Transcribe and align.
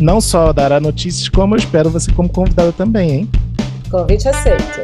Não 0.00 0.20
só 0.20 0.52
dará 0.52 0.80
notícias, 0.80 1.28
como 1.28 1.54
eu 1.54 1.58
espero 1.58 1.88
você 1.88 2.12
como 2.12 2.28
convidada 2.28 2.72
também, 2.72 3.10
hein? 3.10 3.30
Convite 3.90 4.28
aceito. 4.28 4.80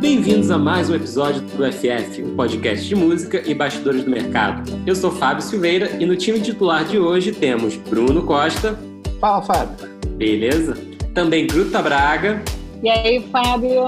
Bem-vindos 0.00 0.52
a 0.52 0.58
mais 0.58 0.88
um 0.88 0.94
episódio 0.94 1.40
do 1.40 1.72
FF, 1.72 2.22
o 2.22 2.28
um 2.28 2.36
podcast 2.36 2.86
de 2.86 2.94
música 2.94 3.42
e 3.44 3.52
bastidores 3.52 4.04
do 4.04 4.10
mercado. 4.10 4.62
Eu 4.86 4.94
sou 4.94 5.10
Fábio 5.10 5.42
Silveira 5.42 5.96
e 6.00 6.06
no 6.06 6.14
time 6.14 6.40
titular 6.40 6.84
de 6.84 7.00
hoje 7.00 7.32
temos 7.32 7.74
Bruno 7.76 8.22
Costa. 8.22 8.78
Fala, 9.20 9.42
Fábio. 9.42 9.88
Beleza? 10.16 10.95
Também 11.16 11.46
Gruta 11.46 11.80
Braga. 11.80 12.42
E 12.82 12.90
aí, 12.90 13.26
Fábio? 13.32 13.84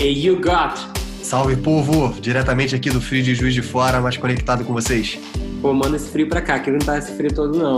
E 0.00 0.26
You 0.26 0.36
Got. 0.36 0.80
Salve, 1.22 1.54
povo! 1.54 2.18
Diretamente 2.18 2.74
aqui 2.74 2.88
do 2.88 2.98
frio 2.98 3.22
de 3.22 3.34
Juiz 3.34 3.52
de 3.52 3.60
Fora, 3.60 4.00
mas 4.00 4.16
conectado 4.16 4.64
com 4.64 4.72
vocês. 4.72 5.18
Pô, 5.60 5.74
manda 5.74 5.96
esse 5.96 6.08
frio 6.08 6.30
pra 6.30 6.40
cá, 6.40 6.58
que 6.58 6.70
não 6.70 6.78
tá 6.78 6.96
esse 6.96 7.14
frio 7.14 7.34
todo, 7.34 7.58
não. 7.58 7.76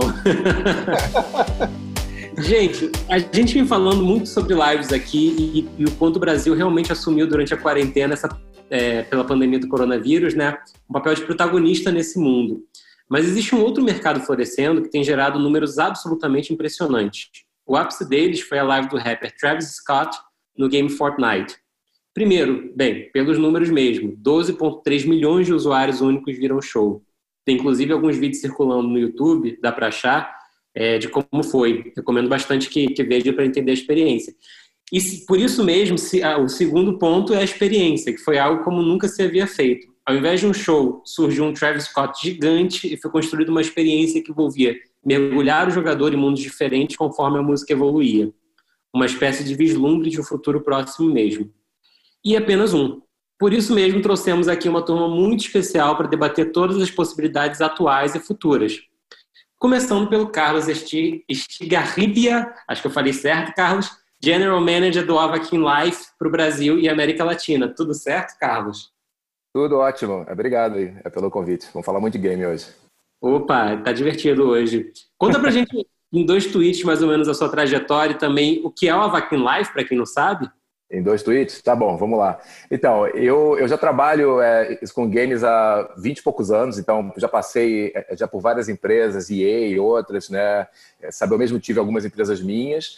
Gente, 2.41 2.89
a 3.09 3.19
gente 3.19 3.55
vem 3.55 3.67
falando 3.67 4.01
muito 4.01 4.29
sobre 4.29 4.53
lives 4.53 4.93
aqui 4.93 5.67
e, 5.77 5.83
e 5.83 5.83
o 5.83 5.91
quanto 5.91 6.15
o 6.15 6.19
Brasil 6.19 6.55
realmente 6.55 6.93
assumiu 6.93 7.27
durante 7.27 7.53
a 7.53 7.57
quarentena, 7.57 8.13
essa, 8.13 8.29
é, 8.69 9.01
pela 9.03 9.25
pandemia 9.25 9.59
do 9.59 9.67
coronavírus, 9.67 10.33
né, 10.35 10.57
um 10.89 10.93
papel 10.93 11.15
de 11.15 11.21
protagonista 11.23 11.91
nesse 11.91 12.17
mundo. 12.17 12.63
Mas 13.09 13.25
existe 13.25 13.53
um 13.53 13.61
outro 13.61 13.83
mercado 13.83 14.21
florescendo 14.21 14.81
que 14.81 14.89
tem 14.89 15.03
gerado 15.03 15.37
números 15.37 15.79
absolutamente 15.79 16.53
impressionantes. 16.53 17.44
O 17.65 17.75
ápice 17.75 18.07
deles 18.07 18.41
foi 18.41 18.59
a 18.59 18.63
live 18.63 18.89
do 18.89 18.97
rapper 18.97 19.35
Travis 19.35 19.75
Scott 19.75 20.17
no 20.57 20.69
game 20.69 20.89
Fortnite. 20.89 21.55
Primeiro, 22.13 22.71
bem, 22.75 23.11
pelos 23.11 23.37
números 23.37 23.69
mesmo, 23.69 24.15
12,3 24.17 25.05
milhões 25.05 25.47
de 25.47 25.53
usuários 25.53 25.99
únicos 25.99 26.37
viram 26.37 26.57
o 26.57 26.61
show. 26.61 27.03
Tem 27.43 27.55
inclusive 27.55 27.91
alguns 27.91 28.17
vídeos 28.17 28.41
circulando 28.41 28.87
no 28.87 28.97
YouTube, 28.97 29.59
dá 29.61 29.71
para 29.71 29.87
achar, 29.87 30.33
é, 30.73 30.97
de 30.97 31.09
como 31.09 31.43
foi. 31.43 31.91
Recomendo 31.95 32.29
bastante 32.29 32.69
que, 32.69 32.87
que 32.87 33.03
veja 33.03 33.33
para 33.33 33.45
entender 33.45 33.71
a 33.71 33.73
experiência. 33.73 34.33
E 34.91 34.99
por 35.27 35.39
isso 35.39 35.63
mesmo, 35.63 35.97
se, 35.97 36.21
ah, 36.21 36.37
o 36.37 36.47
segundo 36.47 36.97
ponto 36.97 37.33
é 37.33 37.39
a 37.39 37.43
experiência, 37.43 38.13
que 38.13 38.19
foi 38.19 38.37
algo 38.37 38.63
como 38.63 38.81
nunca 38.81 39.07
se 39.07 39.21
havia 39.21 39.47
feito. 39.47 39.87
Ao 40.05 40.15
invés 40.15 40.39
de 40.39 40.45
um 40.45 40.53
show, 40.53 41.01
surgiu 41.03 41.45
um 41.45 41.53
Travis 41.53 41.85
Scott 41.85 42.21
gigante 42.21 42.93
e 42.93 42.95
foi 42.95 43.09
construída 43.09 43.49
uma 43.49 43.61
experiência 43.61 44.21
que 44.21 44.29
envolvia 44.31 44.75
mergulhar 45.03 45.67
o 45.67 45.71
jogador 45.71 46.13
em 46.13 46.17
mundos 46.17 46.41
diferentes 46.41 46.95
conforme 46.95 47.39
a 47.39 47.41
música 47.41 47.73
evoluía. 47.73 48.31
Uma 48.93 49.07
espécie 49.07 49.43
de 49.43 49.55
vislumbre 49.55 50.11
de 50.11 50.21
um 50.21 50.23
futuro 50.23 50.61
próximo 50.61 51.11
mesmo. 51.11 51.51
E 52.23 52.37
apenas 52.37 52.71
um. 52.73 53.01
Por 53.37 53.51
isso 53.51 53.73
mesmo 53.73 54.01
trouxemos 54.01 54.47
aqui 54.47 54.69
uma 54.69 54.85
turma 54.85 55.09
muito 55.09 55.41
especial 55.41 55.97
para 55.97 56.07
debater 56.07 56.51
todas 56.51 56.79
as 56.81 56.91
possibilidades 56.91 57.59
atuais 57.59 58.13
e 58.13 58.19
futuras. 58.19 58.79
Começando 59.57 60.07
pelo 60.07 60.29
Carlos 60.29 60.67
Estigarribia, 60.67 62.53
acho 62.67 62.81
que 62.81 62.87
eu 62.87 62.91
falei 62.91 63.11
certo, 63.11 63.55
Carlos, 63.55 63.89
General 64.23 64.59
Manager 64.61 65.05
do 65.05 65.17
Avakin 65.17 65.63
Life 65.63 66.05
para 66.17 66.27
o 66.27 66.31
Brasil 66.31 66.77
e 66.77 66.87
América 66.87 67.23
Latina. 67.23 67.67
Tudo 67.67 67.93
certo, 67.93 68.37
Carlos? 68.39 68.94
Tudo 69.55 69.77
ótimo. 69.77 70.25
Obrigado 70.29 70.75
aí 70.75 70.93
é 71.01 71.09
pelo 71.09 71.31
convite. 71.31 71.69
Vamos 71.71 71.85
falar 71.85 72.01
muito 72.01 72.17
de 72.17 72.27
game 72.27 72.45
hoje. 72.45 72.65
Opa, 73.21 73.77
tá 73.77 73.93
divertido 73.93 74.49
hoje. 74.49 74.91
Conta 75.17 75.39
pra 75.39 75.49
gente 75.49 75.87
em 76.11 76.25
dois 76.25 76.45
tweets 76.47 76.83
mais 76.83 77.01
ou 77.01 77.07
menos 77.07 77.29
a 77.29 77.33
sua 77.33 77.47
trajetória 77.47 78.11
e 78.11 78.17
também 78.17 78.59
o 78.65 78.69
que 78.69 78.89
é 78.89 78.93
o 78.93 78.99
Avakin 78.99 79.37
Life, 79.37 79.71
para 79.71 79.85
quem 79.85 79.97
não 79.97 80.05
sabe. 80.05 80.51
Em 80.91 81.01
dois 81.01 81.23
tweets? 81.23 81.61
Tá 81.61 81.73
bom, 81.73 81.95
vamos 81.95 82.19
lá. 82.19 82.37
Então, 82.69 83.07
eu, 83.07 83.57
eu 83.57 83.65
já 83.65 83.77
trabalho 83.77 84.41
é, 84.41 84.77
com 84.93 85.09
games 85.09 85.41
há 85.41 85.89
20 85.99 86.17
e 86.17 86.21
poucos 86.21 86.51
anos, 86.51 86.77
então 86.77 87.13
já 87.15 87.29
passei 87.29 87.93
é, 87.95 88.13
já 88.13 88.27
por 88.27 88.41
várias 88.41 88.67
empresas, 88.67 89.29
EA 89.29 89.69
e 89.69 89.79
outras, 89.79 90.29
né? 90.29 90.67
É, 91.01 91.11
sabe, 91.11 91.33
eu 91.33 91.39
mesmo 91.39 91.61
tive 91.61 91.79
algumas 91.79 92.03
empresas 92.03 92.41
minhas. 92.41 92.97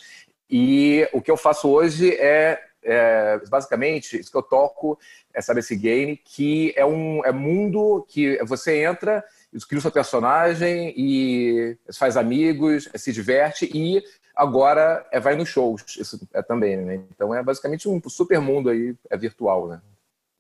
E 0.50 1.08
o 1.14 1.22
que 1.22 1.30
eu 1.30 1.38
faço 1.38 1.70
hoje 1.70 2.16
é, 2.16 2.60
é 2.84 3.40
basicamente 3.50 4.20
isso 4.20 4.32
que 4.32 4.38
eu 4.38 4.44
toco, 4.44 4.98
é 5.34 5.42
sabe 5.42 5.60
esse 5.60 5.76
game 5.76 6.18
que 6.18 6.74
é 6.76 6.86
um 6.86 7.24
é 7.26 7.32
mundo 7.32 8.06
que 8.08 8.38
você 8.44 8.84
entra 8.84 9.24
cria 9.68 9.80
o 9.80 9.82
seu 9.82 9.92
personagem 9.92 10.94
e 10.96 11.78
faz 11.98 12.18
amigos, 12.18 12.90
se 12.96 13.12
diverte 13.12 13.70
e 13.74 14.04
agora 14.36 15.06
é, 15.12 15.20
vai 15.20 15.36
nos 15.36 15.50
shows, 15.50 15.84
isso 15.98 16.28
é 16.34 16.42
também, 16.42 16.78
né? 16.78 17.02
Então 17.16 17.34
é 17.34 17.42
basicamente 17.42 17.90
um 17.90 18.00
super 18.08 18.40
mundo 18.40 18.70
aí, 18.70 18.96
é 19.10 19.18
virtual, 19.18 19.68
né? 19.68 19.82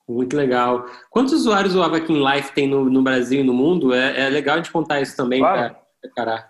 Muito 0.07 0.37
legal. 0.37 0.85
Quantos 1.09 1.33
usuários 1.33 1.75
o 1.75 1.81
Avakin 1.81 2.23
Life 2.23 2.53
tem 2.53 2.67
no, 2.67 2.85
no 2.85 3.01
Brasil 3.01 3.41
e 3.41 3.43
no 3.43 3.53
mundo? 3.53 3.93
É, 3.93 4.27
é 4.27 4.29
legal 4.29 4.61
de 4.61 4.71
contar 4.71 5.01
isso 5.01 5.17
também 5.17 5.39
claro. 5.39 5.75
para 6.15 6.45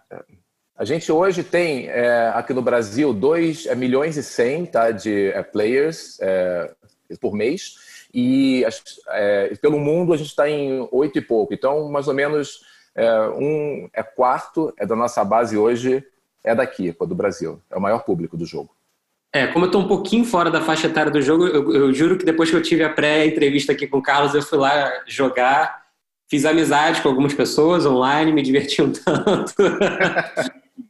A 0.77 0.85
gente 0.85 1.11
hoje 1.11 1.43
tem 1.43 1.88
é, 1.88 2.31
aqui 2.35 2.53
no 2.53 2.61
Brasil 2.61 3.11
2 3.11 3.65
é, 3.65 3.73
milhões 3.73 4.15
e 4.15 4.21
100 4.21 4.65
tá, 4.67 4.91
de 4.91 5.31
é, 5.31 5.41
players 5.41 6.19
é, 6.21 6.71
por 7.19 7.33
mês 7.33 8.07
e 8.13 8.63
é, 9.09 9.55
pelo 9.59 9.79
mundo 9.79 10.13
a 10.13 10.17
gente 10.17 10.27
está 10.27 10.47
em 10.47 10.88
oito 10.91 11.17
e 11.17 11.21
pouco. 11.21 11.51
Então, 11.51 11.89
mais 11.89 12.07
ou 12.07 12.13
menos 12.13 12.61
um 13.39 13.88
é 13.93 14.01
quarto 14.01 14.73
é 14.75 14.83
da 14.83 14.95
nossa 14.95 15.23
base 15.23 15.55
hoje 15.55 16.03
é 16.43 16.55
daqui, 16.55 16.91
do 16.91 17.15
Brasil. 17.15 17.61
É 17.69 17.77
o 17.77 17.81
maior 17.81 18.03
público 18.03 18.35
do 18.35 18.45
jogo. 18.45 18.71
É, 19.33 19.47
como 19.47 19.65
eu 19.65 19.67
estou 19.67 19.81
um 19.81 19.88
pouquinho 19.88 20.25
fora 20.25 20.49
da 20.49 20.61
faixa 20.61 20.88
etária 20.88 21.11
do 21.11 21.21
jogo, 21.21 21.45
eu, 21.45 21.73
eu 21.73 21.94
juro 21.94 22.17
que 22.17 22.25
depois 22.25 22.49
que 22.49 22.55
eu 22.55 22.61
tive 22.61 22.83
a 22.83 22.89
pré-entrevista 22.89 23.71
aqui 23.71 23.85
com 23.85 23.97
o 23.97 24.01
Carlos, 24.01 24.33
eu 24.33 24.41
fui 24.41 24.57
lá 24.57 24.91
jogar, 25.05 25.85
fiz 26.27 26.44
amizade 26.45 27.01
com 27.01 27.09
algumas 27.09 27.35
pessoas 27.35 27.85
online, 27.85 28.31
me 28.31 28.41
diverti 28.41 28.81
um 28.81 28.91
tanto. 28.94 29.53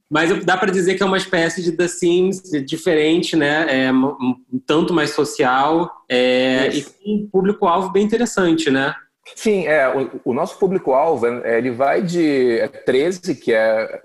Mas 0.10 0.46
dá 0.46 0.56
para 0.58 0.72
dizer 0.72 0.96
que 0.96 1.04
é 1.04 1.06
uma 1.06 1.18
espécie 1.18 1.62
de 1.62 1.72
The 1.72 1.88
Sims 1.88 2.42
diferente, 2.66 3.36
né? 3.36 3.86
É 3.86 3.92
um, 3.92 4.36
um 4.52 4.60
tanto 4.66 4.94
mais 4.94 5.12
social 5.12 5.92
é, 6.10 6.70
e 6.70 6.84
com 6.84 7.14
um 7.14 7.30
público-alvo 7.30 7.92
bem 7.92 8.04
interessante, 8.04 8.70
né? 8.70 8.96
Sim, 9.36 9.68
é, 9.68 9.88
o, 9.90 10.32
o 10.32 10.34
nosso 10.34 10.58
público-alvo 10.58 11.28
é, 11.28 11.58
ele 11.58 11.72
vai 11.72 12.02
de 12.02 12.60
13, 12.86 13.36
que 13.36 13.54
é 13.54 14.02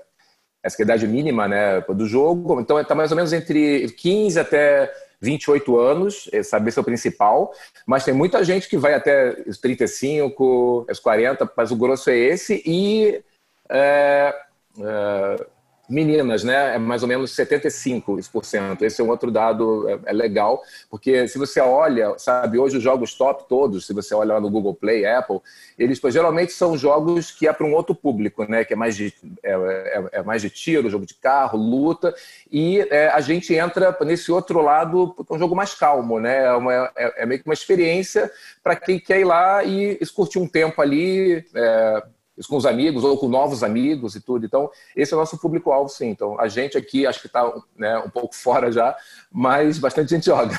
essa 0.63 0.81
é 0.81 0.83
a 0.83 0.85
idade 0.85 1.09
mínima 1.09 1.49
né, 1.49 1.81
do 1.81 2.07
jogo. 2.07 2.61
Então, 2.61 2.79
está 2.79 2.95
mais 2.95 3.11
ou 3.11 3.17
menos 3.17 3.33
entre 3.33 3.89
15 3.91 4.39
até 4.39 4.93
28 5.21 5.77
anos, 5.79 6.31
sabe, 6.45 6.69
esse 6.69 6.79
é 6.79 6.83
o 6.83 6.85
principal. 6.85 7.53
Mas 7.87 8.05
tem 8.05 8.15
muita 8.15 8.45
gente 8.45 8.69
que 8.69 8.77
vai 8.77 8.95
até 8.95 9.43
os 9.47 9.59
35, 9.59 10.87
os 10.89 11.01
40, 11.01 11.51
mas 11.57 11.71
o 11.71 11.77
grosso 11.77 12.11
é 12.11 12.17
esse. 12.17 12.63
E 12.65 13.23
é, 13.69 14.35
é, 14.79 15.47
meninas, 15.89 16.45
né? 16.45 16.77
É 16.77 16.79
mais 16.79 17.03
ou 17.03 17.09
menos 17.09 17.35
75%. 17.35 18.83
Esse 18.83 19.01
é 19.01 19.05
um 19.05 19.09
outro 19.09 19.31
dado 19.31 19.89
é, 19.89 19.99
é, 20.07 20.13
legal, 20.13 20.63
porque 20.91 21.27
se 21.29 21.39
você 21.39 21.61
olha, 21.61 22.17
sabe, 22.19 22.59
hoje 22.59 22.77
os 22.77 22.83
jogos 22.83 23.15
top 23.15 23.45
todos, 23.49 23.87
se 23.87 23.93
você 23.93 24.15
olha 24.15 24.35
lá 24.35 24.41
no 24.41 24.51
Google 24.51 24.75
Play, 24.75 25.05
Apple, 25.05 25.41
eles 25.79 25.99
pois, 25.99 26.15
geralmente 26.15 26.53
são 26.53 26.77
jogos 26.77 27.31
que 27.31 27.47
é 27.47 27.53
para 27.53 27.67
um 27.67 27.75
outro 27.75 27.95
público, 27.95 28.45
né? 28.45 28.65
Que 28.65 28.75
é 28.75 28.77
mais 28.77 28.97
de, 28.97 29.13
é, 29.43 29.53
é, 29.53 30.09
é 30.13 30.23
mais 30.23 30.43
de 30.43 30.51
tiro, 30.51 30.89
jogo 30.89 31.07
de 31.07 31.15
carro, 31.15 31.59
luta, 31.59 32.15
e 32.51 32.81
é, 32.91 33.09
a 33.09 33.21
gente 33.21 33.55
entra 33.55 33.97
nesse 34.03 34.31
outro 34.31 34.61
lado, 34.61 35.15
um 35.31 35.39
jogo 35.39 35.55
mais 35.55 35.75
calmo, 35.75 36.21
né? 36.21 36.45
É, 36.45 36.53
uma, 36.53 36.93
é 36.97 37.27
meio 37.27 37.41
que 37.41 37.49
uma 37.49 37.55
experiência 37.55 38.31
para 38.63 38.77
quem 38.77 38.99
quer 38.99 39.21
ir 39.21 39.25
lá 39.25 39.65
e, 39.65 39.99
e 40.01 40.07
curtir 40.07 40.39
um 40.39 40.47
tempo 40.47 40.81
ali. 40.81 41.45
É, 42.39 42.43
com 42.49 42.57
os 42.57 42.67
amigos 42.67 43.05
ou 43.05 43.17
com 43.17 43.29
novos 43.29 43.63
amigos 43.63 44.15
e 44.15 44.21
tudo. 44.21 44.47
Então, 44.47 44.71
esse 44.97 45.13
é 45.13 45.17
o 45.17 45.21
nosso 45.21 45.39
público-alvo, 45.39 45.89
sim. 45.89 46.09
Então, 46.09 46.39
a 46.41 46.49
gente 46.49 46.77
aqui 46.77 47.07
acho 47.07 47.21
que 47.21 47.27
está 47.27 47.53
né, 47.77 47.99
um 47.99 48.11
pouco 48.11 48.35
fora 48.37 48.71
já, 48.71 48.97
mas 49.31 49.79
bastante 49.79 50.11
gente 50.11 50.27
joga. 50.27 50.59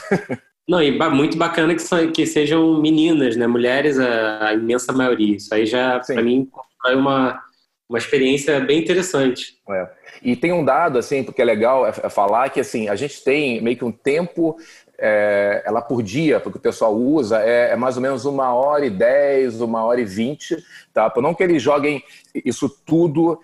Não, 0.67 0.81
e 0.81 0.97
muito 1.09 1.37
bacana 1.37 1.75
que, 1.75 1.81
são, 1.81 2.09
que 2.11 2.25
sejam 2.25 2.79
meninas, 2.79 3.35
né? 3.35 3.45
Mulheres, 3.47 3.99
a, 3.99 4.47
a 4.47 4.53
imensa 4.53 4.93
maioria. 4.93 5.35
Isso 5.35 5.53
aí 5.53 5.65
já, 5.65 5.99
para 5.99 6.21
mim, 6.21 6.49
é 6.85 6.95
uma, 6.95 7.41
uma 7.89 7.97
experiência 7.97 8.61
bem 8.61 8.79
interessante. 8.79 9.57
É. 9.69 9.89
E 10.21 10.35
tem 10.37 10.53
um 10.53 10.63
dado, 10.63 10.97
assim, 10.97 11.21
porque 11.21 11.41
é 11.41 11.45
legal 11.45 11.85
é, 11.85 11.89
é 11.89 12.09
falar 12.09 12.49
que, 12.49 12.61
assim, 12.61 12.87
a 12.87 12.95
gente 12.95 13.21
tem 13.23 13.61
meio 13.61 13.75
que 13.75 13.83
um 13.83 13.91
tempo 13.91 14.55
é, 14.97 15.63
ela 15.65 15.81
por 15.81 16.01
dia, 16.03 16.39
porque 16.39 16.57
o 16.57 16.61
pessoal 16.61 16.95
usa, 16.95 17.41
é, 17.41 17.71
é, 17.71 17.75
mais 17.75 17.95
ou 17.95 18.01
menos 18.01 18.25
uma 18.25 18.53
hora 18.53 18.85
e 18.85 18.89
dez, 18.89 19.61
uma 19.61 19.83
hora 19.83 19.99
e 19.99 20.05
vinte, 20.05 20.55
tá? 20.93 21.11
Não 21.17 21.33
que 21.33 21.43
eles 21.43 21.61
joguem 21.61 22.03
isso 22.33 22.69
tudo 22.69 23.39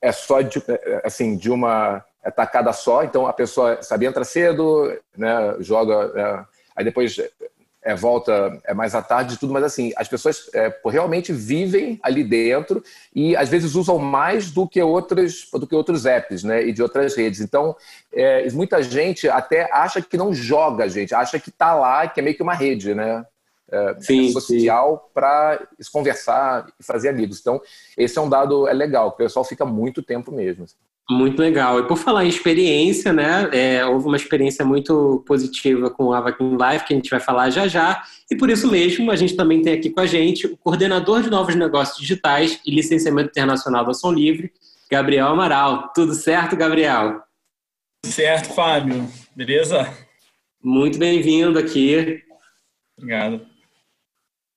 é 0.00 0.12
só 0.12 0.40
de, 0.40 0.62
é, 0.68 1.02
assim, 1.04 1.36
de 1.36 1.50
uma 1.50 2.04
tacada 2.36 2.72
só, 2.72 3.04
então 3.04 3.26
a 3.26 3.32
pessoa, 3.32 3.82
sabe, 3.82 4.06
entra 4.06 4.24
cedo, 4.24 4.90
né, 5.16 5.56
joga, 5.60 6.12
é, 6.14 6.44
aí 6.76 6.84
depois 6.84 7.16
é, 7.84 7.94
volta 7.94 8.58
é 8.64 8.72
mais 8.72 8.94
à 8.94 9.02
tarde 9.02 9.34
e 9.34 9.36
tudo, 9.36 9.52
mas 9.52 9.62
assim, 9.62 9.92
as 9.96 10.08
pessoas 10.08 10.48
é, 10.54 10.74
realmente 10.86 11.32
vivem 11.32 12.00
ali 12.02 12.24
dentro 12.24 12.82
e 13.14 13.36
às 13.36 13.50
vezes 13.50 13.74
usam 13.74 13.98
mais 13.98 14.50
do 14.50 14.66
que 14.66 14.82
outros, 14.82 15.48
do 15.52 15.66
que 15.66 15.74
outros 15.74 16.06
apps, 16.06 16.42
né? 16.42 16.66
E 16.66 16.72
de 16.72 16.82
outras 16.82 17.14
redes. 17.14 17.40
Então, 17.40 17.76
é, 18.12 18.50
muita 18.52 18.82
gente 18.82 19.28
até 19.28 19.70
acha 19.70 20.00
que 20.00 20.16
não 20.16 20.32
joga, 20.32 20.88
gente, 20.88 21.14
acha 21.14 21.38
que 21.38 21.50
está 21.50 21.74
lá, 21.74 22.08
que 22.08 22.20
é 22.20 22.22
meio 22.22 22.34
que 22.36 22.42
uma 22.42 22.54
rede, 22.54 22.94
né? 22.94 23.24
É, 23.70 23.96
sim, 24.00 24.30
social 24.30 25.10
para 25.12 25.66
se 25.80 25.90
conversar 25.90 26.66
e 26.78 26.84
fazer 26.84 27.10
amigos. 27.10 27.40
Então, 27.40 27.60
esse 27.96 28.18
é 28.18 28.20
um 28.20 28.28
dado 28.28 28.66
é 28.66 28.72
legal, 28.72 29.10
que 29.10 29.22
o 29.22 29.26
pessoal 29.26 29.44
fica 29.44 29.64
muito 29.64 30.02
tempo 30.02 30.32
mesmo. 30.32 30.66
Muito 31.08 31.38
legal. 31.38 31.80
E 31.80 31.86
por 31.86 31.98
falar 31.98 32.24
em 32.24 32.28
experiência, 32.28 33.12
né? 33.12 33.50
É, 33.52 33.84
houve 33.84 34.06
uma 34.06 34.16
experiência 34.16 34.64
muito 34.64 35.22
positiva 35.26 35.90
com 35.90 36.12
a 36.12 36.18
Avakin 36.18 36.56
Live, 36.56 36.84
que 36.84 36.94
a 36.94 36.96
gente 36.96 37.10
vai 37.10 37.20
falar 37.20 37.50
já 37.50 37.68
já. 37.68 38.02
E 38.30 38.36
por 38.36 38.48
isso 38.48 38.70
mesmo, 38.70 39.10
a 39.10 39.16
gente 39.16 39.36
também 39.36 39.60
tem 39.60 39.74
aqui 39.74 39.90
com 39.90 40.00
a 40.00 40.06
gente 40.06 40.46
o 40.46 40.56
coordenador 40.56 41.22
de 41.22 41.28
novos 41.28 41.54
negócios 41.54 41.98
digitais 41.98 42.58
e 42.64 42.74
licenciamento 42.74 43.28
internacional 43.28 43.84
da 43.84 43.90
Ação 43.90 44.10
Livre, 44.10 44.50
Gabriel 44.90 45.28
Amaral. 45.28 45.92
Tudo 45.94 46.14
certo, 46.14 46.56
Gabriel? 46.56 47.22
Certo, 48.06 48.54
Fábio. 48.54 49.06
Beleza? 49.36 49.92
Muito 50.62 50.98
bem-vindo 50.98 51.58
aqui. 51.58 52.22
Obrigado. 52.96 53.46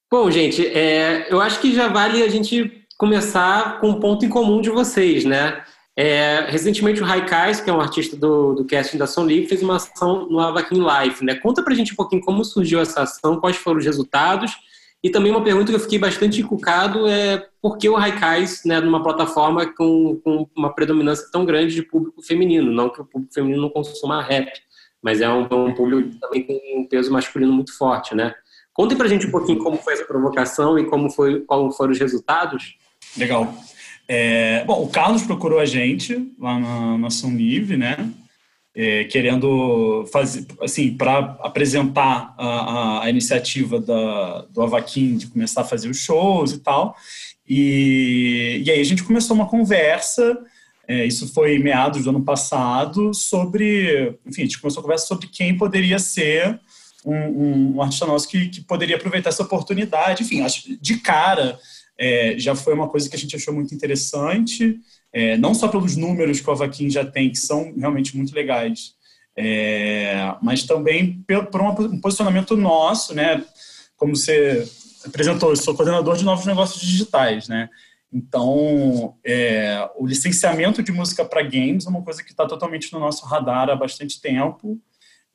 Bom, 0.10 0.32
gente, 0.32 0.66
é, 0.66 1.28
eu 1.30 1.42
acho 1.42 1.60
que 1.60 1.76
já 1.76 1.90
vale 1.90 2.24
a 2.24 2.30
gente 2.30 2.86
começar 2.98 3.82
com 3.82 3.90
um 3.90 4.00
ponto 4.00 4.26
em 4.26 4.30
comum 4.30 4.62
de 4.62 4.70
vocês, 4.70 5.26
né? 5.26 5.62
É, 6.00 6.46
recentemente 6.48 7.02
o 7.02 7.06
Raikais, 7.06 7.60
que 7.60 7.72
é 7.72 7.74
um 7.74 7.82
artista 7.82 8.16
do, 8.16 8.54
do 8.54 8.66
casting 8.66 9.00
da 9.00 9.06
Ação 9.06 9.26
Livre, 9.26 9.50
fez 9.50 9.64
uma 9.64 9.78
ação 9.78 10.30
no 10.30 10.40
Avakin 10.40 10.80
Life. 10.80 11.26
Né? 11.26 11.34
Conta 11.34 11.64
pra 11.64 11.74
gente 11.74 11.94
um 11.94 11.96
pouquinho 11.96 12.22
como 12.22 12.46
surgiu 12.46 12.80
essa 12.80 13.02
ação, 13.02 13.40
quais 13.40 13.58
foram 13.58 13.80
os 13.80 13.86
resultados. 13.86 14.56
E 15.04 15.10
também 15.10 15.32
uma 15.32 15.44
pergunta 15.44 15.72
que 15.72 15.76
eu 15.76 15.80
fiquei 15.80 15.98
bastante 15.98 16.40
encucado 16.40 17.08
é 17.08 17.48
por 17.60 17.80
que 17.80 17.90
o 17.90 17.96
Raikais, 17.96 18.62
né, 18.64 18.80
numa 18.80 19.02
plataforma 19.02 19.66
com, 19.66 20.20
com, 20.24 20.48
uma 20.56 20.72
predominância 20.72 21.28
tão 21.32 21.46
grande 21.46 21.74
de 21.74 21.82
público 21.82 22.22
feminino? 22.22 22.72
Não 22.72 22.90
que 22.90 23.02
o 23.02 23.06
público 23.06 23.34
feminino 23.34 23.62
não 23.62 23.70
consuma 23.70 24.22
rap, 24.22 24.52
mas 25.02 25.20
é 25.20 25.30
um, 25.30 25.44
um 25.44 25.74
público 25.74 26.10
que 26.10 26.20
também 26.20 26.44
tem 26.44 26.80
um 26.80 26.88
peso 26.88 27.12
masculino 27.12 27.54
muito 27.54 27.76
forte, 27.76 28.14
né? 28.14 28.36
Contem 28.72 28.98
pra 28.98 29.08
gente 29.08 29.26
um 29.26 29.32
pouquinho 29.32 29.58
como 29.60 29.78
foi 29.78 29.94
essa 29.94 30.06
provocação 30.06 30.78
e 30.78 30.86
como, 30.86 31.10
foi, 31.10 31.42
como 31.42 31.72
foram 31.72 31.92
os 31.92 32.00
resultados. 32.00 32.78
Legal. 33.16 33.52
É, 34.08 34.64
bom, 34.64 34.84
o 34.84 34.88
Carlos 34.88 35.24
procurou 35.24 35.60
a 35.60 35.66
gente 35.66 36.32
lá 36.40 36.58
na, 36.58 36.98
na 36.98 37.08
Livre, 37.30 37.76
né? 37.76 38.10
É, 38.74 39.06
querendo 39.06 40.06
fazer, 40.14 40.46
assim, 40.62 40.96
para 40.96 41.38
apresentar 41.42 42.36
a, 42.38 42.48
a, 42.48 43.04
a, 43.06 43.10
iniciativa 43.10 43.82
da, 43.82 44.42
do 44.52 44.62
Avaquim 44.62 45.18
de 45.18 45.28
começar 45.28 45.62
a 45.62 45.66
fazer 45.66 45.90
os 45.90 45.98
shows 45.98 46.52
e 46.52 46.60
tal. 46.60 46.96
E, 47.50 48.62
e 48.64 48.70
aí 48.70 48.80
a 48.80 48.84
gente 48.84 49.04
começou 49.04 49.36
uma 49.36 49.48
conversa, 49.48 50.38
é, 50.88 51.06
isso 51.06 51.34
foi 51.34 51.58
meados 51.58 52.04
do 52.04 52.12
ano 52.12 52.24
passado, 52.24 53.16
sobre, 53.16 54.16
enfim, 54.26 54.44
a 54.44 54.46
gente 54.46 54.62
começou 54.62 54.82
a 54.82 54.84
conversa 54.84 55.08
sobre 55.08 55.28
quem 55.28 55.58
poderia 55.58 55.98
ser 55.98 56.60
um, 57.04 57.16
um, 57.16 57.76
um 57.76 57.82
artista 57.82 58.06
nosso 58.06 58.28
que, 58.28 58.48
que 58.50 58.62
poderia 58.62 58.96
aproveitar 58.96 59.30
essa 59.30 59.44
oportunidade. 59.44 60.24
Enfim, 60.24 60.42
acho, 60.42 60.78
de 60.80 60.98
cara, 60.98 61.58
é, 61.98 62.38
já 62.38 62.56
foi 62.56 62.74
uma 62.74 62.88
coisa 62.88 63.10
que 63.10 63.16
a 63.16 63.20
gente 63.20 63.36
achou 63.36 63.54
muito 63.54 63.74
interessante, 63.74 64.80
é, 65.12 65.38
não 65.38 65.54
só 65.54 65.68
pelos 65.68 65.96
números 65.96 66.40
que 66.40 66.50
o 66.50 66.54
Avaquim 66.54 66.90
já 66.90 67.06
tem, 67.06 67.30
que 67.30 67.40
são 67.40 67.74
realmente 67.78 68.16
muito 68.16 68.36
legais, 68.36 68.94
é, 69.36 70.36
mas 70.42 70.64
também 70.64 71.24
por 71.52 71.62
um 71.62 72.00
posicionamento 72.00 72.58
nosso, 72.58 73.14
né? 73.14 73.44
Como 73.96 74.16
você 74.16 74.68
apresentou, 75.06 75.50
eu 75.50 75.56
sou 75.56 75.76
coordenador 75.76 76.18
de 76.18 76.26
novos 76.26 76.46
negócios 76.46 76.82
digitais, 76.82 77.48
né? 77.48 77.70
Então, 78.12 79.16
é, 79.24 79.90
o 79.96 80.06
licenciamento 80.06 80.82
de 80.82 80.92
música 80.92 81.26
para 81.26 81.42
games 81.44 81.86
é 81.86 81.90
uma 81.90 82.02
coisa 82.02 82.24
que 82.24 82.32
está 82.32 82.46
totalmente 82.48 82.92
no 82.94 83.00
nosso 83.00 83.26
radar 83.26 83.70
há 83.70 83.76
bastante 83.76 84.22
tempo. 84.22 84.80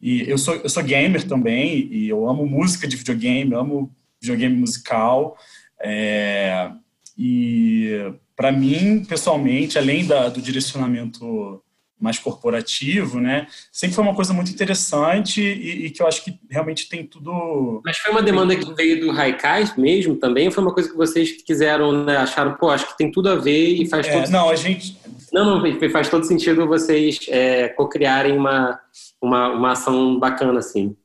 E 0.01 0.29
eu 0.29 0.37
sou, 0.39 0.55
eu 0.57 0.69
sou 0.69 0.83
gamer 0.83 1.27
também, 1.29 1.89
e 1.93 2.09
eu 2.09 2.29
amo 2.29 2.47
música 2.47 2.89
de 2.89 2.97
videogame, 2.97 3.55
amo 3.55 3.95
videogame 4.21 4.57
musical. 4.57 5.37
É, 5.83 6.71
e 7.19 8.13
para 8.37 8.53
mim, 8.53 9.05
pessoalmente, 9.05 9.79
além 9.79 10.07
da, 10.07 10.29
do 10.29 10.41
direcionamento 10.41 11.63
mais 12.03 12.19
corporativo, 12.19 13.21
né? 13.21 13.47
Sempre 13.71 13.95
foi 13.95 14.03
uma 14.03 14.15
coisa 14.15 14.33
muito 14.33 14.51
interessante 14.51 15.41
e, 15.41 15.87
e, 15.87 15.91
que 15.91 16.03
eu 16.03 16.07
acho 16.09 16.25
que 16.25 16.37
realmente 16.51 16.89
tem 16.89 17.07
tudo. 17.07 17.81
Mas 17.85 17.99
foi 17.99 18.11
uma 18.11 18.23
demanda 18.23 18.57
que 18.57 18.75
veio 18.75 19.01
do 19.01 19.13
Raikais 19.13 19.77
mesmo 19.77 20.17
também? 20.17 20.47
Ou 20.47 20.53
foi 20.53 20.65
uma 20.65 20.75
coisa 20.75 20.91
que 20.91 20.97
vocês 20.97 21.31
quiseram, 21.43 22.05
né, 22.05 22.17
acharam, 22.17 22.55
pô, 22.55 22.71
acho 22.71 22.89
que 22.89 22.99
tem 22.99 23.13
tudo 23.13 23.29
a 23.29 23.37
ver 23.37 23.81
e 23.81 23.89
faz 23.89 24.09
é, 24.09 24.13
todo 24.13 24.31
Não, 24.31 24.49
sentido. 24.49 24.53
a 24.53 24.57
gente. 24.57 24.99
Não, 25.33 25.61
não, 25.61 25.91
faz 25.91 26.09
todo 26.09 26.25
sentido 26.25 26.67
vocês 26.67 27.21
é, 27.29 27.69
co-criarem 27.69 28.37
uma, 28.37 28.81
uma, 29.23 29.49
uma 29.51 29.73
ação 29.73 30.19
bacana, 30.19 30.59
assim. 30.59 30.97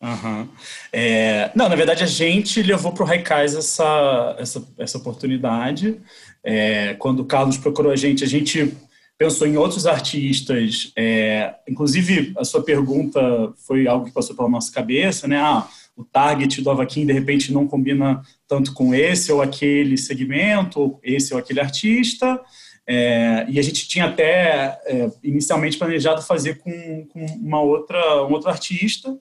Uhum. 0.00 0.48
É, 0.92 1.50
não, 1.56 1.68
na 1.68 1.74
verdade 1.74 2.04
a 2.04 2.06
gente 2.06 2.62
levou 2.62 2.92
para 2.92 3.02
o 3.02 3.06
Raikais 3.06 3.54
essa, 3.54 4.36
essa, 4.38 4.64
essa 4.78 4.98
oportunidade. 4.98 6.00
É, 6.42 6.94
quando 6.94 7.20
o 7.20 7.24
Carlos 7.24 7.56
procurou 7.56 7.90
a 7.90 7.96
gente, 7.96 8.22
a 8.22 8.28
gente 8.28 8.76
pensou 9.18 9.46
em 9.46 9.56
outros 9.56 9.86
artistas. 9.86 10.92
É, 10.96 11.54
inclusive, 11.68 12.32
a 12.38 12.44
sua 12.44 12.62
pergunta 12.62 13.20
foi 13.66 13.88
algo 13.88 14.06
que 14.06 14.12
passou 14.12 14.36
pela 14.36 14.48
nossa 14.48 14.72
cabeça, 14.72 15.26
né? 15.26 15.38
Ah, 15.38 15.66
o 15.96 16.04
target 16.04 16.62
do 16.62 16.70
Avaquim 16.70 17.04
de 17.04 17.12
repente 17.12 17.52
não 17.52 17.66
combina 17.66 18.22
tanto 18.46 18.72
com 18.72 18.94
esse 18.94 19.32
ou 19.32 19.42
aquele 19.42 19.98
segmento, 19.98 20.80
ou 20.80 21.00
esse 21.02 21.34
ou 21.34 21.40
aquele 21.40 21.58
artista. 21.58 22.40
É, 22.86 23.44
e 23.48 23.58
a 23.58 23.62
gente 23.62 23.88
tinha 23.88 24.06
até 24.06 24.80
é, 24.86 25.10
inicialmente 25.24 25.76
planejado 25.76 26.22
fazer 26.22 26.58
com, 26.58 27.04
com 27.12 27.26
uma 27.26 27.60
outra, 27.60 28.24
um 28.24 28.32
outro 28.32 28.48
artista 28.48 29.18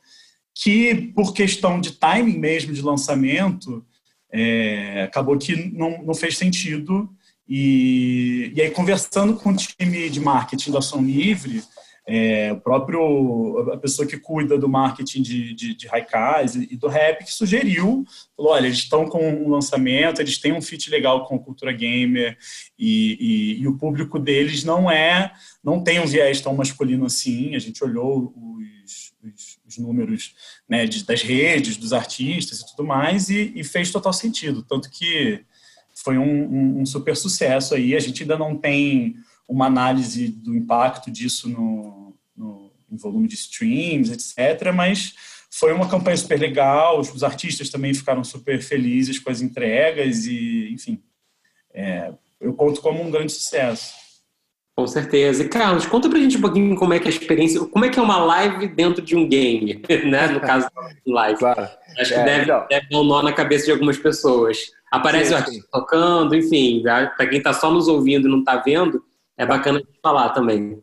que, 0.61 0.95
por 1.15 1.33
questão 1.33 1.79
de 1.79 1.91
timing 1.91 2.37
mesmo 2.37 2.73
de 2.73 2.81
lançamento, 2.81 3.85
é, 4.31 5.03
acabou 5.03 5.37
que 5.37 5.55
não, 5.55 6.03
não 6.03 6.15
fez 6.15 6.37
sentido. 6.37 7.09
E, 7.47 8.51
e 8.55 8.61
aí, 8.61 8.71
conversando 8.71 9.35
com 9.35 9.51
o 9.51 9.55
time 9.55 10.09
de 10.09 10.19
marketing 10.19 10.71
da 10.71 10.79
Ação 10.79 11.01
Livre, 11.01 11.63
é, 12.09 12.53
o 12.53 12.59
próprio 12.59 13.69
a 13.71 13.77
pessoa 13.77 14.07
que 14.07 14.17
cuida 14.17 14.57
do 14.57 14.67
marketing 14.67 15.21
de, 15.21 15.53
de, 15.53 15.75
de 15.75 15.87
Raikais 15.87 16.55
e 16.55 16.75
do 16.75 16.87
rap 16.87 17.23
que 17.23 17.31
sugeriu, 17.31 18.05
falou, 18.35 18.53
olha, 18.53 18.65
eles 18.65 18.79
estão 18.79 19.05
com 19.05 19.29
um 19.29 19.49
lançamento, 19.49 20.21
eles 20.21 20.39
têm 20.39 20.53
um 20.53 20.61
fit 20.61 20.89
legal 20.89 21.25
com 21.25 21.35
a 21.35 21.39
cultura 21.39 21.73
gamer 21.73 22.37
e, 22.79 23.57
e, 23.59 23.61
e, 23.61 23.67
o 23.67 23.77
público 23.77 24.17
deles 24.17 24.63
não 24.63 24.89
é, 24.89 25.33
não 25.61 25.83
tem 25.83 25.99
um 25.99 26.05
viés 26.05 26.39
tão 26.39 26.55
masculino 26.55 27.05
assim, 27.05 27.55
a 27.55 27.59
gente 27.59 27.83
olhou 27.83 28.33
os, 28.85 29.13
os 29.21 29.56
os 29.77 29.85
números 29.85 30.33
né, 30.67 30.85
de, 30.85 31.03
das 31.03 31.21
redes, 31.21 31.77
dos 31.77 31.93
artistas 31.93 32.59
e 32.59 32.67
tudo 32.67 32.87
mais, 32.87 33.29
e, 33.29 33.51
e 33.55 33.63
fez 33.63 33.91
total 33.91 34.13
sentido. 34.13 34.63
Tanto 34.63 34.89
que 34.89 35.43
foi 35.93 36.17
um, 36.17 36.23
um, 36.23 36.81
um, 36.81 36.85
super 36.85 37.15
sucesso 37.15 37.75
aí. 37.75 37.95
A 37.95 37.99
gente 37.99 38.23
ainda 38.23 38.37
não 38.37 38.55
tem 38.55 39.15
uma 39.47 39.65
análise 39.65 40.27
do 40.27 40.55
impacto 40.55 41.09
disso 41.09 41.49
no, 41.49 42.15
no 42.35 42.97
volume 42.97 43.27
de 43.27 43.35
streams, 43.35 44.11
etc., 44.11 44.71
mas 44.73 45.13
foi 45.49 45.73
uma 45.73 45.89
campanha 45.89 46.17
super 46.17 46.39
legal. 46.39 46.99
Os, 46.99 47.13
os 47.13 47.23
artistas 47.23 47.69
também 47.69 47.93
ficaram 47.93 48.23
super 48.23 48.61
felizes 48.61 49.19
com 49.19 49.29
as 49.29 49.41
entregas 49.41 50.25
e, 50.25 50.69
enfim, 50.71 51.01
é, 51.73 52.13
eu 52.39 52.53
conto 52.53 52.81
como 52.81 53.01
um 53.03 53.11
grande 53.11 53.31
sucesso. 53.31 53.93
Com 54.77 54.85
certeza. 54.85 55.43
E 55.43 55.49
Carlos, 55.49 55.87
conta 55.87 56.07
pra 56.07 56.19
gente 56.19 56.37
um 56.37 56.41
pouquinho 56.41 56.75
como 56.75 56.93
é 56.93 56.99
que 56.99 57.05
é 57.05 57.07
a 57.07 57.09
experiência, 57.09 57.59
como 57.65 57.83
é 57.83 57.89
que 57.89 57.97
é 57.97 58.01
uma 58.01 58.23
live 58.23 58.67
dentro 58.67 59.01
de 59.01 59.15
um 59.15 59.27
game, 59.27 59.81
né? 60.05 60.27
No 60.27 60.39
caso 60.39 60.69
do 61.03 61.11
live. 61.13 61.39
Claro. 61.39 61.67
Acho 61.99 62.13
que 62.13 62.19
é, 62.19 62.23
deve, 62.23 62.45
deve 62.69 62.87
dar 62.87 62.99
um 62.99 63.03
nó 63.03 63.23
na 63.23 63.33
cabeça 63.33 63.65
de 63.65 63.71
algumas 63.71 63.97
pessoas. 63.97 64.71
Aparece 64.91 65.29
sim, 65.29 65.33
o 65.33 65.37
artista 65.37 65.67
tocando, 65.71 66.35
enfim, 66.35 66.83
para 66.83 67.25
quem 67.25 67.39
está 67.39 67.53
só 67.53 67.71
nos 67.71 67.87
ouvindo 67.87 68.27
e 68.27 68.31
não 68.31 68.39
está 68.39 68.57
vendo, 68.57 69.03
é 69.35 69.47
bacana 69.47 69.79
de 69.79 69.87
falar 69.99 70.29
também. 70.29 70.79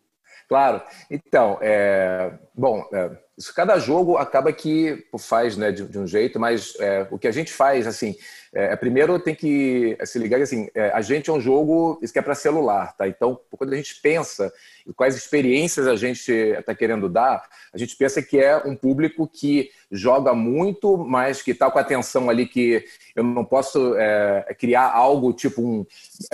Claro. 0.48 0.82
Então, 1.10 1.58
é, 1.60 2.32
bom, 2.54 2.86
é, 2.92 3.10
isso, 3.36 3.52
cada 3.52 3.78
jogo 3.78 4.16
acaba 4.16 4.52
que 4.52 5.06
faz 5.18 5.56
né, 5.56 5.72
de, 5.72 5.84
de 5.86 5.98
um 5.98 6.06
jeito, 6.06 6.38
mas 6.38 6.74
é, 6.78 7.06
o 7.10 7.18
que 7.18 7.26
a 7.26 7.32
gente 7.32 7.52
faz, 7.52 7.86
assim, 7.86 8.14
é, 8.54 8.72
é 8.72 8.76
primeiro 8.76 9.18
tem 9.18 9.34
que 9.34 9.96
se 10.04 10.18
ligar 10.18 10.36
que 10.36 10.44
assim, 10.44 10.68
é, 10.74 10.90
a 10.90 11.00
gente 11.00 11.30
é 11.30 11.32
um 11.32 11.40
jogo, 11.40 11.98
isso 12.00 12.12
que 12.12 12.18
é 12.18 12.22
para 12.22 12.34
celular, 12.34 12.94
tá? 12.96 13.08
Então, 13.08 13.40
quando 13.50 13.72
a 13.72 13.76
gente 13.76 14.00
pensa 14.00 14.52
em 14.86 14.92
quais 14.92 15.16
experiências 15.16 15.88
a 15.88 15.96
gente 15.96 16.30
está 16.30 16.74
querendo 16.74 17.08
dar, 17.08 17.42
a 17.72 17.78
gente 17.78 17.96
pensa 17.96 18.22
que 18.22 18.38
é 18.38 18.56
um 18.58 18.76
público 18.76 19.26
que 19.26 19.70
joga 19.90 20.32
muito, 20.32 20.96
mas 20.96 21.42
que 21.42 21.50
está 21.50 21.68
com 21.70 21.78
atenção 21.78 22.30
ali 22.30 22.46
que 22.46 22.84
eu 23.16 23.24
não 23.24 23.44
posso 23.44 23.96
é, 23.96 24.54
criar 24.56 24.92
algo 24.92 25.32
tipo 25.32 25.60
um, 25.60 25.86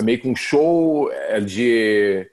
meio 0.03 0.21
que 0.21 0.29
um 0.29 0.37
show 0.37 1.11
de 1.47 2.29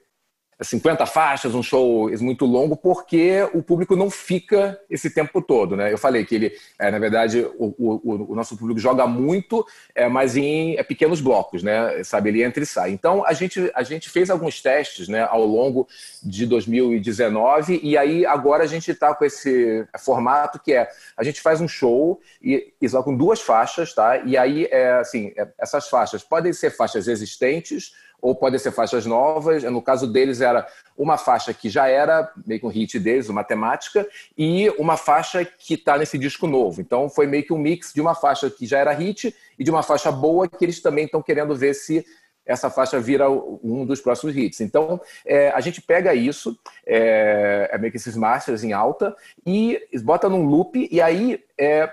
50 0.60 1.06
faixas, 1.06 1.54
um 1.54 1.62
show 1.62 2.10
muito 2.20 2.46
longo, 2.46 2.76
porque 2.76 3.48
o 3.54 3.62
público 3.62 3.96
não 3.96 4.10
fica 4.10 4.80
esse 4.90 5.10
tempo 5.10 5.40
todo, 5.40 5.76
né? 5.76 5.94
Eu 5.94 6.00
falei 6.00 6.26
que 6.26 6.34
ele, 6.34 6.52
é, 6.80 6.90
na 6.90 6.98
verdade, 6.98 7.46
o, 7.60 7.76
o, 7.78 8.32
o, 8.32 8.36
nosso 8.36 8.58
público 8.58 8.80
joga 8.80 9.06
muito, 9.06 9.66
é, 9.94 10.08
mas 10.08 10.36
em 10.36 10.76
é, 10.76 10.82
pequenos 10.82 11.22
blocos, 11.22 11.62
né? 11.62 12.04
Sabe, 12.04 12.30
ele 12.30 12.44
entra 12.44 12.64
e 12.64 12.66
sai. 12.66 12.92
Então, 12.92 13.24
a 13.26 13.34
gente, 13.34 13.72
a 13.76 13.84
gente 13.84 14.10
fez 14.10 14.32
alguns 14.32 14.60
testes, 14.60 15.08
né, 15.08 15.28
ao 15.30 15.46
longo 15.46 15.88
de 16.24 16.46
2019, 16.48 17.80
e 17.84 17.96
aí 17.96 18.26
agora 18.26 18.64
a 18.64 18.68
gente 18.68 18.90
está 18.90 19.14
com 19.14 19.26
esse 19.26 19.86
formato 20.00 20.60
que 20.60 20.74
é, 20.74 20.90
a 21.16 21.24
gente 21.24 21.40
faz 21.40 21.62
um 21.62 21.68
show 21.68 22.20
e, 22.42 22.74
e 22.82 22.90
com 23.04 23.16
duas 23.16 23.42
faixas, 23.42 23.94
tá? 23.94 24.18
E 24.18 24.36
aí, 24.36 24.68
é, 24.72 24.94
assim, 24.94 25.32
é, 25.38 25.48
essas 25.60 25.88
faixas 25.88 26.24
podem 26.24 26.52
ser 26.52 26.72
faixas 26.72 27.08
existentes, 27.08 27.94
ou 28.22 28.36
podem 28.36 28.60
ser 28.60 28.72
faixas 28.72 29.06
novas. 29.06 29.64
No 29.64 29.82
caso 29.82 30.08
deles, 30.08 30.42
era 30.42 30.68
uma 30.98 31.18
faixa 31.18 31.54
que 31.54 31.70
já 31.70 31.88
era 31.88 32.32
meio 32.46 32.60
que 32.60 32.66
um 32.66 32.70
hit 32.70 33.00
deles, 33.00 33.30
uma 33.30 33.44
temática, 33.44 34.08
e 34.38 34.70
uma 34.78 34.98
faixa 34.98 35.46
que 35.46 35.76
está 35.76 35.98
nesse 35.98 36.18
disco 36.18 36.48
novo. 36.48 36.82
Então, 36.82 37.10
foi 37.10 37.28
meio 37.28 37.44
que 37.44 37.54
um 37.54 37.58
mix 37.58 37.94
de 37.94 38.02
uma 38.02 38.16
faixa 38.16 38.50
que 38.50 38.66
já 38.66 38.80
era 38.80 38.92
hit 38.92 39.34
e 39.58 39.64
de 39.64 39.72
uma 39.72 39.84
faixa 39.84 40.12
boa 40.12 40.48
que 40.48 40.64
eles 40.64 40.82
também 40.82 41.06
estão 41.06 41.22
querendo 41.22 41.56
ver 41.56 41.74
se 41.74 42.06
essa 42.48 42.70
faixa 42.70 43.00
vira 43.00 43.30
um 43.30 43.86
dos 43.86 44.00
próximos 44.00 44.36
hits. 44.36 44.62
Então, 44.62 45.00
é, 45.26 45.50
a 45.50 45.60
gente 45.60 45.82
pega 45.82 46.16
isso, 46.16 46.58
é, 46.86 47.70
é, 47.72 47.78
meio 47.78 47.92
que 47.92 47.98
esses 47.98 48.16
masters 48.16 48.64
em 48.64 48.72
alta, 48.72 49.16
e 49.46 49.80
bota 50.02 50.30
num 50.30 50.46
loop, 50.46 50.88
e 50.90 51.02
aí 51.02 51.44
é, 51.58 51.92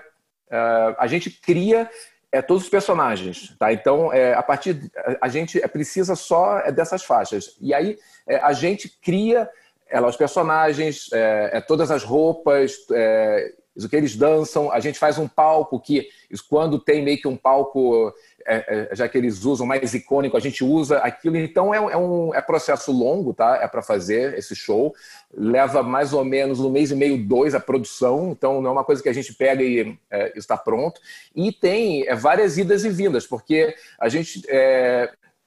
é 0.49 0.95
a 0.97 1.07
gente 1.07 1.29
cria 1.29 1.89
é, 2.35 2.41
todos 2.41 2.63
os 2.63 2.69
personagens, 2.69 3.55
tá? 3.57 3.71
Então, 3.71 4.11
é, 4.11 4.33
a 4.33 4.43
partir 4.43 4.91
a, 5.21 5.29
gente 5.29 5.57
precisa 5.69 6.15
só 6.15 6.59
é, 6.59 6.71
dessas 6.71 7.01
faixas 7.03 7.55
e 7.61 7.73
aí 7.73 7.97
é, 8.27 8.37
a 8.37 8.51
gente 8.51 8.89
cria 8.89 9.49
ela 9.87 10.09
os 10.09 10.17
personagens, 10.17 11.09
é, 11.13 11.51
é 11.53 11.61
todas 11.61 11.91
as 11.91 12.03
roupas, 12.03 12.75
é, 12.91 13.53
o 13.77 13.87
que 13.87 13.95
eles 13.95 14.15
dançam. 14.17 14.71
A 14.71 14.79
gente 14.81 14.99
faz 14.99 15.17
um 15.17 15.27
palco 15.27 15.79
que 15.79 16.09
quando 16.49 16.77
tem 16.79 17.03
meio 17.03 17.21
que 17.21 17.27
um 17.27 17.37
palco 17.37 18.13
é, 18.45 18.89
é, 18.91 18.95
já 18.95 19.09
que 19.09 19.17
eles 19.17 19.43
usam 19.43 19.65
mais 19.65 19.93
icônico, 19.93 20.37
a 20.37 20.39
gente 20.39 20.63
usa 20.63 20.99
aquilo. 20.99 21.35
Então 21.37 21.73
é, 21.73 21.77
é 21.77 21.97
um 21.97 22.33
é 22.33 22.41
processo 22.41 22.91
longo, 22.91 23.33
tá? 23.33 23.57
É 23.61 23.67
para 23.67 23.81
fazer 23.81 24.37
esse 24.37 24.55
show. 24.55 24.93
Leva 25.33 25.81
mais 25.81 26.13
ou 26.13 26.23
menos 26.23 26.59
um 26.59 26.69
mês 26.69 26.91
e 26.91 26.95
meio, 26.95 27.17
dois 27.17 27.55
a 27.55 27.59
produção. 27.59 28.31
Então 28.31 28.61
não 28.61 28.69
é 28.69 28.73
uma 28.73 28.83
coisa 28.83 29.01
que 29.01 29.09
a 29.09 29.13
gente 29.13 29.33
pega 29.33 29.63
e 29.63 29.97
é, 30.11 30.37
está 30.37 30.55
pronto. 30.55 31.01
E 31.35 31.51
tem 31.51 32.07
é, 32.07 32.15
várias 32.15 32.57
idas 32.57 32.85
e 32.85 32.89
vindas, 32.89 33.25
porque 33.25 33.75
a 33.99 34.07
gente 34.07 34.43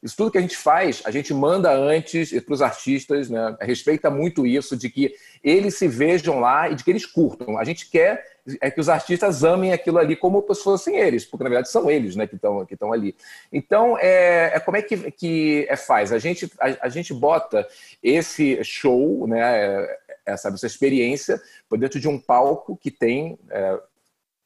isso 0.00 0.17
tudo 0.17 0.31
que 0.31 0.38
a 0.38 0.40
gente 0.40 0.57
faz, 0.57 1.02
a 1.05 1.11
gente 1.11 1.35
manda 1.35 1.73
antes 1.73 2.31
para 2.43 2.55
os 2.55 2.62
artistas, 2.62 3.28
né? 3.28 3.57
respeita 3.61 4.09
muito 4.09 4.47
isso, 4.47 4.76
de 4.76 4.88
que 4.88 5.12
eles 5.43 5.75
se 5.75 5.88
vejam 5.88 6.38
lá 6.38 6.71
e 6.71 6.76
de 6.76 6.85
que 6.85 6.90
eles 6.90 7.05
curtam. 7.05 7.59
A 7.59 7.64
gente 7.64 7.90
quer 7.90 8.38
é 8.61 8.71
que 8.71 8.81
os 8.81 8.88
artistas 8.88 9.45
amem 9.45 9.73
aquilo 9.73 9.99
ali 9.99 10.17
como 10.17 10.45
se 10.55 10.62
fossem 10.62 10.97
eles, 10.97 11.25
porque 11.25 11.45
na 11.45 11.50
verdade 11.50 11.71
são 11.71 11.90
eles 11.90 12.17
né, 12.17 12.26
que 12.26 12.37
estão 12.37 12.64
que 12.64 12.76
ali. 12.93 13.14
Então, 13.52 13.99
é, 13.99 14.52
é, 14.55 14.61
como 14.61 14.76
é 14.76 14.83
que, 14.83 15.11
que 15.11 15.67
é, 15.69 15.76
faz? 15.76 16.12
A 16.12 16.19
gente, 16.19 16.50
a, 16.61 16.87
a 16.87 16.88
gente 16.88 17.12
bota 17.12 17.67
esse 18.02 18.62
show, 18.64 19.26
né, 19.26 19.87
essa, 20.25 20.49
essa 20.49 20.67
experiência, 20.67 21.40
por 21.69 21.78
dentro 21.78 22.00
de 22.00 22.09
um 22.09 22.19
palco 22.19 22.76
que 22.76 22.90
tem 22.90 23.38
é, 23.50 23.81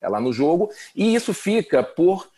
é 0.00 0.08
lá 0.08 0.20
no 0.20 0.32
jogo, 0.32 0.70
e 0.94 1.14
isso 1.14 1.32
fica 1.32 1.82
por 1.82 2.31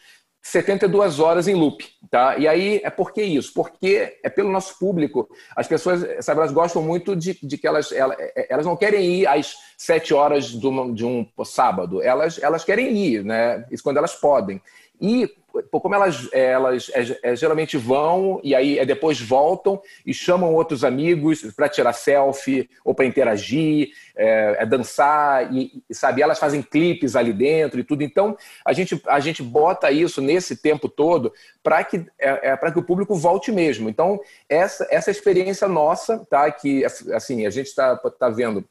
72 0.47 1.21
horas 1.21 1.49
em 1.49 1.55
loop, 1.55 1.83
tá? 2.11 2.37
E 2.37 2.47
aí 2.47 2.79
é 2.85 2.91
por 2.91 3.13
que 3.15 3.23
isso? 3.23 3.51
Porque 3.55 4.19
é 4.23 4.29
pelo 4.29 4.53
nosso 4.53 4.79
público. 4.79 5.27
As 5.57 5.67
pessoas, 5.67 6.07
sabe, 6.23 6.41
elas 6.41 6.53
gostam 6.53 6.83
muito 6.83 7.17
de, 7.17 7.39
de 7.43 7.57
que 7.57 7.67
elas, 7.67 7.91
elas, 7.91 8.17
elas 8.51 8.67
não 8.67 8.77
querem 8.77 9.21
ir 9.21 9.27
às 9.27 9.57
7 9.79 10.13
horas 10.13 10.45
de 10.45 10.67
um, 10.67 10.93
de 10.93 11.05
um 11.05 11.27
sábado. 11.47 12.03
Elas, 12.03 12.39
elas 12.43 12.63
querem 12.63 12.95
ir, 12.95 13.25
né? 13.25 13.65
Isso 13.71 13.83
quando 13.83 13.97
elas 13.97 14.15
podem. 14.15 14.61
E 15.01 15.29
como 15.71 15.95
elas, 15.95 16.29
elas 16.33 16.91
é, 16.93 17.19
é, 17.23 17.37
geralmente 17.37 17.77
vão 17.77 18.41
e 18.43 18.55
aí 18.55 18.79
é, 18.79 18.85
depois 18.85 19.21
voltam 19.21 19.81
e 20.05 20.13
chamam 20.13 20.53
outros 20.53 20.83
amigos 20.83 21.43
para 21.55 21.69
tirar 21.69 21.93
selfie 21.93 22.69
ou 22.85 22.95
para 22.95 23.07
interagir, 23.07 23.91
é, 24.17 24.57
é 24.61 24.67
dançar 24.67 25.55
e, 25.55 25.83
sabe 25.93 26.23
elas 26.23 26.39
fazem 26.39 26.63
clipes 26.63 27.15
ali 27.15 27.33
dentro 27.33 27.79
e 27.79 27.85
tudo. 27.85 28.03
Então 28.03 28.37
a 28.65 28.73
gente 28.73 29.01
a 29.07 29.21
gente 29.21 29.43
bota 29.43 29.91
isso 29.91 30.21
nesse 30.21 30.57
tempo 30.57 30.89
todo 30.89 31.33
para 31.63 31.85
que 31.85 32.05
é, 32.19 32.51
é 32.51 32.57
para 32.57 32.73
que 32.73 32.79
o 32.79 32.85
público 32.85 33.15
volte 33.15 33.53
mesmo. 33.53 33.89
Então 33.89 34.21
essa 34.49 34.87
essa 34.91 35.11
experiência 35.11 35.69
nossa, 35.69 36.19
tá? 36.29 36.51
Que 36.51 36.85
assim 36.85 37.47
a 37.47 37.51
gente 37.51 37.67
está 37.67 37.97
tá 37.97 38.29
vendo 38.29 38.65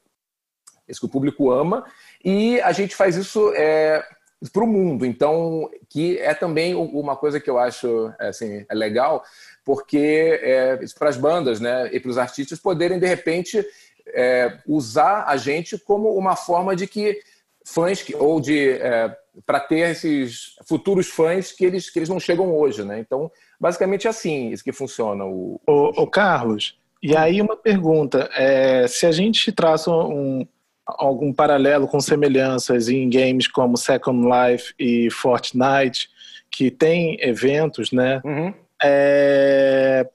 isso 0.86 1.00
que 1.00 1.06
o 1.06 1.10
público 1.10 1.50
ama 1.50 1.86
e 2.22 2.60
a 2.60 2.72
gente 2.72 2.94
faz 2.94 3.16
isso 3.16 3.52
é, 3.54 4.04
para 4.52 4.64
o 4.64 4.66
mundo. 4.66 5.04
Então, 5.06 5.70
que 5.88 6.18
é 6.18 6.34
também 6.34 6.74
uma 6.74 7.16
coisa 7.16 7.40
que 7.40 7.48
eu 7.48 7.58
acho 7.58 8.12
assim, 8.18 8.64
é 8.68 8.74
legal, 8.74 9.24
porque 9.64 10.38
é, 10.42 10.78
para 10.98 11.08
as 11.08 11.16
bandas 11.16 11.60
né, 11.60 11.88
e 11.92 12.00
para 12.00 12.10
os 12.10 12.18
artistas 12.18 12.58
poderem, 12.58 12.98
de 12.98 13.06
repente, 13.06 13.64
é, 14.08 14.58
usar 14.66 15.24
a 15.26 15.36
gente 15.36 15.78
como 15.78 16.14
uma 16.14 16.36
forma 16.36 16.76
de 16.76 16.86
que 16.86 17.20
fãs, 17.64 18.02
que, 18.02 18.14
ou 18.14 18.40
de. 18.40 18.70
É, 18.70 19.16
para 19.44 19.58
ter 19.58 19.90
esses 19.90 20.54
futuros 20.64 21.08
fãs 21.08 21.50
que 21.50 21.64
eles, 21.64 21.90
que 21.90 21.98
eles 21.98 22.08
não 22.08 22.20
chegam 22.20 22.56
hoje. 22.56 22.84
Né? 22.84 23.00
Então, 23.00 23.30
basicamente 23.58 24.06
é 24.06 24.10
assim 24.10 24.50
isso 24.50 24.62
que 24.62 24.72
funciona. 24.72 25.24
O, 25.24 25.60
o, 25.66 26.02
o 26.02 26.06
Carlos, 26.06 26.78
e 27.02 27.14
aí 27.14 27.40
uma 27.42 27.54
pergunta: 27.54 28.30
é, 28.32 28.86
se 28.88 29.04
a 29.06 29.12
gente 29.12 29.52
traça 29.52 29.90
um, 29.90 30.46
algum 30.86 31.32
paralelo 31.32 31.88
com 31.88 32.00
semelhanças 32.00 32.88
em 32.88 33.08
games 33.08 33.48
como 33.48 33.76
Second 33.76 34.26
Life 34.26 34.74
e 34.78 35.10
Fortnite, 35.10 36.08
que 36.50 36.70
tem 36.70 37.16
eventos, 37.20 37.90
né? 37.90 38.20
Uhum. 38.24 38.54
É... 38.82 40.08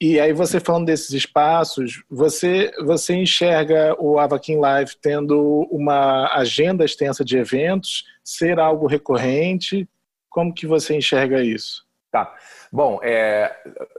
E 0.00 0.20
aí 0.20 0.32
você 0.32 0.60
falando 0.60 0.86
desses 0.86 1.10
espaços, 1.10 2.04
você 2.08 2.70
você 2.84 3.14
enxerga 3.14 3.96
o 3.98 4.18
Avakin 4.18 4.56
Live 4.56 4.92
tendo 5.02 5.66
uma 5.72 6.32
agenda 6.36 6.84
extensa 6.84 7.24
de 7.24 7.36
eventos, 7.36 8.04
ser 8.22 8.60
algo 8.60 8.86
recorrente? 8.86 9.88
Como 10.30 10.54
que 10.54 10.68
você 10.68 10.96
enxerga 10.96 11.42
isso? 11.42 11.84
Tá. 12.12 12.32
Bom, 12.70 13.00
é, 13.02 13.50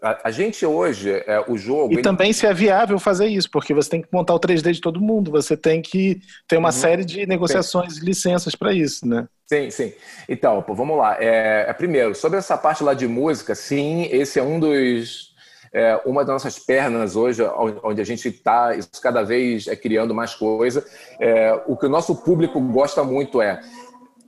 a, 0.02 0.28
a, 0.28 0.32
gente 0.32 0.64
hoje, 0.66 1.12
é, 1.12 1.44
o 1.48 1.58
jogo. 1.58 1.92
E 1.92 1.96
ele... 1.96 2.02
também 2.04 2.32
se 2.32 2.46
é 2.46 2.54
viável 2.54 3.00
fazer 3.00 3.28
isso, 3.28 3.50
porque 3.50 3.74
você 3.74 3.90
tem 3.90 4.02
que 4.02 4.08
montar 4.12 4.34
o 4.34 4.40
3D 4.40 4.74
de 4.74 4.82
todo 4.82 5.02
mundo, 5.02 5.32
você 5.32 5.58
tem 5.58 5.82
que 5.82 6.22
ter 6.48 6.58
uma 6.58 6.70
uhum. 6.70 6.74
série 6.74 7.04
de 7.04 7.26
negociações 7.26 7.98
e 7.98 8.06
licenças 8.06 8.56
para 8.56 8.72
isso, 8.72 9.08
né? 9.08 9.28
Sim, 9.48 9.72
sim. 9.72 9.94
Então, 10.28 10.62
pô, 10.62 10.76
vamos 10.76 10.96
lá. 10.96 11.18
É, 11.20 11.66
é, 11.68 11.74
primeiro, 11.74 12.14
sobre 12.14 12.38
essa 12.38 12.56
parte 12.56 12.84
lá 12.84 12.94
de 12.94 13.08
música, 13.08 13.56
sim, 13.56 14.08
esse 14.12 14.40
é 14.40 14.44
um 14.44 14.60
dos. 14.60 15.30
É, 15.72 16.00
uma 16.04 16.26
das 16.26 16.34
nossas 16.34 16.58
pernas 16.58 17.16
hoje, 17.16 17.44
onde 17.84 18.02
a 18.02 18.04
gente 18.04 18.28
está 18.28 18.72
cada 19.04 19.22
vez 19.22 19.68
é, 19.68 19.76
criando 19.76 20.16
mais 20.16 20.34
coisa. 20.34 20.86
É, 21.20 21.60
o 21.68 21.76
que 21.78 21.86
o 21.86 21.90
nosso 21.90 22.16
público 22.16 22.60
gosta 22.60 23.04
muito 23.04 23.40
é 23.40 23.60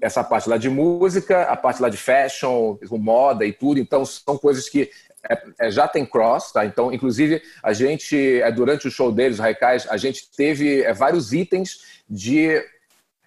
essa 0.02 0.24
parte 0.24 0.50
lá 0.50 0.58
de 0.58 0.70
música, 0.70 1.44
a 1.44 1.56
parte 1.56 1.82
lá 1.82 1.88
de 1.88 1.98
fashion, 1.98 2.78
moda 2.92 3.46
e 3.46 3.54
tudo. 3.54 3.80
Então, 3.80 4.04
são 4.04 4.38
coisas 4.38 4.68
que 4.68 4.90
é, 5.30 5.68
é, 5.68 5.72
já 5.72 5.88
tem 5.88 6.06
cross, 6.06 6.52
tá? 6.52 6.66
Então, 6.66 6.92
inclusive, 6.92 7.42
a 7.62 7.72
gente, 7.74 8.42
é, 8.42 8.52
durante 8.52 8.88
o 8.88 8.92
show 8.92 9.12
deles, 9.12 9.38
o 9.38 9.42
Raikais, 9.42 9.88
a 9.90 9.98
gente 9.98 10.30
teve 10.36 10.82
é, 10.82 10.94
vários 10.94 11.32
itens 11.32 12.02
de 12.10 12.50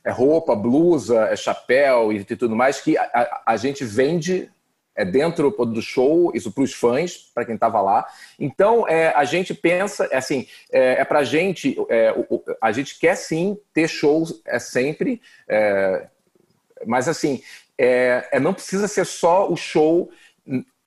é, 0.05 0.11
roupa, 0.11 0.57
blusa, 0.57 1.29
é, 1.29 1.37
chapéu 1.37 2.13
e, 2.13 2.19
e, 2.19 2.37
tudo 2.37 2.57
mais 2.57 2.81
que 2.81 2.99
a, 2.99 3.03
a, 3.05 3.43
a 3.53 3.57
gente 3.57 3.85
vende 3.85 4.51
é 4.97 5.05
dentro 5.05 5.51
do 5.51 5.83
show, 5.83 6.31
isso 6.35 6.53
para 6.53 6.63
os 6.63 6.73
fãs, 6.73 7.17
para 7.35 7.45
quem 7.45 7.57
estava 7.57 7.81
lá. 7.81 8.07
Então, 8.39 8.89
é, 8.89 9.09
a 9.09 9.25
gente 9.25 9.53
pensa, 9.53 10.09
assim, 10.13 10.47
é, 10.71 11.01
é 11.01 11.05
para 11.05 11.21
a 11.21 11.25
gente, 11.25 11.77
é, 11.89 12.15
a 12.61 12.71
gente 12.71 12.99
quer 12.99 13.17
sim 13.17 13.59
ter 13.73 13.89
shows 13.89 14.41
é, 14.47 14.59
sempre, 14.59 15.21
mas 16.87 17.09
assim, 17.09 17.43
é, 17.79 18.29
é, 18.33 18.41
não 18.41 18.55
precisa 18.55 18.87
ser 18.89 19.05
só 19.05 19.51
o 19.51 19.57
show 19.57 20.11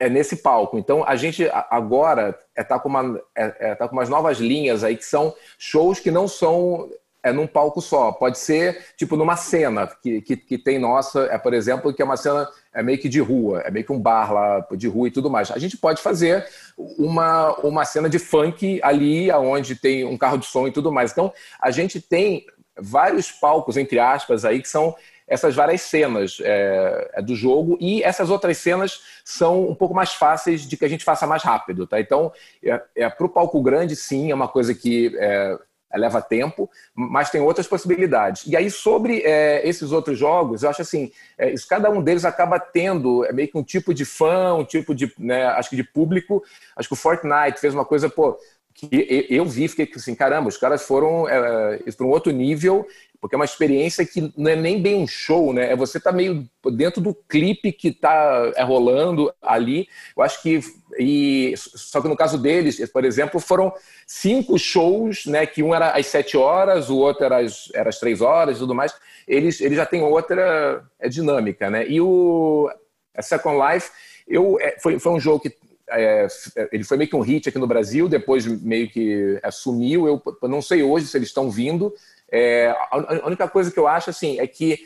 é 0.00 0.08
nesse 0.08 0.36
palco. 0.36 0.78
Então 0.78 1.04
a 1.06 1.16
gente 1.16 1.48
agora 1.70 2.38
está 2.56 2.76
é, 2.76 2.78
com, 2.78 2.88
uma, 2.88 3.20
é, 3.36 3.56
é, 3.58 3.74
tá 3.74 3.88
com 3.88 3.96
umas 3.96 4.08
novas 4.08 4.38
linhas 4.38 4.84
aí 4.84 4.96
que 4.96 5.04
são 5.04 5.34
shows 5.58 5.98
que 5.98 6.10
não 6.10 6.28
são 6.28 6.88
é 7.22 7.32
num 7.32 7.46
palco 7.46 7.80
só. 7.80 8.12
Pode 8.12 8.38
ser 8.38 8.84
tipo 8.96 9.16
numa 9.16 9.36
cena 9.36 9.86
que, 9.86 10.22
que, 10.22 10.36
que, 10.36 10.56
tem 10.56 10.78
nossa, 10.78 11.22
é 11.24 11.36
por 11.36 11.52
exemplo, 11.52 11.92
que 11.92 12.00
é 12.00 12.04
uma 12.04 12.16
cena 12.16 12.48
é 12.72 12.82
meio 12.82 12.98
que 12.98 13.08
de 13.08 13.20
rua, 13.20 13.60
é 13.62 13.70
meio 13.70 13.84
que 13.84 13.92
um 13.92 13.98
bar 13.98 14.32
lá 14.32 14.66
de 14.76 14.86
rua 14.86 15.08
e 15.08 15.10
tudo 15.10 15.28
mais. 15.28 15.50
A 15.50 15.58
gente 15.58 15.76
pode 15.76 16.00
fazer 16.00 16.46
uma, 16.76 17.54
uma 17.56 17.84
cena 17.84 18.08
de 18.08 18.20
funk 18.20 18.80
ali, 18.82 19.30
aonde 19.30 19.74
tem 19.74 20.04
um 20.04 20.16
carro 20.16 20.38
de 20.38 20.46
som 20.46 20.68
e 20.68 20.72
tudo 20.72 20.92
mais. 20.92 21.10
Então 21.10 21.32
a 21.60 21.70
gente 21.72 22.00
tem 22.00 22.46
vários 22.80 23.32
palcos 23.32 23.76
entre 23.76 23.98
aspas 23.98 24.44
aí 24.44 24.62
que 24.62 24.68
são 24.68 24.94
essas 25.28 25.54
várias 25.54 25.82
cenas 25.82 26.38
é, 26.42 27.10
é, 27.14 27.22
do 27.22 27.36
jogo 27.36 27.76
e 27.80 28.02
essas 28.02 28.30
outras 28.30 28.56
cenas 28.58 29.00
são 29.24 29.68
um 29.68 29.74
pouco 29.74 29.94
mais 29.94 30.14
fáceis 30.14 30.62
de 30.62 30.76
que 30.76 30.84
a 30.84 30.88
gente 30.88 31.04
faça 31.04 31.26
mais 31.26 31.42
rápido, 31.42 31.86
tá? 31.86 32.00
Então, 32.00 32.32
é, 32.64 32.82
é 32.96 33.08
para 33.08 33.26
o 33.26 33.28
palco 33.28 33.60
grande, 33.62 33.94
sim, 33.94 34.30
é 34.30 34.34
uma 34.34 34.48
coisa 34.48 34.74
que 34.74 35.14
é, 35.18 35.58
leva 35.96 36.20
tempo, 36.20 36.68
mas 36.94 37.30
tem 37.30 37.40
outras 37.40 37.66
possibilidades. 37.66 38.44
E 38.46 38.56
aí, 38.56 38.70
sobre 38.70 39.22
é, 39.22 39.66
esses 39.66 39.92
outros 39.92 40.18
jogos, 40.18 40.62
eu 40.62 40.70
acho 40.70 40.82
assim, 40.82 41.10
é, 41.38 41.50
isso, 41.52 41.66
cada 41.68 41.88
um 41.88 42.02
deles 42.02 42.24
acaba 42.24 42.58
tendo 42.58 43.24
é, 43.24 43.32
meio 43.32 43.48
que 43.48 43.56
um 43.56 43.62
tipo 43.62 43.94
de 43.94 44.04
fã, 44.04 44.54
um 44.54 44.64
tipo 44.64 44.94
de, 44.94 45.12
né, 45.18 45.46
acho 45.46 45.70
que 45.70 45.76
de 45.76 45.84
público. 45.84 46.42
Acho 46.76 46.88
que 46.88 46.94
o 46.94 46.96
Fortnite 46.96 47.60
fez 47.60 47.72
uma 47.72 47.84
coisa, 47.84 48.10
pô, 48.10 48.38
que 48.78 49.26
eu 49.28 49.44
vi, 49.44 49.66
fiquei 49.68 49.90
assim, 49.94 50.14
caramba, 50.14 50.48
os 50.48 50.56
caras 50.56 50.82
foram 50.82 51.28
é, 51.28 51.78
para 51.96 52.06
um 52.06 52.10
outro 52.10 52.32
nível 52.32 52.86
porque 53.20 53.34
é 53.34 53.38
uma 53.38 53.44
experiência 53.44 54.06
que 54.06 54.32
não 54.36 54.50
é 54.50 54.56
nem 54.56 54.80
bem 54.80 54.94
um 54.94 55.06
show, 55.06 55.52
né? 55.52 55.72
É 55.72 55.76
você 55.76 55.98
tá 55.98 56.12
meio 56.12 56.48
dentro 56.72 57.00
do 57.00 57.12
clipe 57.12 57.72
que 57.72 57.90
tá 57.90 58.52
é, 58.54 58.62
rolando 58.62 59.32
ali. 59.42 59.88
Eu 60.16 60.22
acho 60.22 60.40
que 60.40 60.60
e 60.98 61.52
só 61.56 62.00
que 62.00 62.08
no 62.08 62.16
caso 62.16 62.38
deles, 62.38 62.80
por 62.90 63.04
exemplo, 63.04 63.40
foram 63.40 63.72
cinco 64.06 64.56
shows, 64.56 65.26
né? 65.26 65.46
Que 65.46 65.62
um 65.62 65.74
era 65.74 65.90
às 65.90 66.06
sete 66.06 66.36
horas, 66.36 66.88
o 66.90 66.96
outro 66.96 67.24
era 67.24 67.38
às, 67.38 67.68
era 67.74 67.88
às 67.88 67.98
três 67.98 68.20
horas, 68.20 68.56
e 68.56 68.60
tudo 68.60 68.74
mais. 68.74 68.94
Eles, 69.26 69.60
eles 69.60 69.76
já 69.76 69.84
têm 69.84 70.00
outra 70.02 70.84
é, 71.00 71.08
dinâmica, 71.08 71.68
né? 71.68 71.88
E 71.88 72.00
o 72.00 72.70
a 73.16 73.22
Second 73.22 73.58
Life, 73.58 73.90
eu 74.28 74.58
foi, 74.80 74.98
foi 75.00 75.12
um 75.12 75.18
jogo 75.18 75.40
que 75.40 75.52
é, 75.90 76.26
ele 76.72 76.84
foi 76.84 76.96
meio 76.96 77.10
que 77.10 77.16
um 77.16 77.20
hit 77.20 77.48
aqui 77.48 77.58
no 77.58 77.66
Brasil, 77.66 78.08
depois 78.08 78.46
meio 78.46 78.88
que 78.88 79.38
é, 79.42 79.50
sumiu. 79.50 80.06
Eu, 80.06 80.48
não 80.48 80.62
sei 80.62 80.82
hoje 80.82 81.06
se 81.06 81.16
eles 81.16 81.28
estão 81.28 81.50
vindo. 81.50 81.94
É, 82.30 82.74
a 82.90 83.26
única 83.26 83.48
coisa 83.48 83.70
que 83.70 83.78
eu 83.78 83.88
acho 83.88 84.10
assim 84.10 84.38
é 84.38 84.46
que 84.46 84.78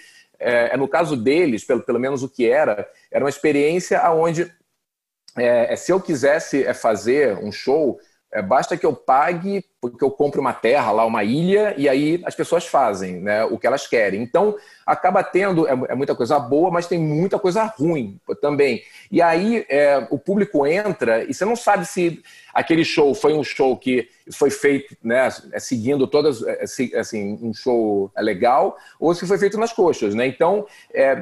é, 0.42 0.74
é, 0.74 0.76
no 0.76 0.88
caso 0.88 1.16
deles, 1.16 1.64
pelo, 1.64 1.82
pelo 1.82 2.00
menos 2.00 2.22
o 2.22 2.28
que 2.28 2.48
era, 2.48 2.88
era 3.10 3.24
uma 3.24 3.30
experiência 3.30 4.00
aonde 4.00 4.52
é, 5.36 5.72
é 5.72 5.76
se 5.76 5.92
eu 5.92 6.00
quisesse 6.00 6.64
é, 6.64 6.74
fazer 6.74 7.38
um 7.38 7.52
show, 7.52 8.00
é, 8.32 8.40
basta 8.40 8.76
que 8.76 8.86
eu 8.86 8.94
pague, 8.94 9.62
porque 9.78 10.02
eu 10.02 10.10
compre 10.10 10.40
uma 10.40 10.54
terra 10.54 10.90
lá, 10.90 11.04
uma 11.04 11.22
ilha, 11.22 11.74
e 11.76 11.86
aí 11.88 12.22
as 12.24 12.34
pessoas 12.34 12.66
fazem 12.66 13.20
né, 13.20 13.44
o 13.44 13.58
que 13.58 13.66
elas 13.66 13.86
querem. 13.86 14.22
Então, 14.22 14.56
acaba 14.86 15.22
tendo 15.22 15.68
é, 15.68 15.72
é 15.88 15.94
muita 15.94 16.14
coisa 16.14 16.38
boa, 16.38 16.70
mas 16.70 16.86
tem 16.86 16.98
muita 16.98 17.38
coisa 17.38 17.64
ruim 17.64 18.18
também. 18.40 18.82
E 19.10 19.20
aí 19.20 19.66
é, 19.68 20.06
o 20.10 20.18
público 20.18 20.66
entra 20.66 21.24
e 21.24 21.34
você 21.34 21.44
não 21.44 21.54
sabe 21.54 21.84
se 21.84 22.22
aquele 22.54 22.84
show 22.84 23.14
foi 23.14 23.34
um 23.34 23.44
show 23.44 23.76
que 23.76 24.08
foi 24.32 24.50
feito 24.50 24.96
né, 25.02 25.28
é, 25.52 25.60
seguindo 25.60 26.06
todas, 26.06 26.42
é, 26.42 26.64
assim, 26.98 27.38
um 27.42 27.52
show 27.52 28.10
legal, 28.16 28.76
ou 28.98 29.14
se 29.14 29.26
foi 29.26 29.36
feito 29.36 29.58
nas 29.58 29.74
coxas. 29.74 30.14
Né? 30.14 30.26
Então, 30.26 30.66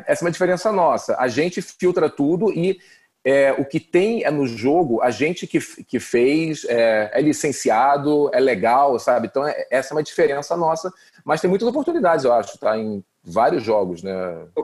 essa 0.06 0.22
é 0.22 0.26
uma 0.26 0.30
diferença 0.30 0.70
nossa. 0.70 1.16
A 1.18 1.26
gente 1.26 1.60
filtra 1.60 2.08
tudo 2.08 2.52
e 2.52 2.78
é, 3.24 3.52
o 3.52 3.64
que 3.64 3.78
tem 3.78 4.24
é 4.24 4.30
no 4.30 4.46
jogo, 4.46 5.02
a 5.02 5.10
gente 5.10 5.46
que, 5.46 5.60
que 5.84 6.00
fez 6.00 6.64
é, 6.64 7.10
é 7.12 7.20
licenciado, 7.20 8.30
é 8.32 8.40
legal, 8.40 8.98
sabe? 8.98 9.26
Então, 9.26 9.46
é, 9.46 9.66
essa 9.70 9.92
é 9.92 9.96
uma 9.96 10.02
diferença 10.02 10.56
nossa, 10.56 10.92
mas 11.24 11.40
tem 11.40 11.50
muitas 11.50 11.68
oportunidades, 11.68 12.24
eu 12.24 12.32
acho, 12.32 12.58
tá? 12.58 12.78
Em 12.78 13.04
vários 13.22 13.62
jogos, 13.62 14.02
né? 14.02 14.12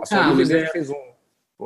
A 0.03 0.07
Sony 0.07 0.55
ah, 0.55 0.59
é... 0.59 0.67
fez 0.69 0.91
um. 0.91 1.17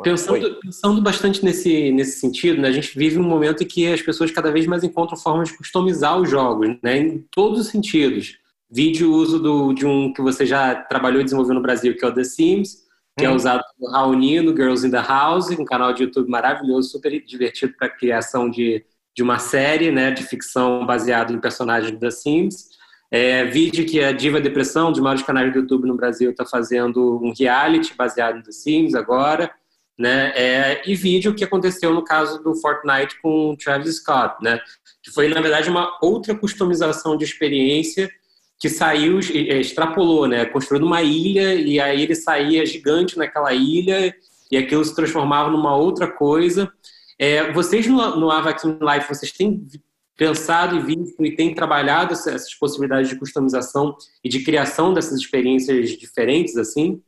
Pensando, 0.05 0.61
pensando, 0.61 1.03
bastante 1.03 1.45
nesse, 1.45 1.91
nesse 1.91 2.21
sentido, 2.21 2.63
né, 2.63 2.69
a 2.69 2.73
gente 2.73 2.97
vive 2.97 3.19
um 3.19 3.25
momento 3.25 3.65
em 3.65 3.67
que 3.67 3.93
as 3.93 4.01
pessoas 4.01 4.31
cada 4.31 4.53
vez 4.53 4.65
mais 4.65 4.85
encontram 4.85 5.19
formas 5.19 5.49
de 5.49 5.57
customizar 5.57 6.17
os 6.17 6.31
jogos, 6.31 6.77
né, 6.81 6.97
em 6.97 7.27
todos 7.29 7.59
os 7.59 7.67
sentidos. 7.67 8.39
Vídeo 8.71 9.13
uso 9.13 9.41
do, 9.41 9.73
de 9.73 9.85
um 9.85 10.13
que 10.13 10.23
você 10.23 10.47
já 10.47 10.77
trabalhou 10.77 11.21
e 11.21 11.25
desenvolveu 11.25 11.57
no 11.57 11.61
Brasil, 11.61 11.97
que 11.97 12.05
é 12.05 12.09
o 12.09 12.15
The 12.15 12.23
Sims, 12.23 12.85
que 13.19 13.25
é 13.25 13.31
hum. 13.31 13.35
usado 13.35 13.63
por 13.79 13.91
Raoni 13.91 14.39
Girls 14.39 14.87
in 14.87 14.91
the 14.91 15.01
House, 15.01 15.51
um 15.51 15.65
canal 15.65 15.93
de 15.93 16.05
YouTube 16.05 16.29
maravilhoso, 16.29 16.91
super 16.91 17.11
divertido 17.25 17.75
para 17.77 17.87
a 17.87 17.91
criação 17.91 18.51
de, 18.51 18.85
de 19.15 19.23
uma 19.23 19.39
série 19.39 19.91
né, 19.91 20.11
de 20.11 20.23
ficção 20.23 20.87
baseada 20.87 21.33
em 21.33 21.41
personagens 21.41 21.99
da 21.99 22.11
Sims. 22.11 22.71
É, 23.11 23.45
vídeo 23.45 23.85
que 23.85 24.03
a 24.03 24.13
Diva 24.13 24.41
Depressão, 24.41 24.89
um 24.89 24.93
dos 24.93 25.01
maiores 25.01 25.23
canais 25.23 25.53
do 25.53 25.59
YouTube 25.59 25.89
no 25.89 25.97
Brasil, 25.97 26.31
está 26.31 26.47
fazendo 26.47 27.21
um 27.23 27.33
reality 27.37 27.93
baseado 27.95 28.39
em 28.39 28.43
The 28.43 28.53
Sims 28.53 28.95
agora. 28.95 29.51
Né? 29.99 30.33
É, 30.35 30.83
e 30.87 30.95
vídeo 30.95 31.35
que 31.35 31.45
aconteceu 31.45 31.93
no 31.93 32.03
caso 32.03 32.43
do 32.43 32.55
Fortnite 32.55 33.21
com 33.21 33.51
o 33.51 33.57
Travis 33.57 33.97
Scott, 33.97 34.37
né? 34.43 34.59
que 35.03 35.11
foi, 35.11 35.29
na 35.29 35.43
verdade, 35.43 35.69
uma 35.69 35.99
outra 36.01 36.35
customização 36.35 37.19
de 37.19 37.25
experiência 37.25 38.09
que 38.61 38.69
saiu, 38.69 39.19
extrapolou, 39.19 40.29
né? 40.29 40.45
Construindo 40.45 40.85
uma 40.85 41.03
ilha 41.03 41.55
e 41.55 41.81
aí 41.81 42.03
ele 42.03 42.15
saía 42.15 42.67
gigante 42.67 43.17
naquela 43.17 43.55
ilha 43.55 44.15
e 44.53 44.59
aquilo 44.59 44.85
se 44.85 44.95
transformava 44.95 45.51
numa 45.51 45.75
outra 45.75 46.07
coisa. 46.07 46.71
É, 47.19 47.51
vocês 47.53 47.87
no, 47.87 48.17
no 48.17 48.31
Avakin 48.31 48.79
Life, 48.83 49.09
vocês 49.09 49.33
têm 49.33 49.67
pensado 50.15 50.77
e 50.77 50.83
visto 50.83 51.25
e 51.25 51.35
têm 51.35 51.55
trabalhado 51.55 52.13
essas 52.13 52.55
possibilidades 52.55 53.09
de 53.09 53.19
customização 53.19 53.97
e 54.23 54.29
de 54.29 54.45
criação 54.45 54.93
dessas 54.93 55.19
experiências 55.19 55.91
diferentes, 55.93 56.59
assim? 56.59 57.03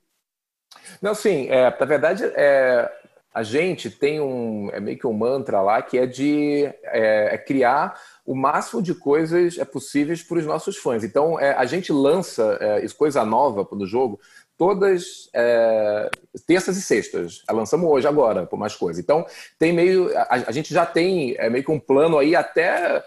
Não, 1.02 1.14
sim. 1.14 1.48
É, 1.50 1.64
na 1.78 1.86
verdade, 1.86 2.24
é, 2.34 2.90
a 3.34 3.42
gente 3.42 3.90
tem 3.90 4.20
um 4.20 4.68
é 4.72 4.80
meio 4.80 4.98
que 4.98 5.06
um 5.06 5.12
mantra 5.12 5.60
lá 5.60 5.80
que 5.80 5.98
é 5.98 6.06
de 6.06 6.64
é, 6.84 7.34
é 7.34 7.38
criar 7.38 7.98
o 8.24 8.34
máximo 8.34 8.82
de 8.82 8.94
coisas 8.94 9.58
é 9.58 9.64
possíveis 9.64 10.22
para 10.22 10.38
os 10.38 10.46
nossos 10.46 10.76
fãs. 10.76 11.02
Então, 11.02 11.38
é, 11.40 11.52
a 11.54 11.64
gente 11.64 11.92
lança 11.92 12.56
é, 12.60 12.86
coisa 12.96 13.24
nova 13.24 13.66
no 13.72 13.86
jogo 13.86 14.20
todas 14.56 15.28
é, 15.34 16.10
terças 16.46 16.76
e 16.76 16.82
sextas. 16.82 17.42
É, 17.48 17.52
lançamos 17.52 17.90
hoje, 17.90 18.06
agora, 18.06 18.46
por 18.46 18.58
mais 18.58 18.76
coisa. 18.76 19.00
Então, 19.00 19.26
tem 19.58 19.72
meio. 19.72 20.16
A, 20.16 20.44
a, 20.48 20.52
gente 20.52 20.72
já 20.72 20.86
tem 20.86 21.36
meio 21.50 21.64
que 21.64 21.70
um 21.70 21.80
plano 21.80 22.18
aí 22.18 22.36
até 22.36 23.04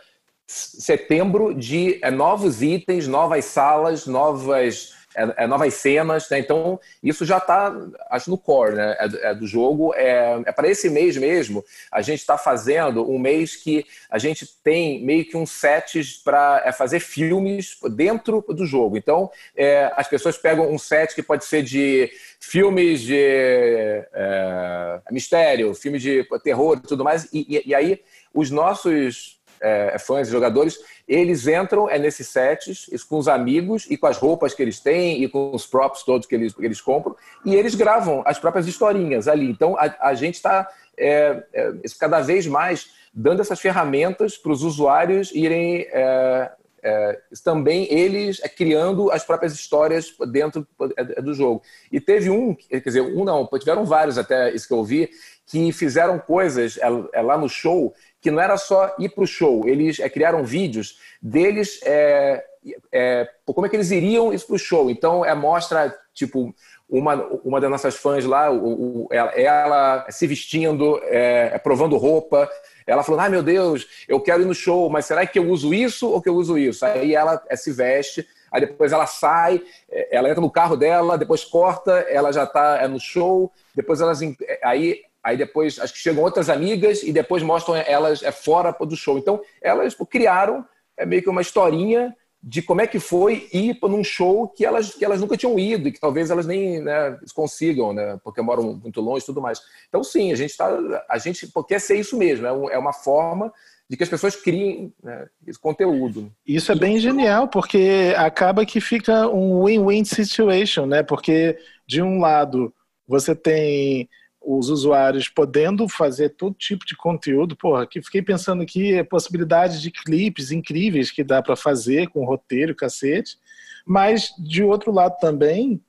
setembro 0.47 1.55
de 1.55 1.99
novos 2.13 2.61
itens, 2.61 3.07
novas 3.07 3.45
salas, 3.45 4.05
novas 4.05 4.93
é, 5.15 5.43
é 5.43 5.47
novas 5.47 5.73
cenas, 5.75 6.29
né? 6.29 6.39
Então, 6.39 6.79
isso 7.01 7.25
já 7.25 7.37
está, 7.37 7.73
acho, 8.09 8.29
no 8.29 8.37
core 8.37 8.75
né? 8.75 8.95
é, 8.99 9.29
é 9.29 9.35
do 9.35 9.47
jogo. 9.47 9.93
É, 9.95 10.41
é 10.45 10.51
para 10.51 10.67
esse 10.67 10.89
mês 10.89 11.17
mesmo, 11.17 11.63
a 11.91 12.01
gente 12.01 12.19
está 12.19 12.37
fazendo 12.37 13.09
um 13.09 13.17
mês 13.17 13.55
que 13.55 13.85
a 14.09 14.17
gente 14.17 14.45
tem 14.63 15.03
meio 15.03 15.25
que 15.25 15.37
um 15.37 15.45
sets 15.45 16.17
para 16.17 16.61
é, 16.65 16.71
fazer 16.71 16.99
filmes 16.99 17.77
dentro 17.91 18.43
do 18.49 18.65
jogo. 18.65 18.97
Então, 18.97 19.31
é, 19.55 19.91
as 19.95 20.07
pessoas 20.07 20.37
pegam 20.37 20.71
um 20.71 20.77
set 20.77 21.15
que 21.15 21.23
pode 21.23 21.45
ser 21.45 21.63
de 21.63 22.11
filmes 22.39 23.01
de 23.01 23.15
é, 23.17 24.99
mistério, 25.11 25.73
filmes 25.73 26.01
de 26.01 26.27
terror 26.43 26.77
e 26.83 26.87
tudo 26.87 27.03
mais, 27.03 27.27
e, 27.33 27.57
e, 27.57 27.69
e 27.69 27.75
aí 27.75 28.01
os 28.33 28.51
nossos 28.51 29.39
é, 29.65 29.97
fãs 29.97 30.27
e 30.27 30.31
jogadores, 30.31 30.79
eles 31.07 31.47
entram 31.47 31.89
é 31.89 31.97
nesses 31.97 32.27
sets 32.27 32.87
com 33.09 33.17
os 33.17 33.27
amigos 33.27 33.87
e 33.89 33.97
com 33.97 34.07
as 34.07 34.17
roupas 34.17 34.53
que 34.53 34.61
eles 34.61 34.79
têm 34.79 35.23
e 35.23 35.27
com 35.27 35.53
os 35.53 35.65
props 35.65 36.03
todos 36.03 36.27
que 36.27 36.35
eles, 36.35 36.53
que 36.53 36.65
eles 36.65 36.79
compram, 36.79 37.15
e 37.43 37.55
eles 37.55 37.73
gravam 37.73 38.21
as 38.25 38.37
próprias 38.37 38.67
historinhas 38.67 39.27
ali. 39.27 39.49
Então 39.49 39.75
a, 39.77 40.09
a 40.09 40.13
gente 40.13 40.35
está 40.35 40.67
é, 40.97 41.43
é, 41.53 41.73
cada 41.99 42.21
vez 42.21 42.45
mais 42.45 42.91
dando 43.13 43.41
essas 43.41 43.59
ferramentas 43.59 44.37
para 44.37 44.51
os 44.51 44.61
usuários 44.61 45.31
irem 45.33 45.87
é, 45.91 46.51
é, 46.85 47.19
também 47.43 47.91
eles 47.91 48.39
é, 48.43 48.47
criando 48.47 49.09
as 49.09 49.25
próprias 49.25 49.53
histórias 49.53 50.13
dentro 50.31 50.67
é, 50.95 51.19
do 51.19 51.33
jogo. 51.33 51.63
E 51.91 51.99
teve 51.99 52.29
um, 52.29 52.53
quer 52.53 52.79
dizer, 52.79 53.01
um 53.01 53.23
não, 53.23 53.47
tiveram 53.57 53.85
vários 53.85 54.19
até 54.19 54.53
isso 54.53 54.67
que 54.67 54.73
eu 54.73 54.83
vi, 54.83 55.09
que 55.47 55.71
fizeram 55.71 56.19
coisas 56.19 56.77
é, 56.77 56.87
é 57.13 57.21
lá 57.23 57.37
no 57.39 57.49
show 57.49 57.91
que 58.25 58.31
não 58.31 58.41
era 58.41 58.57
só 58.57 58.95
ir 58.97 59.09
para 59.09 59.23
o 59.23 59.27
show, 59.27 59.69
eles 59.69 59.99
é, 59.99 60.09
criaram 60.09 60.43
vídeos 60.43 60.97
deles, 61.21 61.79
é, 61.83 62.43
é, 62.91 63.29
como 63.45 63.67
é 63.67 63.69
que 63.69 63.75
eles 63.75 63.91
iriam 63.91 64.33
isso 64.33 64.47
para 64.47 64.55
o 64.55 64.57
show. 64.57 64.89
Então, 64.89 65.23
é, 65.23 65.35
mostra, 65.35 65.95
tipo, 66.11 66.51
uma, 66.89 67.23
uma 67.43 67.61
das 67.61 67.69
nossas 67.69 67.95
fãs 67.97 68.25
lá, 68.25 68.49
o, 68.49 69.03
o, 69.03 69.07
ela, 69.11 69.29
ela, 69.33 70.07
se 70.09 70.25
vestindo, 70.25 70.99
é, 71.03 71.51
é, 71.53 71.59
provando 71.59 71.97
roupa, 71.97 72.49
ela 72.87 73.03
falou, 73.03 73.21
ai 73.21 73.27
ah, 73.27 73.29
meu 73.29 73.43
Deus, 73.43 73.87
eu 74.07 74.19
quero 74.19 74.41
ir 74.41 74.45
no 74.45 74.55
show, 74.55 74.89
mas 74.89 75.05
será 75.05 75.23
que 75.27 75.37
eu 75.37 75.47
uso 75.47 75.71
isso 75.71 76.09
ou 76.09 76.19
que 76.19 76.27
eu 76.27 76.33
uso 76.33 76.57
isso? 76.57 76.83
Aí 76.83 77.13
ela 77.13 77.39
é, 77.47 77.55
se 77.55 77.71
veste, 77.71 78.27
aí 78.51 78.61
depois 78.61 78.91
ela 78.91 79.05
sai, 79.05 79.61
ela 80.09 80.31
entra 80.31 80.41
no 80.41 80.49
carro 80.49 80.75
dela, 80.75 81.15
depois 81.15 81.45
corta, 81.45 81.91
ela 82.09 82.33
já 82.33 82.45
está 82.45 82.81
é, 82.81 82.87
no 82.87 82.99
show, 82.99 83.51
depois 83.75 84.01
elas, 84.01 84.19
aí 84.63 85.03
aí 85.25 85.35
depois 85.35 85.79
acho 85.79 85.91
que 85.91 85.99
chegam 85.99 86.23
outras 86.23 86.51
amigas 86.51 87.01
e 87.01 87.11
depois 87.11 87.41
mostram 87.41 87.75
elas 87.75 88.21
é, 88.21 88.31
fora 88.31 88.71
do 88.71 88.95
show. 88.95 89.17
Então, 89.17 89.41
elas 89.59 89.95
pô, 89.95 90.05
criaram 90.05 90.63
é, 90.95 91.03
meio 91.03 91.23
que 91.23 91.29
uma 91.29 91.41
historinha 91.41 92.15
de 92.43 92.61
como 92.61 92.79
é 92.79 92.85
que 92.85 92.99
foi 92.99 93.49
ir 93.51 93.79
num 93.81 94.03
show 94.03 94.47
que 94.47 94.63
elas, 94.63 94.93
que 94.93 95.03
elas 95.03 95.19
nunca 95.19 95.35
tinham 95.35 95.57
ido 95.57 95.87
e 95.87 95.91
que 95.91 95.99
talvez 95.99 96.29
elas 96.29 96.45
nem 96.45 96.79
né, 96.79 97.17
consigam, 97.33 97.91
né, 97.91 98.19
porque 98.23 98.39
moram 98.39 98.75
muito 98.75 99.01
longe 99.01 99.23
e 99.23 99.25
tudo 99.25 99.41
mais. 99.41 99.59
Então, 99.89 100.03
sim, 100.03 100.31
a 100.31 100.35
gente 100.35 100.51
está. 100.51 100.69
A 101.09 101.17
gente 101.17 101.51
quer 101.67 101.81
ser 101.81 101.95
isso 101.95 102.15
mesmo, 102.15 102.45
é, 102.45 102.75
é 102.75 102.77
uma 102.77 102.93
forma 102.93 103.51
de 103.89 103.97
que 103.97 104.03
as 104.03 104.09
pessoas 104.09 104.35
criem 104.35 104.93
né, 105.03 105.27
esse 105.47 105.59
conteúdo. 105.59 106.31
Isso 106.45 106.71
é 106.71 106.75
bem 106.75 106.99
genial, 106.99 107.47
porque 107.47 108.13
acaba 108.15 108.63
que 108.63 108.79
fica 108.79 109.27
um 109.27 109.63
win-win 109.63 110.05
situation, 110.05 110.85
né? 110.85 111.01
Porque, 111.01 111.57
de 111.87 111.99
um 111.99 112.19
lado, 112.19 112.71
você 113.07 113.35
tem 113.35 114.07
os 114.45 114.69
usuários 114.69 115.27
podendo 115.27 115.89
fazer 115.89 116.29
todo 116.29 116.55
tipo 116.55 116.85
de 116.85 116.95
conteúdo. 116.95 117.55
Porra, 117.55 117.87
que 117.87 118.01
fiquei 118.01 118.21
pensando 118.21 118.61
aqui 118.61 118.99
a 118.99 119.03
possibilidade 119.03 119.81
de 119.81 119.89
clipes 119.89 120.51
incríveis 120.51 121.11
que 121.11 121.23
dá 121.23 121.41
para 121.41 121.55
fazer 121.55 122.07
com 122.09 122.25
roteiro, 122.25 122.75
cacete. 122.75 123.37
Mas, 123.85 124.33
de 124.37 124.63
outro 124.63 124.91
lado 124.91 125.17
também, 125.19 125.81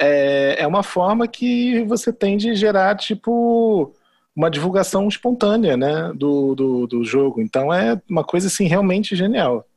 é, 0.00 0.56
é 0.60 0.66
uma 0.66 0.82
forma 0.82 1.28
que 1.28 1.82
você 1.84 2.12
tem 2.12 2.36
de 2.36 2.54
gerar, 2.54 2.96
tipo, 2.96 3.94
uma 4.34 4.50
divulgação 4.50 5.08
espontânea 5.08 5.76
né, 5.76 6.12
do, 6.14 6.54
do, 6.54 6.86
do 6.86 7.04
jogo. 7.04 7.40
Então 7.40 7.74
é 7.74 8.00
uma 8.08 8.22
coisa 8.22 8.46
assim 8.46 8.66
realmente 8.66 9.16
genial. 9.16 9.67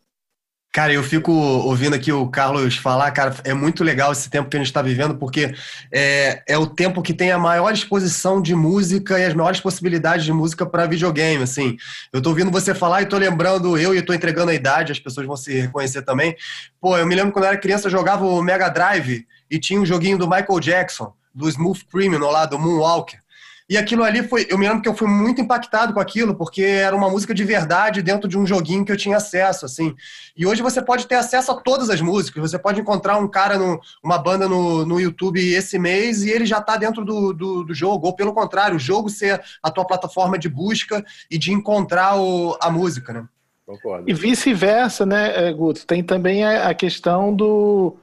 Cara, 0.73 0.93
eu 0.93 1.03
fico 1.03 1.33
ouvindo 1.33 1.97
aqui 1.97 2.13
o 2.13 2.25
Carlos 2.27 2.77
falar, 2.77 3.11
cara, 3.11 3.35
é 3.43 3.53
muito 3.53 3.83
legal 3.83 4.13
esse 4.13 4.29
tempo 4.29 4.49
que 4.49 4.55
a 4.55 4.59
gente 4.59 4.67
está 4.67 4.81
vivendo, 4.81 5.17
porque 5.17 5.53
é, 5.91 6.41
é 6.47 6.57
o 6.57 6.65
tempo 6.65 7.01
que 7.01 7.13
tem 7.13 7.29
a 7.29 7.37
maior 7.37 7.73
exposição 7.73 8.41
de 8.41 8.55
música 8.55 9.19
e 9.19 9.25
as 9.25 9.33
maiores 9.33 9.59
possibilidades 9.59 10.23
de 10.23 10.31
música 10.31 10.65
para 10.65 10.85
videogame, 10.85 11.43
assim. 11.43 11.75
Eu 12.13 12.19
estou 12.19 12.31
ouvindo 12.31 12.49
você 12.49 12.73
falar 12.73 13.01
e 13.01 13.03
estou 13.03 13.19
lembrando 13.19 13.77
eu 13.77 13.93
e 13.93 13.97
estou 13.97 14.15
entregando 14.15 14.51
a 14.51 14.53
idade, 14.53 14.93
as 14.93 14.99
pessoas 14.99 15.27
vão 15.27 15.35
se 15.35 15.59
reconhecer 15.59 16.03
também. 16.03 16.37
Pô, 16.79 16.97
eu 16.97 17.05
me 17.05 17.15
lembro 17.15 17.33
quando 17.33 17.43
eu 17.43 17.49
era 17.49 17.59
criança, 17.59 17.87
eu 17.87 17.91
jogava 17.91 18.23
o 18.23 18.41
Mega 18.41 18.69
Drive 18.69 19.27
e 19.49 19.59
tinha 19.59 19.81
um 19.81 19.85
joguinho 19.85 20.17
do 20.17 20.29
Michael 20.29 20.59
Jackson, 20.61 21.13
do 21.35 21.49
Smooth 21.49 21.85
Criminal 21.91 22.31
lá, 22.31 22.45
do 22.45 22.57
Moonwalker. 22.57 23.20
E 23.71 23.77
aquilo 23.77 24.03
ali 24.03 24.21
foi. 24.21 24.45
Eu 24.49 24.57
me 24.57 24.67
lembro 24.67 24.81
que 24.81 24.89
eu 24.89 24.93
fui 24.93 25.07
muito 25.07 25.39
impactado 25.39 25.93
com 25.93 26.01
aquilo, 26.01 26.35
porque 26.35 26.61
era 26.61 26.93
uma 26.93 27.09
música 27.09 27.33
de 27.33 27.45
verdade 27.45 28.01
dentro 28.01 28.27
de 28.27 28.37
um 28.37 28.45
joguinho 28.45 28.83
que 28.83 28.91
eu 28.91 28.97
tinha 28.97 29.15
acesso, 29.15 29.65
assim. 29.65 29.95
E 30.35 30.45
hoje 30.45 30.61
você 30.61 30.81
pode 30.81 31.07
ter 31.07 31.15
acesso 31.15 31.53
a 31.53 31.55
todas 31.55 31.89
as 31.89 32.01
músicas. 32.01 32.51
Você 32.51 32.59
pode 32.59 32.81
encontrar 32.81 33.17
um 33.17 33.29
cara, 33.29 33.57
no, 33.57 33.79
uma 34.03 34.17
banda 34.17 34.45
no, 34.45 34.85
no 34.85 34.99
YouTube 34.99 35.39
esse 35.39 35.79
mês 35.79 36.21
e 36.21 36.29
ele 36.29 36.45
já 36.45 36.57
está 36.57 36.75
dentro 36.75 37.05
do, 37.05 37.31
do, 37.31 37.63
do, 37.63 37.73
jogo. 37.73 38.07
Ou 38.07 38.13
pelo 38.13 38.33
contrário, 38.33 38.75
o 38.75 38.79
jogo 38.79 39.09
ser 39.09 39.41
a 39.63 39.71
tua 39.71 39.87
plataforma 39.87 40.37
de 40.37 40.49
busca 40.49 41.01
e 41.29 41.37
de 41.37 41.53
encontrar 41.53 42.19
o, 42.19 42.57
a 42.61 42.69
música, 42.69 43.13
né? 43.13 43.25
Concordo. 43.65 44.03
E 44.09 44.13
vice-versa, 44.13 45.05
né, 45.05 45.47
eh, 45.47 45.53
Guto? 45.53 45.87
Tem 45.87 46.03
também 46.03 46.43
a 46.43 46.73
questão 46.73 47.33
do 47.33 47.95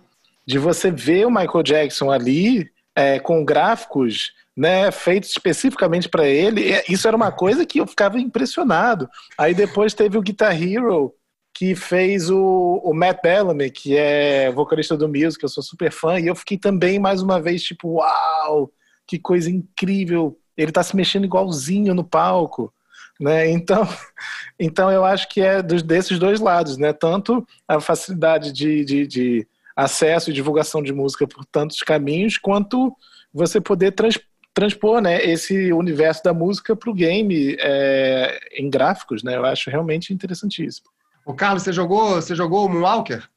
de 0.47 0.59
você 0.59 0.91
ver 0.91 1.27
o 1.27 1.31
Michael 1.31 1.63
Jackson 1.63 2.11
ali 2.11 2.71
é, 2.97 3.19
com 3.19 3.45
gráficos 3.45 4.33
né, 4.59 4.91
feito 4.91 5.23
especificamente 5.23 6.09
para 6.09 6.27
ele. 6.27 6.75
Isso 6.89 7.07
era 7.07 7.17
uma 7.17 7.31
coisa 7.31 7.65
que 7.65 7.79
eu 7.79 7.87
ficava 7.87 8.19
impressionado. 8.19 9.09
Aí 9.39 9.55
depois 9.55 9.95
teve 9.95 10.19
o 10.19 10.21
Guitar 10.21 10.61
Hero, 10.61 11.15
que 11.55 11.77
fez 11.77 12.29
o, 12.29 12.83
o 12.85 12.93
Matt 12.93 13.23
Bellamy, 13.23 13.71
que 13.71 13.97
é 13.97 14.51
vocalista 14.51 14.97
do 14.97 15.07
Music, 15.07 15.41
eu 15.41 15.49
sou 15.49 15.63
super 15.63 15.93
fã, 15.93 16.19
e 16.19 16.27
eu 16.27 16.35
fiquei 16.35 16.59
também, 16.59 16.99
mais 16.99 17.23
uma 17.23 17.41
vez, 17.41 17.63
tipo, 17.63 17.99
uau, 17.99 18.73
que 19.07 19.17
coisa 19.17 19.49
incrível. 19.49 20.37
Ele 20.57 20.73
está 20.73 20.83
se 20.83 20.97
mexendo 20.97 21.25
igualzinho 21.25 21.95
no 21.95 22.03
palco. 22.03 22.75
Né? 23.21 23.49
Então, 23.53 23.87
então 24.59 24.91
eu 24.91 25.05
acho 25.05 25.29
que 25.29 25.41
é 25.41 25.63
dos, 25.63 25.85
desses 25.85 26.19
dois 26.19 26.41
lados, 26.41 26.77
né? 26.77 26.93
Tanto 26.93 27.47
a 27.69 27.81
facilidade 27.81 28.53
de, 28.53 28.85
de, 28.85 29.07
de 29.07 29.49
acesso 29.77 30.31
e 30.31 30.35
divulgação 30.35 30.83
de 30.83 30.93
música 30.93 31.29
por 31.29 31.45
tantos 31.45 31.79
caminhos, 31.79 32.39
quanto 32.39 32.93
você 33.33 33.61
poder 33.61 33.93
trans, 33.93 34.19
transpor 34.59 35.01
né, 35.01 35.25
esse 35.25 35.73
universo 35.73 36.25
da 36.25 36.35
música 36.35 36.75
para 36.75 36.91
o 36.91 36.95
game 36.95 37.57
é, 37.61 38.41
em 38.57 38.69
gráficos, 38.69 39.23
né? 39.23 39.37
Eu 39.37 39.45
acho 39.45 39.71
realmente 39.71 40.13
interessantíssimo. 40.13 40.89
O 41.25 41.33
Carlos, 41.33 41.63
você 41.63 41.73
jogou, 41.73 42.17
você 42.17 42.35
jogou 42.35 42.67
o 42.67 42.69
Moonwalker? 42.69 43.29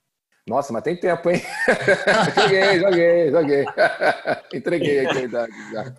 Nossa, 0.47 0.73
mas 0.73 0.81
tem 0.81 0.99
tempo, 0.99 1.29
hein? 1.29 1.39
joguei, 2.36 2.79
joguei, 2.79 3.31
joguei. 3.31 3.65
Entreguei 4.51 5.05
aqui 5.05 5.17
a 5.19 5.21
idade 5.21 5.53
já. 5.71 5.93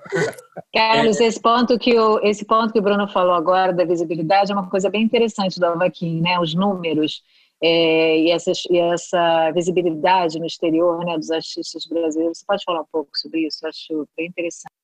Carlos, 0.75 1.21
esse 1.21 1.41
ponto, 1.41 1.79
que 1.79 1.97
o, 1.97 2.19
esse 2.25 2.45
ponto 2.45 2.73
que 2.73 2.81
o 2.81 2.83
Bruno 2.83 3.07
falou 3.07 3.35
agora 3.35 3.73
da 3.73 3.85
visibilidade 3.85 4.51
é 4.51 4.55
uma 4.55 4.69
coisa 4.69 4.91
bem 4.91 5.05
interessante 5.05 5.61
do 5.61 5.67
Avaquim, 5.67 6.21
né? 6.21 6.41
Os 6.41 6.53
números 6.53 7.23
é, 7.63 8.19
e, 8.19 8.31
essas, 8.33 8.65
e 8.69 8.77
essa 8.77 9.53
visibilidade 9.53 10.41
no 10.41 10.47
exterior 10.47 11.05
né, 11.05 11.17
dos 11.17 11.31
artistas 11.31 11.87
brasileiros. 11.87 12.39
Você 12.39 12.45
pode 12.45 12.65
falar 12.65 12.81
um 12.81 12.89
pouco 12.91 13.11
sobre 13.15 13.47
isso? 13.47 13.59
Eu 13.63 13.69
acho 13.69 14.09
bem 14.17 14.27
interessante. 14.27 14.82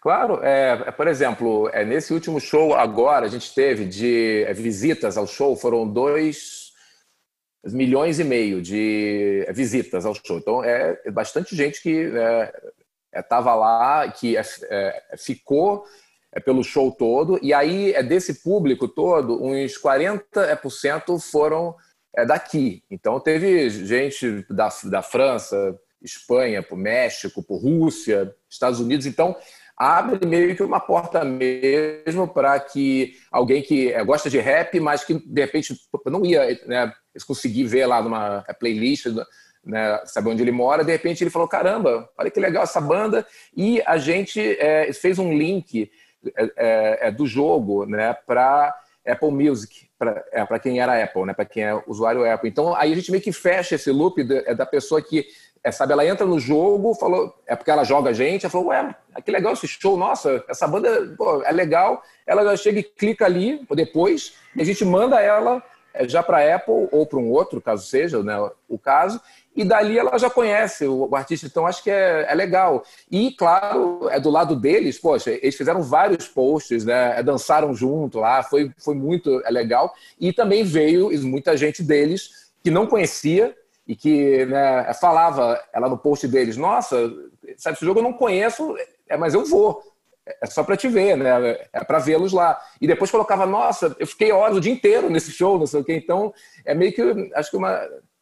Claro, 0.00 0.40
é, 0.42 0.84
é, 0.86 0.90
por 0.90 1.08
exemplo, 1.08 1.68
é, 1.72 1.84
nesse 1.84 2.12
último 2.12 2.40
show 2.40 2.74
agora 2.74 3.26
a 3.26 3.28
gente 3.28 3.52
teve 3.54 3.84
de 3.84 4.44
é, 4.44 4.52
visitas 4.52 5.16
ao 5.16 5.26
show, 5.26 5.56
foram 5.56 5.86
dois 5.86 6.68
milhões 7.64 8.18
e 8.20 8.24
meio 8.24 8.62
de 8.62 9.44
é, 9.46 9.52
visitas 9.52 10.06
ao 10.06 10.14
show. 10.14 10.38
Então 10.38 10.62
é, 10.62 11.00
é 11.04 11.10
bastante 11.10 11.56
gente 11.56 11.82
que 11.82 12.10
estava 13.12 13.54
lá, 13.54 14.08
que 14.10 14.36
ficou 15.16 15.84
pelo 16.44 16.62
show 16.62 16.92
todo, 16.92 17.38
e 17.42 17.52
aí 17.52 17.92
é 17.94 18.02
desse 18.02 18.42
público 18.42 18.86
todo, 18.86 19.42
uns 19.42 19.80
40% 19.80 21.18
foram 21.18 21.74
daqui. 22.26 22.84
Então 22.90 23.18
teve 23.18 23.70
gente 23.70 24.44
da, 24.50 24.68
da 24.84 25.02
França, 25.02 25.76
Espanha, 26.02 26.62
por 26.62 26.76
México, 26.76 27.42
por 27.42 27.58
Rússia, 27.58 28.34
Estados 28.48 28.78
Unidos. 28.78 29.06
Então 29.06 29.34
abre 29.78 30.26
meio 30.26 30.56
que 30.56 30.62
uma 30.62 30.80
porta 30.80 31.24
mesmo 31.24 32.26
para 32.26 32.58
que 32.58 33.14
alguém 33.30 33.62
que 33.62 33.92
é, 33.92 34.02
gosta 34.02 34.28
de 34.28 34.38
rap, 34.38 34.80
mas 34.80 35.04
que 35.04 35.14
de 35.14 35.40
repente 35.40 35.78
não 36.06 36.24
ia 36.26 36.60
né, 36.66 36.92
conseguir 37.26 37.64
ver 37.64 37.86
lá 37.86 38.02
numa 38.02 38.44
é, 38.48 38.52
playlist, 38.52 39.06
né, 39.64 40.00
saber 40.04 40.30
onde 40.30 40.42
ele 40.42 40.50
mora, 40.50 40.82
de 40.82 40.90
repente 40.90 41.22
ele 41.22 41.30
falou: 41.30 41.46
caramba, 41.46 42.10
olha 42.18 42.30
que 42.30 42.40
legal 42.40 42.64
essa 42.64 42.80
banda, 42.80 43.24
e 43.56 43.80
a 43.86 43.98
gente 43.98 44.40
é, 44.58 44.92
fez 44.92 45.18
um 45.18 45.32
link 45.32 45.90
é, 46.36 47.08
é, 47.08 47.10
do 47.12 47.26
jogo 47.26 47.86
né, 47.86 48.12
para 48.26 48.74
Apple 49.06 49.30
Music, 49.30 49.88
para 49.96 50.24
é, 50.32 50.58
quem 50.58 50.80
era 50.80 51.02
Apple, 51.02 51.24
né, 51.24 51.34
para 51.34 51.44
quem 51.44 51.62
é 51.62 51.82
usuário 51.86 52.28
Apple. 52.28 52.50
Então 52.50 52.74
aí 52.74 52.92
a 52.92 52.96
gente 52.96 53.12
meio 53.12 53.22
que 53.22 53.32
fecha 53.32 53.76
esse 53.76 53.92
loop 53.92 54.24
da 54.24 54.66
pessoa 54.66 55.00
que 55.00 55.26
é, 55.62 55.70
sabe, 55.70 55.92
ela 55.92 56.06
entra 56.06 56.26
no 56.26 56.38
jogo, 56.38 56.94
falou, 56.94 57.34
é 57.46 57.56
porque 57.56 57.70
ela 57.70 57.84
joga 57.84 58.10
a 58.10 58.12
gente, 58.12 58.44
ela 58.44 58.50
falou, 58.50 58.68
ué, 58.68 58.94
que 59.24 59.30
legal 59.30 59.52
esse 59.52 59.66
show, 59.66 59.96
nossa, 59.96 60.44
essa 60.48 60.66
banda 60.66 61.14
pô, 61.16 61.42
é 61.42 61.52
legal. 61.52 62.02
Ela 62.26 62.44
já 62.44 62.56
chega 62.56 62.80
e 62.80 62.82
clica 62.84 63.24
ali, 63.24 63.66
depois, 63.74 64.34
e 64.54 64.62
a 64.62 64.64
gente 64.64 64.84
manda 64.84 65.20
ela 65.20 65.62
é, 65.92 66.08
já 66.08 66.22
para 66.22 66.54
Apple 66.54 66.88
ou 66.92 67.06
para 67.06 67.18
um 67.18 67.30
outro, 67.30 67.60
caso 67.60 67.86
seja 67.86 68.22
né, 68.22 68.36
o 68.68 68.78
caso, 68.78 69.20
e 69.54 69.64
dali 69.64 69.98
ela 69.98 70.16
já 70.16 70.30
conhece 70.30 70.86
o, 70.86 71.14
artista, 71.16 71.46
então 71.46 71.66
acho 71.66 71.82
que 71.82 71.90
é, 71.90 72.26
é, 72.28 72.34
legal. 72.34 72.84
E, 73.10 73.32
claro, 73.32 74.08
é 74.10 74.20
do 74.20 74.30
lado 74.30 74.54
deles, 74.54 74.98
poxa, 74.98 75.32
eles 75.32 75.56
fizeram 75.56 75.82
vários 75.82 76.28
posts, 76.28 76.84
né, 76.84 77.18
é, 77.18 77.22
dançaram 77.22 77.74
junto 77.74 78.20
lá, 78.20 78.42
foi, 78.42 78.70
foi 78.78 78.94
muito 78.94 79.42
é 79.44 79.50
legal, 79.50 79.92
e 80.20 80.32
também 80.32 80.62
veio 80.62 81.10
muita 81.26 81.56
gente 81.56 81.82
deles 81.82 82.50
que 82.62 82.70
não 82.70 82.86
conhecia, 82.86 83.56
e 83.88 83.96
que 83.96 84.44
né, 84.44 84.92
falava 85.00 85.58
ela 85.72 85.88
no 85.88 85.96
post 85.96 86.28
deles, 86.28 86.58
nossa, 86.58 87.10
sabe, 87.56 87.74
esse 87.74 87.84
jogo 87.86 88.00
eu 88.00 88.04
não 88.04 88.12
conheço, 88.12 88.76
é, 89.08 89.16
mas 89.16 89.32
eu 89.32 89.46
vou. 89.46 89.82
É 90.42 90.46
só 90.46 90.62
para 90.62 90.76
te 90.76 90.88
ver, 90.88 91.16
né? 91.16 91.58
É 91.72 91.82
para 91.82 91.98
vê-los 91.98 92.34
lá. 92.34 92.60
E 92.78 92.86
depois 92.86 93.10
colocava, 93.10 93.46
nossa, 93.46 93.96
eu 93.98 94.06
fiquei 94.06 94.30
horas 94.30 94.58
o 94.58 94.60
dia 94.60 94.70
inteiro 94.70 95.08
nesse 95.08 95.32
show, 95.32 95.58
não 95.58 95.66
sei 95.66 95.80
o 95.80 95.84
quê. 95.84 95.94
Então, 95.94 96.34
é 96.66 96.74
meio 96.74 96.92
que, 96.92 97.30
acho 97.34 97.50
que 97.50 97.56
uma, 97.56 97.80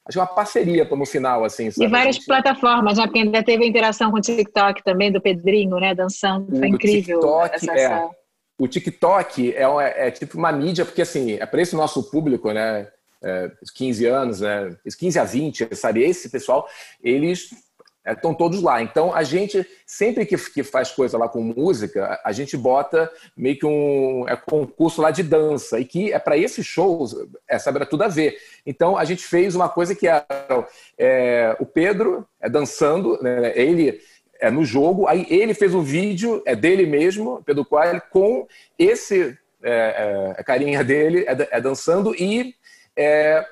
acho 0.08 0.20
uma 0.20 0.26
parceria 0.26 0.84
no 0.84 1.04
final, 1.04 1.44
assim. 1.44 1.68
Sabe? 1.68 1.84
E 1.84 1.90
várias 1.90 2.14
gente... 2.14 2.26
plataformas, 2.26 2.96
né? 2.96 3.06
Porque 3.06 3.18
ainda 3.18 3.42
teve 3.42 3.64
a 3.64 3.66
interação 3.66 4.12
com 4.12 4.18
o 4.18 4.20
TikTok 4.20 4.84
também, 4.84 5.10
do 5.10 5.20
Pedrinho, 5.20 5.80
né? 5.80 5.96
Dançando, 5.96 6.56
foi 6.56 6.60
o 6.60 6.74
incrível. 6.76 7.18
TikTok, 7.18 7.54
essa, 7.56 7.72
é, 7.72 8.08
O 8.56 8.68
TikTok 8.68 9.52
é, 9.56 9.64
é, 9.64 10.06
é, 10.06 10.10
tipo 10.12 10.38
uma 10.38 10.52
mídia, 10.52 10.84
porque 10.84 11.02
assim, 11.02 11.32
é 11.32 11.44
para 11.44 11.60
esse 11.60 11.74
nosso 11.74 12.08
público, 12.08 12.52
né? 12.52 12.86
É, 13.22 13.50
15 13.74 14.06
anos, 14.06 14.40
né, 14.40 14.76
15 14.98 15.18
a 15.18 15.24
20, 15.24 15.74
sabe? 15.74 16.02
Esse 16.02 16.28
pessoal, 16.28 16.68
eles 17.02 17.50
estão 18.06 18.32
é, 18.32 18.34
todos 18.34 18.62
lá. 18.62 18.82
Então, 18.82 19.12
a 19.14 19.22
gente, 19.22 19.66
sempre 19.84 20.24
que, 20.24 20.36
que 20.36 20.62
faz 20.62 20.90
coisa 20.90 21.18
lá 21.18 21.28
com 21.28 21.40
música, 21.40 22.20
a 22.24 22.32
gente 22.32 22.56
bota 22.56 23.10
meio 23.36 23.58
que 23.58 23.66
um 23.66 24.24
é, 24.28 24.36
concurso 24.36 25.02
lá 25.02 25.10
de 25.10 25.22
dança, 25.22 25.80
e 25.80 25.84
que 25.84 26.12
é 26.12 26.18
para 26.18 26.36
esses 26.36 26.64
shows, 26.64 27.16
é, 27.48 27.58
sabe, 27.58 27.78
era 27.78 27.86
tudo 27.86 28.04
a 28.04 28.08
ver. 28.08 28.36
Então, 28.64 28.96
a 28.96 29.04
gente 29.04 29.24
fez 29.24 29.54
uma 29.54 29.68
coisa 29.68 29.94
que 29.94 30.06
era 30.06 30.26
é, 30.98 31.56
o 31.58 31.66
Pedro 31.66 32.26
é, 32.40 32.48
dançando, 32.48 33.20
né, 33.22 33.52
ele 33.56 34.00
é 34.40 34.50
no 34.50 34.64
jogo. 34.64 35.06
Aí 35.06 35.26
ele 35.28 35.54
fez 35.54 35.74
um 35.74 35.82
vídeo, 35.82 36.42
é 36.46 36.54
dele 36.54 36.86
mesmo, 36.86 37.42
Pedro 37.44 37.64
Coelho, 37.64 38.02
com 38.10 38.46
esse 38.78 39.36
é, 39.62 40.34
é, 40.36 40.42
carinha 40.42 40.84
dele 40.84 41.24
é, 41.26 41.48
é 41.50 41.60
dançando 41.60 42.14
e 42.14 42.54
é, 42.96 43.44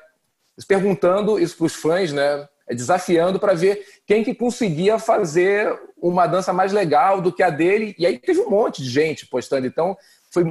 perguntando 0.66 1.38
isso 1.38 1.56
para 1.56 1.66
os 1.66 1.74
fãs, 1.74 2.12
né? 2.12 2.48
É 2.66 2.74
desafiando 2.74 3.38
para 3.38 3.52
ver 3.52 3.84
quem 4.06 4.24
que 4.24 4.34
conseguia 4.34 4.98
fazer 4.98 5.78
uma 6.00 6.26
dança 6.26 6.52
mais 6.52 6.72
legal 6.72 7.20
do 7.20 7.32
que 7.32 7.42
a 7.42 7.50
dele. 7.50 7.94
E 7.98 8.06
aí 8.06 8.18
teve 8.18 8.40
um 8.40 8.48
monte 8.48 8.82
de 8.82 8.88
gente 8.88 9.26
postando. 9.26 9.66
Então, 9.66 9.96
foi 10.32 10.44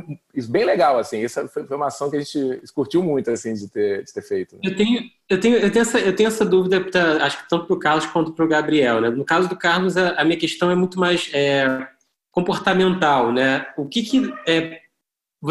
bem 0.47 0.63
legal, 0.63 0.99
assim. 0.99 1.23
Essa 1.23 1.47
foi, 1.47 1.63
uma 1.71 1.87
ação 1.87 2.09
que 2.09 2.15
a 2.15 2.19
gente 2.19 2.61
curtiu 2.73 3.03
muito, 3.03 3.31
assim, 3.31 3.53
de 3.53 3.67
ter, 3.67 4.03
de 4.03 4.13
ter 4.13 4.21
feito. 4.21 4.55
Né? 4.55 4.61
Eu, 4.63 4.75
tenho, 4.75 5.01
eu, 5.27 5.39
tenho, 5.39 5.57
eu, 5.57 5.71
tenho 5.71 5.81
essa, 5.81 5.99
eu 5.99 6.15
tenho 6.15 6.27
essa 6.27 6.45
dúvida, 6.45 6.81
pra, 6.81 7.25
acho 7.25 7.43
que 7.43 7.49
tanto 7.49 7.65
para 7.65 7.75
o 7.75 7.79
Carlos 7.79 8.05
quanto 8.05 8.31
para 8.33 8.45
o 8.45 8.47
Gabriel, 8.47 9.01
né? 9.01 9.09
No 9.09 9.25
caso 9.25 9.49
do 9.49 9.57
Carlos, 9.57 9.97
a, 9.97 10.11
a 10.11 10.23
minha 10.23 10.37
questão 10.37 10.69
é 10.69 10.75
muito 10.75 10.99
mais 10.99 11.29
é, 11.33 11.87
comportamental, 12.31 13.31
né? 13.31 13.65
O 13.75 13.87
que 13.87 14.03
que... 14.03 14.33
É, 14.47 14.82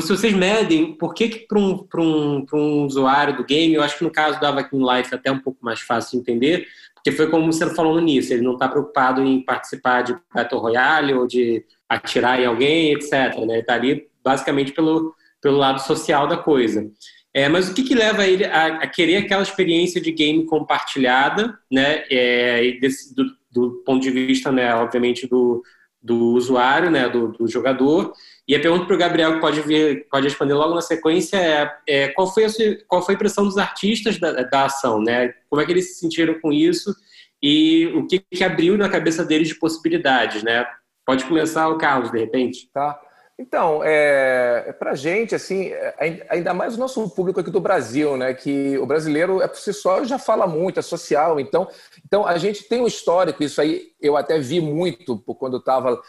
se 0.00 0.08
vocês 0.08 0.32
medem, 0.32 0.94
por 0.94 1.12
que, 1.12 1.28
que 1.28 1.46
para 1.46 1.58
um, 1.58 1.86
um, 1.98 2.46
um 2.54 2.86
usuário 2.86 3.36
do 3.36 3.44
game, 3.44 3.74
eu 3.74 3.82
acho 3.82 3.98
que 3.98 4.04
no 4.04 4.10
caso 4.10 4.40
do 4.40 4.46
Avakin 4.46 4.78
Life 4.78 5.12
é 5.12 5.16
até 5.16 5.30
um 5.30 5.38
pouco 5.38 5.58
mais 5.62 5.80
fácil 5.80 6.12
de 6.12 6.22
entender, 6.22 6.66
porque 6.94 7.12
foi 7.12 7.28
como 7.28 7.52
você 7.52 7.68
falou 7.74 7.94
no 7.94 8.00
início, 8.00 8.32
ele 8.32 8.42
não 8.42 8.54
está 8.54 8.68
preocupado 8.68 9.22
em 9.22 9.44
participar 9.44 10.02
de 10.02 10.16
Battle 10.32 10.60
Royale 10.60 11.12
ou 11.14 11.26
de 11.26 11.64
atirar 11.88 12.40
em 12.40 12.46
alguém, 12.46 12.92
etc. 12.92 13.12
Né? 13.12 13.54
Ele 13.54 13.60
está 13.60 13.74
ali 13.74 14.06
basicamente 14.24 14.72
pelo, 14.72 15.14
pelo 15.40 15.58
lado 15.58 15.80
social 15.80 16.26
da 16.26 16.36
coisa. 16.36 16.88
É, 17.34 17.48
mas 17.48 17.68
o 17.68 17.74
que, 17.74 17.82
que 17.82 17.94
leva 17.94 18.26
ele 18.26 18.44
a, 18.44 18.66
a, 18.66 18.86
querer 18.86 19.16
aquela 19.16 19.42
experiência 19.42 20.00
de 20.00 20.12
game 20.12 20.44
compartilhada, 20.46 21.58
né? 21.70 22.04
É, 22.10 22.78
desse, 22.80 23.14
do, 23.14 23.24
do, 23.50 23.82
ponto 23.84 24.02
de 24.02 24.10
vista, 24.10 24.52
né, 24.52 24.74
obviamente, 24.74 25.26
do, 25.26 25.62
do 26.00 26.34
usuário, 26.34 26.90
né, 26.90 27.08
do, 27.08 27.28
do 27.28 27.48
jogador, 27.48 28.12
e 28.46 28.56
a 28.56 28.60
pergunta 28.60 28.86
para 28.86 28.94
o 28.94 28.98
Gabriel, 28.98 29.34
que 29.34 29.40
pode, 29.40 29.60
vir, 29.60 30.06
pode 30.10 30.26
responder 30.26 30.54
logo 30.54 30.74
na 30.74 30.80
sequência, 30.80 31.36
é, 31.36 31.76
é 31.86 32.08
qual, 32.08 32.32
foi 32.32 32.44
a, 32.44 32.48
qual 32.88 33.02
foi 33.02 33.14
a 33.14 33.16
impressão 33.16 33.44
dos 33.44 33.56
artistas 33.56 34.18
da, 34.18 34.32
da 34.42 34.64
ação? 34.64 35.00
Né? 35.00 35.32
Como 35.48 35.62
é 35.62 35.64
que 35.64 35.70
eles 35.70 35.94
se 35.94 36.00
sentiram 36.00 36.38
com 36.40 36.52
isso 36.52 36.94
e 37.40 37.86
o 37.94 38.06
que, 38.06 38.18
que 38.18 38.42
abriu 38.42 38.76
na 38.76 38.88
cabeça 38.88 39.24
deles 39.24 39.48
de 39.48 39.54
possibilidades? 39.54 40.42
Né? 40.42 40.66
Pode 41.06 41.24
começar 41.24 41.68
o 41.68 41.78
Carlos, 41.78 42.10
de 42.10 42.18
repente. 42.18 42.68
Tá. 42.72 43.00
Então, 43.38 43.80
é, 43.84 44.74
para 44.78 44.92
a 44.92 44.94
gente, 44.94 45.34
assim, 45.34 45.68
é, 45.68 46.26
ainda 46.28 46.52
mais 46.52 46.76
o 46.76 46.78
nosso 46.78 47.08
público 47.10 47.40
aqui 47.40 47.50
do 47.50 47.60
Brasil, 47.60 48.16
né? 48.16 48.34
Que 48.34 48.76
o 48.78 48.86
brasileiro, 48.86 49.40
é 49.40 49.48
por 49.48 49.56
si 49.56 49.72
só, 49.72 50.04
já 50.04 50.18
fala 50.18 50.46
muito, 50.46 50.78
é 50.78 50.82
social. 50.82 51.40
Então, 51.40 51.66
então 52.04 52.26
a 52.26 52.36
gente 52.38 52.68
tem 52.68 52.80
um 52.80 52.86
histórico, 52.86 53.42
isso 53.42 53.60
aí 53.60 53.88
eu 54.00 54.16
até 54.16 54.38
vi 54.38 54.60
muito 54.60 55.18
quando 55.18 55.56
estava 55.56 56.00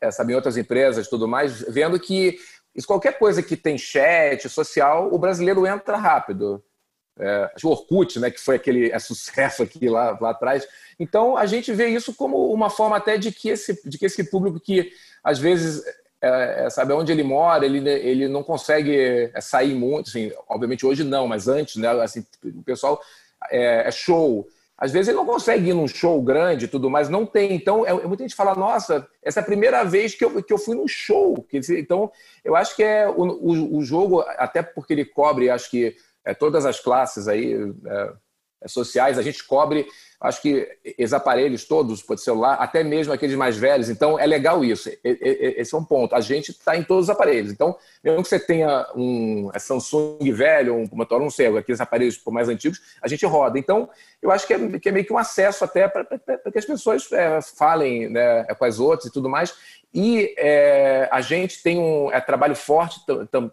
é, 0.00 0.10
sabe, 0.10 0.32
em 0.32 0.36
outras 0.36 0.56
empresas 0.56 1.08
tudo 1.08 1.28
mais, 1.28 1.62
vendo 1.62 1.98
que 1.98 2.38
qualquer 2.86 3.18
coisa 3.18 3.42
que 3.42 3.56
tem 3.56 3.78
chat, 3.78 4.48
social, 4.48 5.12
o 5.12 5.18
brasileiro 5.18 5.66
entra 5.66 5.96
rápido. 5.96 6.62
É, 7.16 7.48
o 7.62 7.68
Orkut, 7.68 8.18
né, 8.18 8.28
que 8.28 8.40
foi 8.40 8.56
aquele 8.56 8.90
é, 8.90 8.98
sucesso 8.98 9.62
aqui 9.62 9.88
lá, 9.88 10.18
lá 10.20 10.30
atrás. 10.30 10.66
Então, 10.98 11.36
a 11.36 11.46
gente 11.46 11.72
vê 11.72 11.86
isso 11.86 12.12
como 12.14 12.52
uma 12.52 12.68
forma 12.68 12.96
até 12.96 13.16
de 13.16 13.30
que 13.30 13.48
esse, 13.50 13.88
de 13.88 13.96
que 13.96 14.06
esse 14.06 14.28
público 14.28 14.58
que, 14.58 14.90
às 15.22 15.38
vezes, 15.38 15.84
é, 16.20 16.64
é 16.64 16.70
sabe 16.70 16.92
onde 16.92 17.12
ele 17.12 17.22
mora, 17.22 17.64
ele, 17.64 17.88
ele 17.88 18.26
não 18.26 18.42
consegue 18.42 19.30
é, 19.32 19.40
sair 19.40 19.74
muito, 19.74 20.08
assim, 20.08 20.32
obviamente 20.48 20.84
hoje 20.84 21.04
não, 21.04 21.28
mas 21.28 21.46
antes, 21.46 21.76
né, 21.76 21.88
assim, 22.02 22.26
o 22.42 22.62
pessoal 22.64 23.00
é 23.50 23.90
show, 23.92 24.48
às 24.76 24.90
vezes 24.90 25.08
ele 25.08 25.16
não 25.16 25.26
consegue 25.26 25.70
ir 25.70 25.74
num 25.74 25.86
show 25.86 26.20
grande 26.20 26.64
e 26.64 26.68
tudo 26.68 26.90
mais, 26.90 27.08
não 27.08 27.24
tem. 27.24 27.54
Então, 27.54 27.86
é, 27.86 27.90
é, 27.90 28.06
muita 28.06 28.24
gente 28.24 28.34
fala, 28.34 28.54
nossa, 28.54 29.06
essa 29.22 29.40
é 29.40 29.42
a 29.42 29.46
primeira 29.46 29.84
vez 29.84 30.14
que 30.14 30.24
eu, 30.24 30.42
que 30.42 30.52
eu 30.52 30.58
fui 30.58 30.76
num 30.76 30.88
show. 30.88 31.46
Então, 31.52 32.10
eu 32.44 32.56
acho 32.56 32.74
que 32.74 32.82
é 32.82 33.08
o, 33.08 33.22
o, 33.22 33.76
o 33.78 33.84
jogo, 33.84 34.20
até 34.36 34.62
porque 34.62 34.92
ele 34.92 35.04
cobre, 35.04 35.48
acho 35.48 35.70
que 35.70 35.94
é, 36.24 36.34
todas 36.34 36.66
as 36.66 36.80
classes 36.80 37.28
aí 37.28 37.54
é, 37.86 38.12
sociais, 38.72 39.18
a 39.18 39.22
gente 39.22 39.44
cobre 39.44 39.86
acho 40.24 40.40
que 40.40 40.66
esses 40.82 41.12
aparelhos 41.12 41.64
todos, 41.64 42.02
pode 42.02 42.22
celular, 42.22 42.54
até 42.54 42.82
mesmo 42.82 43.12
aqueles 43.12 43.36
mais 43.36 43.56
velhos. 43.56 43.90
Então, 43.90 44.18
é 44.18 44.26
legal 44.26 44.64
isso. 44.64 44.90
Esse 45.04 45.74
é 45.74 45.78
um 45.78 45.84
ponto. 45.84 46.14
A 46.14 46.20
gente 46.20 46.50
está 46.50 46.76
em 46.76 46.82
todos 46.82 47.04
os 47.04 47.10
aparelhos. 47.10 47.52
Então, 47.52 47.76
mesmo 48.02 48.22
que 48.22 48.28
você 48.28 48.40
tenha 48.40 48.86
um 48.96 49.50
é 49.52 49.58
Samsung 49.58 50.32
velho, 50.32 50.76
um 50.76 50.88
Motorola, 50.92 51.24
não 51.24 51.30
sei, 51.30 51.46
aqueles 51.56 51.80
aparelhos 51.80 52.20
mais 52.28 52.48
antigos, 52.48 52.80
a 53.02 53.08
gente 53.08 53.26
roda. 53.26 53.58
Então, 53.58 53.88
eu 54.22 54.30
acho 54.30 54.46
que 54.46 54.54
é, 54.54 54.78
que 54.78 54.88
é 54.88 54.92
meio 54.92 55.04
que 55.04 55.12
um 55.12 55.18
acesso 55.18 55.64
até 55.64 55.86
para 55.88 56.04
que 56.04 56.58
as 56.58 56.64
pessoas 56.64 57.10
é, 57.12 57.40
falem 57.42 58.08
né, 58.08 58.44
com 58.44 58.64
as 58.64 58.80
outras 58.80 59.10
e 59.10 59.12
tudo 59.12 59.28
mais. 59.28 59.54
E 59.94 60.34
é, 60.36 61.08
a 61.12 61.20
gente 61.20 61.62
tem 61.62 61.78
um 61.78 62.10
é, 62.10 62.20
trabalho 62.20 62.56
forte 62.56 63.00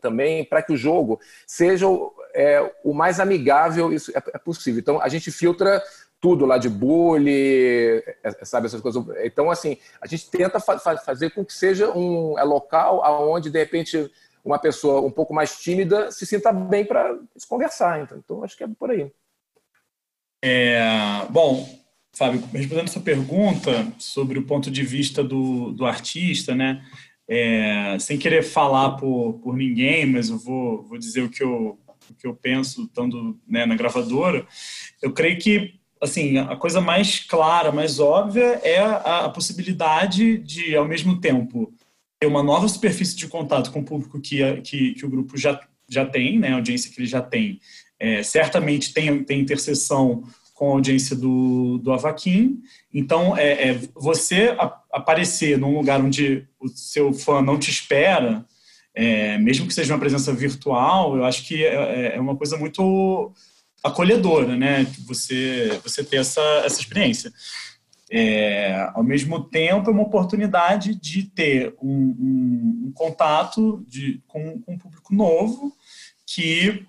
também 0.02 0.44
para 0.44 0.64
que 0.64 0.74
o 0.74 0.78
jogo 0.78 1.22
seja 1.46 1.88
o, 1.88 2.12
é, 2.34 2.74
o 2.84 2.96
mais 2.96 3.20
amigável 3.20 3.94
isso 3.94 4.12
é, 4.12 4.24
é 4.34 4.38
possível. 4.40 4.80
Então, 4.80 5.00
a 5.00 5.08
gente 5.08 5.32
filtra 5.32 5.84
tudo 6.20 6.46
lá 6.46 6.58
de 6.58 6.68
bullying, 6.68 8.02
é, 8.24 8.32
sabe, 8.44 8.66
essas 8.66 8.82
coisas. 8.82 9.04
Então, 9.24 9.52
assim, 9.52 9.78
a 10.02 10.08
gente 10.08 10.32
tenta 10.32 10.60
fa 10.60 10.80
fazer 10.80 11.30
com 11.30 11.46
que 11.46 11.54
seja 11.54 11.92
um 11.92 12.38
é 12.40 12.44
local 12.44 13.04
aonde, 13.04 13.52
de 13.52 13.60
repente, 13.60 14.12
uma 14.44 14.58
pessoa 14.58 15.02
um 15.02 15.12
pouco 15.12 15.36
mais 15.36 15.60
tímida 15.60 16.12
se 16.12 16.26
sinta 16.26 16.52
bem 16.52 16.84
para 16.84 17.20
se 17.38 17.48
conversar. 17.48 18.02
Então, 18.02 18.18
então, 18.18 18.44
acho 18.44 18.58
que 18.58 18.64
é 18.64 18.68
por 18.68 18.90
aí. 18.90 19.12
É, 20.44 20.80
bom, 21.30 21.68
Fábio, 22.14 22.44
respondendo 22.54 22.88
essa 22.88 23.00
pergunta 23.00 23.88
sobre 23.98 24.38
o 24.38 24.44
ponto 24.44 24.70
de 24.70 24.84
vista 24.84 25.24
do, 25.24 25.72
do 25.72 25.86
artista, 25.86 26.54
né? 26.54 26.84
É, 27.28 27.98
sem 28.00 28.18
querer 28.18 28.44
falar 28.44 28.92
por, 28.98 29.40
por 29.42 29.56
ninguém, 29.56 30.06
mas 30.06 30.30
eu 30.30 30.38
vou, 30.38 30.84
vou 30.84 30.98
dizer 30.98 31.22
o 31.22 31.30
que 31.30 31.42
eu, 31.42 31.80
o 32.10 32.14
que 32.14 32.28
eu 32.28 32.36
penso 32.36 32.84
estando 32.84 33.40
né, 33.48 33.66
na 33.66 33.76
gravadora, 33.76 34.46
eu 35.02 35.14
creio 35.14 35.40
que 35.40 35.80
assim, 36.02 36.40
a 36.40 36.56
coisa 36.56 36.82
mais 36.82 37.20
clara, 37.20 37.72
mais 37.72 38.00
óbvia 38.00 38.60
é 38.64 38.80
a, 38.80 39.26
a, 39.26 39.30
possibilidade 39.30 40.40
de, 40.40 40.76
ao 40.76 40.88
mesmo 40.88 41.22
tempo, 41.22 41.72
ter 42.20 42.26
uma 42.26 42.42
nova 42.42 42.68
superfície 42.68 43.16
de 43.16 43.28
contato 43.28 43.72
com 43.72 43.82
o 43.82 43.86
público 43.86 44.20
que, 44.20 44.62
que, 44.62 44.96
que 44.96 45.06
o 45.06 45.10
grupo 45.10 45.38
já, 45.38 45.62
já 45.88 46.04
tem, 46.04 46.40
né, 46.40 46.50
a 46.50 46.56
audiência 46.56 46.92
que 46.92 47.00
ele 47.00 47.08
já 47.08 47.22
tem. 47.22 47.60
É, 48.00 48.24
certamente 48.24 48.92
tem, 48.94 49.24
tem 49.24 49.40
interseção 49.40 50.24
com 50.62 50.70
a 50.70 50.74
audiência 50.74 51.16
do, 51.16 51.80
do 51.80 51.92
Avaquim. 51.92 52.62
Então, 52.94 53.36
é, 53.36 53.70
é 53.70 53.80
você 53.96 54.56
a, 54.60 54.80
aparecer 54.92 55.58
num 55.58 55.76
lugar 55.76 56.00
onde 56.00 56.48
o 56.60 56.68
seu 56.68 57.12
fã 57.12 57.42
não 57.42 57.58
te 57.58 57.72
espera, 57.72 58.46
é, 58.94 59.40
mesmo 59.40 59.66
que 59.66 59.74
seja 59.74 59.92
uma 59.92 60.00
presença 60.00 60.32
virtual, 60.32 61.18
eu 61.18 61.26
acho 61.26 61.48
que 61.48 61.66
é, 61.66 62.16
é 62.16 62.22
uma 62.22 62.36
coisa 62.36 62.58
muito 62.58 63.34
acolhedora, 63.84 64.56
né? 64.56 64.86
Você, 65.08 65.80
você 65.84 66.04
ter 66.04 66.18
essa, 66.18 66.42
essa 66.64 66.80
experiência. 66.80 67.34
É, 68.12 68.88
ao 68.94 69.04
mesmo 69.04 69.44
tempo, 69.44 69.90
é 69.90 69.94
uma 69.94 70.04
oportunidade 70.04 70.94
de 70.94 71.24
ter 71.24 71.74
um, 71.82 71.90
um, 71.90 72.84
um 72.86 72.92
contato 72.94 73.84
de, 73.88 74.22
com, 74.28 74.62
com, 74.62 74.74
um 74.74 74.78
público 74.78 75.16
novo 75.16 75.76
que 76.24 76.86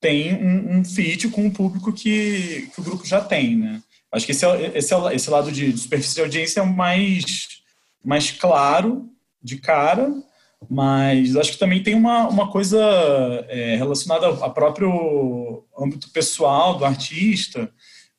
tem 0.00 0.34
um, 0.34 0.78
um 0.78 0.84
fit 0.84 1.28
com 1.28 1.46
o 1.46 1.52
público 1.52 1.92
que, 1.92 2.68
que 2.74 2.80
o 2.80 2.84
grupo 2.84 3.06
já 3.06 3.20
tem, 3.20 3.56
né? 3.56 3.82
Acho 4.12 4.26
que 4.26 4.32
esse, 4.32 4.46
é, 4.46 4.72
esse, 4.74 4.94
é, 4.94 5.14
esse 5.14 5.30
lado 5.30 5.50
de, 5.50 5.72
de 5.72 5.78
superfície 5.78 6.14
de 6.14 6.20
audiência 6.20 6.60
é 6.60 6.64
mais, 6.64 7.48
mais 8.04 8.30
claro 8.30 9.08
de 9.42 9.58
cara, 9.58 10.12
mas 10.68 11.36
acho 11.36 11.52
que 11.52 11.58
também 11.58 11.82
tem 11.82 11.94
uma, 11.94 12.28
uma 12.28 12.50
coisa 12.50 12.80
é, 13.48 13.76
relacionada 13.76 14.26
ao 14.26 14.54
próprio 14.54 15.64
âmbito 15.78 16.10
pessoal 16.10 16.76
do 16.78 16.84
artista, 16.84 17.70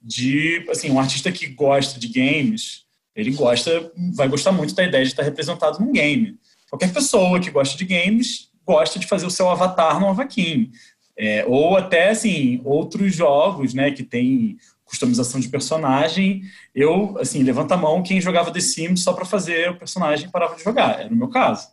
de, 0.02 0.66
assim, 0.70 0.92
um 0.92 1.00
artista 1.00 1.32
que 1.32 1.48
gosta 1.48 2.00
de 2.00 2.08
games, 2.08 2.86
ele 3.16 3.32
gosta, 3.32 3.92
vai 4.14 4.28
gostar 4.28 4.52
muito 4.52 4.76
da 4.76 4.84
ideia 4.84 5.04
de 5.04 5.10
estar 5.10 5.24
representado 5.24 5.80
num 5.80 5.92
game. 5.92 6.38
Qualquer 6.70 6.94
pessoa 6.94 7.40
que 7.40 7.50
gosta 7.50 7.78
de 7.78 7.86
games 7.86 8.48
gosta 8.66 9.00
de 9.00 9.08
fazer 9.08 9.26
o 9.26 9.32
seu 9.32 9.50
avatar 9.50 10.00
no 10.00 10.10
Avakin. 10.10 10.70
É, 11.18 11.44
ou 11.48 11.76
até, 11.76 12.10
assim, 12.10 12.62
outros 12.64 13.16
jogos, 13.16 13.74
né, 13.74 13.92
que 13.92 14.04
tem 14.04 14.58
customização 14.86 15.40
de 15.40 15.50
personagem. 15.50 16.42
Eu, 16.74 17.18
assim, 17.20 17.44
levanta 17.44 17.74
a 17.74 17.78
mão 17.78 18.04
quem 18.04 18.22
jogava 18.22 18.52
The 18.52 18.60
Sims 18.60 19.04
só 19.04 19.14
para 19.14 19.26
fazer 19.26 19.72
o 19.72 19.78
personagem 19.78 20.30
parava 20.30 20.56
de 20.56 20.64
jogar. 20.64 21.02
Era 21.02 21.14
o 21.14 21.16
meu 21.16 21.28
caso. 21.28 21.68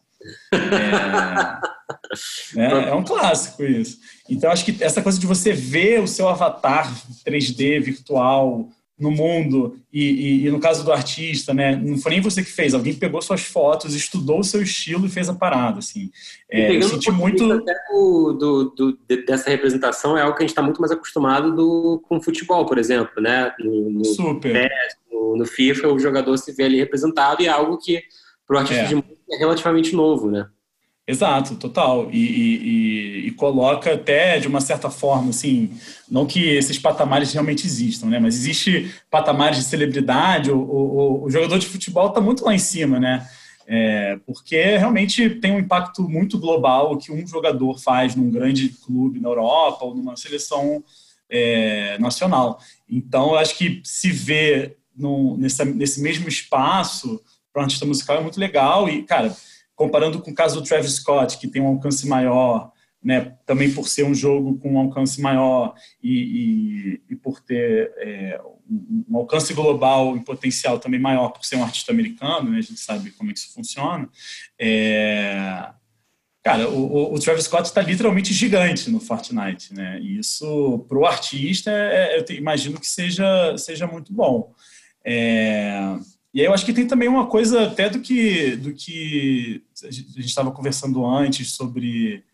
É, 2.56 2.56
né? 2.56 2.88
é 2.88 2.94
um 2.94 3.04
clássico 3.04 3.64
isso. 3.64 3.98
Então, 4.28 4.50
acho 4.50 4.64
que 4.64 4.82
essa 4.82 5.02
coisa 5.02 5.18
de 5.18 5.26
você 5.26 5.52
ver 5.52 6.00
o 6.00 6.08
seu 6.08 6.28
avatar 6.28 6.90
3D 7.26 7.80
virtual 7.80 8.68
no 8.98 9.10
mundo, 9.10 9.76
e, 9.92 10.02
e, 10.02 10.46
e, 10.46 10.50
no 10.50 10.60
caso 10.60 10.84
do 10.84 10.92
artista, 10.92 11.52
né, 11.52 11.74
não 11.74 11.98
foi 11.98 12.12
nem 12.12 12.20
você 12.20 12.44
que 12.44 12.50
fez, 12.50 12.74
alguém 12.74 12.94
pegou 12.94 13.20
suas 13.20 13.42
fotos, 13.42 13.92
estudou 13.92 14.38
o 14.38 14.44
seu 14.44 14.62
estilo 14.62 15.06
e 15.06 15.10
fez 15.10 15.28
a 15.28 15.34
parada, 15.34 15.80
assim. 15.80 16.10
É, 16.48 16.74
eu 16.74 16.82
senti 16.82 17.10
muito... 17.10 17.44
Até 17.52 17.74
do, 17.90 18.32
do, 18.32 18.64
do, 18.70 18.98
dessa 19.26 19.50
representação 19.50 20.16
é 20.16 20.22
algo 20.22 20.36
que 20.36 20.42
a 20.42 20.46
gente 20.46 20.52
está 20.52 20.62
muito 20.62 20.80
mais 20.80 20.92
acostumado 20.92 21.54
do, 21.54 22.00
com 22.08 22.22
futebol, 22.22 22.64
por 22.66 22.78
exemplo, 22.78 23.20
né? 23.20 23.52
No, 23.58 23.90
no 23.90 24.04
Super. 24.04 24.52
PES, 24.52 24.96
no, 25.10 25.36
no, 25.38 25.44
FIFA, 25.44 25.88
o 25.88 25.98
jogador 25.98 26.36
se 26.36 26.52
vê 26.52 26.64
ali 26.64 26.78
representado 26.78 27.42
e 27.42 27.46
é 27.46 27.50
algo 27.50 27.76
que 27.78 28.00
para 28.46 28.56
o 28.56 28.58
artista 28.60 28.82
é. 28.82 28.86
de 28.86 28.94
música 28.94 29.14
é 29.32 29.36
relativamente 29.36 29.96
novo, 29.96 30.30
né? 30.30 30.46
Exato, 31.06 31.56
total. 31.56 32.08
E, 32.10 32.18
e, 32.18 33.26
e, 33.26 33.30
coloca 33.32 33.92
até 33.92 34.38
de 34.38 34.48
uma 34.48 34.60
certa 34.60 34.88
forma, 34.88 35.30
assim, 35.30 35.70
não 36.10 36.24
que 36.24 36.40
esses 36.48 36.78
patamares 36.78 37.32
realmente 37.32 37.66
existam, 37.66 38.06
né? 38.06 38.18
Mas 38.18 38.34
existe 38.36 38.94
patamares 39.10 39.58
de 39.58 39.64
celebridade. 39.64 40.50
O, 40.50 40.58
o, 40.58 41.24
o 41.24 41.30
jogador 41.30 41.58
de 41.58 41.66
futebol 41.66 42.08
está 42.08 42.22
muito 42.22 42.44
lá 42.44 42.54
em 42.54 42.58
cima, 42.58 42.98
né? 42.98 43.28
É, 43.66 44.18
porque 44.26 44.76
realmente 44.76 45.28
tem 45.30 45.52
um 45.52 45.58
impacto 45.58 46.08
muito 46.08 46.38
global 46.38 46.92
o 46.92 46.98
que 46.98 47.10
um 47.10 47.26
jogador 47.26 47.78
faz 47.78 48.14
num 48.14 48.30
grande 48.30 48.68
clube 48.68 49.20
na 49.20 49.28
Europa 49.28 49.84
ou 49.84 49.94
numa 49.94 50.16
seleção 50.16 50.82
é, 51.30 51.98
nacional. 51.98 52.58
Então, 52.88 53.30
eu 53.30 53.38
acho 53.38 53.56
que 53.58 53.80
se 53.84 54.10
ver 54.10 54.78
nesse 55.38 56.00
mesmo 56.00 56.28
espaço 56.28 57.20
para 57.52 57.62
um 57.62 57.64
artista 57.64 57.84
musical 57.84 58.18
é 58.18 58.20
muito 58.20 58.40
legal. 58.40 58.88
E, 58.88 59.02
cara, 59.02 59.34
comparando 59.74 60.20
com 60.20 60.30
o 60.30 60.34
caso 60.34 60.60
do 60.60 60.66
Travis 60.66 60.94
Scott, 60.94 61.38
que 61.38 61.48
tem 61.48 61.60
um 61.60 61.68
alcance 61.68 62.06
maior, 62.06 62.72
né, 63.04 63.36
também 63.44 63.70
por 63.70 63.86
ser 63.86 64.04
um 64.04 64.14
jogo 64.14 64.56
com 64.58 64.72
um 64.72 64.78
alcance 64.78 65.20
maior 65.20 65.74
e, 66.02 66.12
e, 66.12 67.02
e 67.10 67.16
por 67.16 67.38
ter 67.38 67.92
é, 67.98 68.40
um, 68.70 69.16
alcance 69.18 69.52
global 69.52 70.16
e 70.16 70.24
potencial 70.24 70.78
também 70.78 70.98
maior 70.98 71.28
por 71.28 71.44
ser 71.44 71.56
um 71.56 71.62
artista 71.62 71.92
americano, 71.92 72.50
né, 72.50 72.58
a 72.58 72.62
gente 72.62 72.80
sabe 72.80 73.10
como 73.10 73.30
é 73.30 73.34
que 73.34 73.40
isso 73.40 73.52
funciona. 73.52 74.08
É, 74.58 75.68
cara, 76.42 76.66
o, 76.70 77.12
o, 77.12 77.18
Travis 77.18 77.44
Scott 77.44 77.68
está 77.68 77.82
literalmente 77.82 78.32
gigante 78.32 78.88
no 78.90 79.00
Fortnite, 79.00 79.74
né? 79.74 79.98
E 80.00 80.18
isso 80.18 80.86
para 80.88 80.98
o 80.98 81.04
artista, 81.04 81.70
é, 81.70 82.18
eu 82.18 82.24
te, 82.24 82.34
imagino 82.34 82.80
que 82.80 82.86
seja 82.86 83.56
seja 83.58 83.86
muito 83.86 84.14
bom. 84.14 84.54
É, 85.04 85.98
e 86.34 86.40
aí 86.40 86.46
eu 86.46 86.52
acho 86.52 86.66
que 86.66 86.72
tem 86.72 86.84
também 86.84 87.08
uma 87.08 87.26
coisa 87.26 87.62
até 87.62 87.88
do 87.88 88.00
que, 88.00 88.56
do 88.56 88.72
que 88.72 89.62
a 89.84 89.90
gente 89.90 90.26
estava 90.26 90.50
conversando 90.50 91.06
antes 91.06 91.52
sobre 91.52 92.24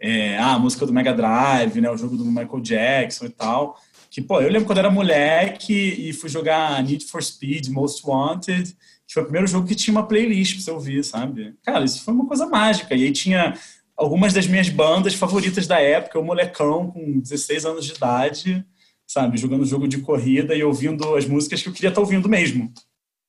é, 0.00 0.38
ah, 0.38 0.54
a 0.54 0.58
música 0.58 0.86
do 0.86 0.92
Mega 0.92 1.12
Drive, 1.12 1.78
né, 1.78 1.90
o 1.90 1.96
jogo 1.96 2.16
do 2.16 2.24
Michael 2.24 2.60
Jackson 2.60 3.26
e 3.26 3.28
tal. 3.28 3.78
Que, 4.10 4.22
pô, 4.22 4.40
eu 4.40 4.50
lembro 4.50 4.66
quando 4.66 4.78
era 4.78 4.90
moleque 4.90 5.72
e 5.72 6.14
fui 6.14 6.30
jogar 6.30 6.82
Need 6.82 7.04
for 7.04 7.22
Speed, 7.22 7.68
Most 7.68 8.02
Wanted, 8.06 8.74
que 9.06 9.12
foi 9.12 9.22
o 9.22 9.26
primeiro 9.26 9.46
jogo 9.46 9.66
que 9.66 9.74
tinha 9.74 9.92
uma 9.92 10.06
playlist 10.06 10.54
pra 10.54 10.64
você 10.64 10.70
ouvir, 10.70 11.04
sabe? 11.04 11.54
Cara, 11.62 11.84
isso 11.84 12.02
foi 12.02 12.14
uma 12.14 12.26
coisa 12.26 12.46
mágica. 12.46 12.94
E 12.94 13.04
aí 13.04 13.12
tinha 13.12 13.54
algumas 13.94 14.32
das 14.32 14.46
minhas 14.46 14.70
bandas 14.70 15.14
favoritas 15.14 15.66
da 15.66 15.78
época, 15.78 16.18
o 16.18 16.24
molecão 16.24 16.90
com 16.90 17.20
16 17.20 17.66
anos 17.66 17.84
de 17.84 17.92
idade, 17.92 18.64
sabe, 19.06 19.36
jogando 19.36 19.66
jogo 19.66 19.86
de 19.86 19.98
corrida 19.98 20.54
e 20.54 20.64
ouvindo 20.64 21.14
as 21.14 21.26
músicas 21.26 21.62
que 21.62 21.68
eu 21.68 21.72
queria 21.72 21.90
estar 21.90 22.00
ouvindo 22.00 22.28
mesmo. 22.30 22.72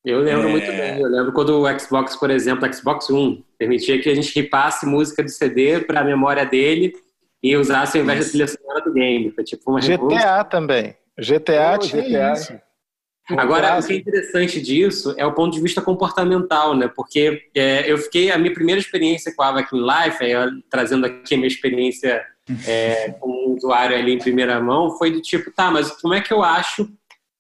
Eu 0.06 0.20
lembro 0.20 0.50
é... 0.50 0.52
muito 0.52 0.68
bem. 0.68 1.00
Eu 1.00 1.10
lembro 1.10 1.32
quando 1.32 1.62
o 1.62 1.80
Xbox, 1.80 2.16
por 2.16 2.30
exemplo, 2.30 2.68
o 2.68 2.74
Xbox 2.74 3.10
One, 3.10 3.46
permitia 3.58 4.02
que 4.02 4.10
a 4.10 4.16
gente 4.16 4.34
ripasse 4.36 4.86
música 4.86 5.24
do 5.24 5.30
CD 5.30 5.80
para 5.80 6.02
a 6.02 6.04
memória 6.04 6.46
dele 6.46 6.94
e 7.42 7.56
usasse 7.56 7.98
ao 7.98 8.04
invés 8.04 8.26
da 8.26 8.30
trilha 8.30 8.48
sonora 8.48 8.82
do 8.82 8.94
game. 8.94 9.32
Foi 9.32 9.44
tipo 9.44 9.72
uma 9.72 9.80
GTA 9.80 10.44
também. 10.44 10.96
GTA 11.18 11.76
oh, 11.76 11.80
tinha 11.80 12.02
GTA. 12.02 12.34
isso. 12.34 12.54
Agora, 13.30 13.80
o 13.80 13.86
que 13.86 13.94
é 13.94 13.96
interessante 13.96 14.62
disso 14.62 15.14
é 15.18 15.26
o 15.26 15.34
ponto 15.34 15.54
de 15.54 15.62
vista 15.62 15.82
comportamental, 15.82 16.76
né? 16.76 16.92
Porque 16.94 17.44
é, 17.56 17.90
eu 17.90 17.98
fiquei, 17.98 18.30
a 18.30 18.38
minha 18.38 18.54
primeira 18.54 18.82
experiência 18.82 19.34
com 19.34 19.42
a 19.44 19.48
Avakin 19.48 19.78
Life, 19.78 20.18
trazendo 20.70 21.06
aqui 21.06 21.34
a 21.34 21.38
minha 21.38 21.48
experiência 21.48 22.22
é, 22.68 23.12
como 23.20 23.56
usuário 23.56 23.96
ali 23.96 24.14
em 24.14 24.20
primeira 24.20 24.60
mão, 24.60 24.98
foi 24.98 25.10
do 25.10 25.22
tipo, 25.22 25.50
tá, 25.52 25.72
mas 25.72 25.90
como 26.02 26.14
é 26.14 26.20
que 26.20 26.34
eu 26.34 26.44
acho 26.44 26.90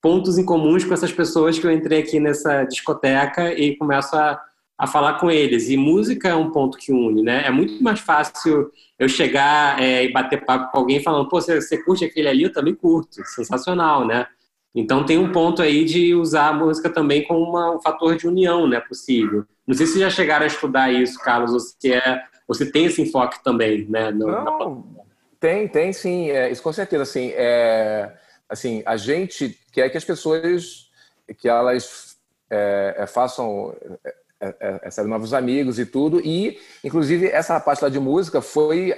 pontos 0.03 0.37
em 0.37 0.43
comuns 0.43 0.83
com 0.83 0.93
essas 0.93 1.13
pessoas 1.13 1.57
que 1.57 1.65
eu 1.65 1.71
entrei 1.71 1.99
aqui 2.01 2.19
nessa 2.19 2.65
discoteca 2.65 3.53
e 3.53 3.77
começo 3.77 4.13
a, 4.17 4.37
a 4.77 4.85
falar 4.85 5.13
com 5.13 5.31
eles. 5.31 5.69
E 5.69 5.77
música 5.77 6.27
é 6.27 6.35
um 6.35 6.51
ponto 6.51 6.77
que 6.77 6.91
une, 6.91 7.23
né? 7.23 7.47
É 7.47 7.49
muito 7.49 7.81
mais 7.81 8.01
fácil 8.01 8.69
eu 8.99 9.07
chegar 9.07 9.81
é, 9.81 10.03
e 10.03 10.11
bater 10.11 10.43
papo 10.43 10.73
com 10.73 10.77
alguém 10.77 11.01
falando, 11.01 11.29
pô, 11.29 11.39
você, 11.39 11.61
você 11.61 11.81
curte 11.81 12.03
aquele 12.03 12.27
ali? 12.27 12.43
Eu 12.43 12.51
também 12.51 12.75
curto. 12.75 13.25
Sensacional, 13.27 14.05
né? 14.05 14.27
Então 14.75 15.05
tem 15.05 15.17
um 15.17 15.31
ponto 15.31 15.61
aí 15.61 15.85
de 15.85 16.13
usar 16.13 16.49
a 16.49 16.53
música 16.53 16.89
também 16.89 17.23
como 17.23 17.41
uma, 17.41 17.73
um 17.73 17.81
fator 17.81 18.17
de 18.17 18.27
união, 18.27 18.67
né? 18.67 18.81
Possível. 18.81 19.45
Não 19.65 19.73
sei 19.73 19.85
se 19.85 19.99
já 19.99 20.09
chegaram 20.09 20.43
a 20.43 20.47
estudar 20.47 20.91
isso, 20.91 21.17
Carlos, 21.19 21.53
ou 21.53 21.59
se, 21.61 21.93
é, 21.93 22.21
você 22.45 22.69
tem 22.69 22.85
esse 22.87 23.01
enfoque 23.01 23.41
também, 23.41 23.87
né? 23.89 24.11
No, 24.11 24.27
Não, 24.27 24.43
na... 24.43 25.03
tem, 25.39 25.65
tem 25.69 25.93
sim. 25.93 26.29
É, 26.29 26.51
isso 26.51 26.61
com 26.61 26.73
certeza, 26.73 27.03
assim, 27.03 27.31
é, 27.35 28.11
assim, 28.49 28.83
a 28.85 28.97
gente 28.97 29.59
quer 29.71 29.89
que 29.89 29.97
as 29.97 30.03
pessoas 30.03 30.89
que 31.37 31.47
elas 31.47 32.17
é, 32.49 32.95
é 32.99 33.07
façam 33.07 33.75
é, 34.39 34.55
é, 34.59 34.89
é 34.97 35.03
novos 35.03 35.33
amigos 35.33 35.79
e 35.79 35.85
tudo 35.85 36.19
e 36.19 36.59
inclusive 36.83 37.27
essa 37.27 37.59
parte 37.59 37.83
lá 37.83 37.89
de 37.89 37.99
música 37.99 38.41
foi 38.41 38.93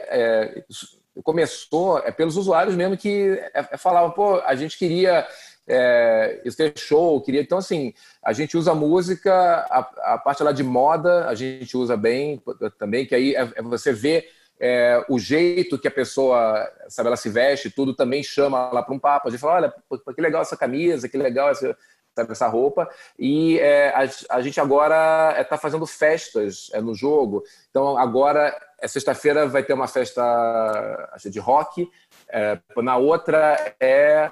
começou 1.24 2.02
pelos 2.14 2.36
usuários 2.36 2.76
mesmo 2.76 2.98
que 2.98 3.40
falavam 3.78 4.12
pô 4.12 4.40
a 4.40 4.56
gente 4.56 4.78
queria 4.78 5.26
é, 5.68 6.42
show, 6.76 7.20
queria. 7.22 7.42
Então, 7.42 7.58
assim, 7.58 7.94
a 8.24 8.34
gente 8.34 8.56
usa 8.58 8.76
música, 8.76 9.34
a, 9.34 10.14
a, 10.14 10.18
parte 10.18 10.44
lá 10.44 10.52
de 10.52 10.64
moda, 10.64 11.28
a 11.28 11.36
gente 11.36 11.76
usa 11.76 11.98
bem 11.98 12.42
também, 12.78 13.06
que 13.06 13.16
aí 13.16 13.36
é, 13.36 13.52
é 13.56 13.62
você 13.62 13.92
vê 13.92 14.28
é, 14.60 15.04
o 15.10 15.20
jeito 15.20 15.78
que 15.78 15.88
a 15.88 15.92
pessoa, 15.92 16.72
sabe, 16.88 17.08
ela 17.08 17.18
se 17.18 17.30
veste, 17.30 17.70
tudo 17.70 17.94
também 17.94 18.24
chama 18.24 18.72
lá 18.72 18.82
para 18.82 18.94
um 18.94 19.00
papo. 19.00 19.28
A 19.28 19.32
gente 19.32 19.40
fala, 19.40 19.74
olha, 19.90 20.14
que 20.14 20.22
legal 20.22 20.42
essa 20.42 20.58
camisa, 20.58 21.10
que 21.10 21.18
legal 21.18 21.50
essa, 21.50 21.78
sabe, 22.16 22.32
essa 22.32 22.48
roupa. 22.48 22.90
E 23.20 23.60
é, 23.60 23.90
a, 23.90 24.38
a, 24.38 24.42
gente 24.42 24.60
agora 24.60 25.36
está 25.40 25.56
é, 25.56 25.60
fazendo 25.60 25.86
festas 25.86 26.70
é, 26.74 26.80
no 26.80 26.96
jogo. 26.96 27.44
Então, 27.70 27.98
agora, 27.98 28.56
é 28.80 28.88
sexta-feira, 28.88 29.48
vai 29.48 29.64
ter 29.64 29.74
uma 29.74 29.88
festa 29.88 31.10
acho, 31.14 31.30
de 31.30 31.40
rock. 31.40 31.90
É, 32.30 32.58
na 32.78 32.98
outra 32.98 33.76
é 33.80 34.32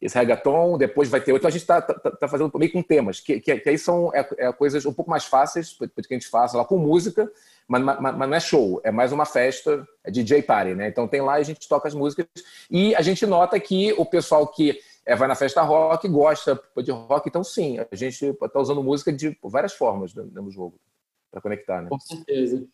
esse 0.00 0.18
reggaeton, 0.18 0.76
depois 0.76 1.08
vai 1.08 1.20
ter 1.20 1.32
outro. 1.32 1.42
Então, 1.42 1.48
a 1.48 1.52
gente 1.52 1.62
está 1.62 1.80
tá, 1.80 1.94
tá 1.94 2.28
fazendo 2.28 2.50
meio 2.58 2.72
com 2.72 2.82
temas, 2.82 3.20
que, 3.20 3.40
que, 3.40 3.56
que 3.56 3.68
aí 3.68 3.78
são 3.78 4.12
é, 4.12 4.28
é, 4.38 4.52
coisas 4.52 4.84
um 4.84 4.92
pouco 4.92 5.10
mais 5.10 5.24
fáceis 5.24 5.72
para 5.72 5.88
que 5.88 6.12
a 6.14 6.14
gente 6.14 6.28
faça 6.28 6.56
lá 6.56 6.64
com 6.64 6.76
música, 6.76 7.30
mas, 7.68 7.82
mas, 7.82 8.00
mas, 8.00 8.28
não 8.28 8.34
é 8.34 8.40
show, 8.40 8.80
é 8.84 8.90
mais 8.90 9.12
uma 9.12 9.24
festa, 9.24 9.86
é 10.04 10.10
DJ 10.10 10.42
party, 10.42 10.74
né? 10.74 10.88
Então 10.88 11.08
tem 11.08 11.20
lá 11.20 11.38
e 11.38 11.42
a 11.42 11.44
gente 11.44 11.68
toca 11.68 11.88
as 11.88 11.94
músicas 11.94 12.26
e 12.70 12.94
a 12.94 13.02
gente 13.02 13.24
nota 13.26 13.58
que 13.58 13.92
o 13.94 14.04
pessoal 14.04 14.46
que 14.46 14.78
é, 15.04 15.16
vai 15.16 15.28
na 15.28 15.34
festa 15.34 15.62
rock 15.62 16.08
gosta 16.08 16.60
de 16.82 16.90
rock, 16.90 17.28
então 17.28 17.42
sim, 17.42 17.78
a 17.78 17.96
gente 17.96 18.24
está 18.24 18.60
usando 18.60 18.82
música 18.82 19.12
de 19.12 19.36
várias 19.42 19.72
formas 19.72 20.14
no 20.14 20.50
jogo 20.50 20.78
para 21.30 21.40
conectar, 21.40 21.82
né? 21.82 21.88
Com 21.88 21.98
certeza. 21.98 22.66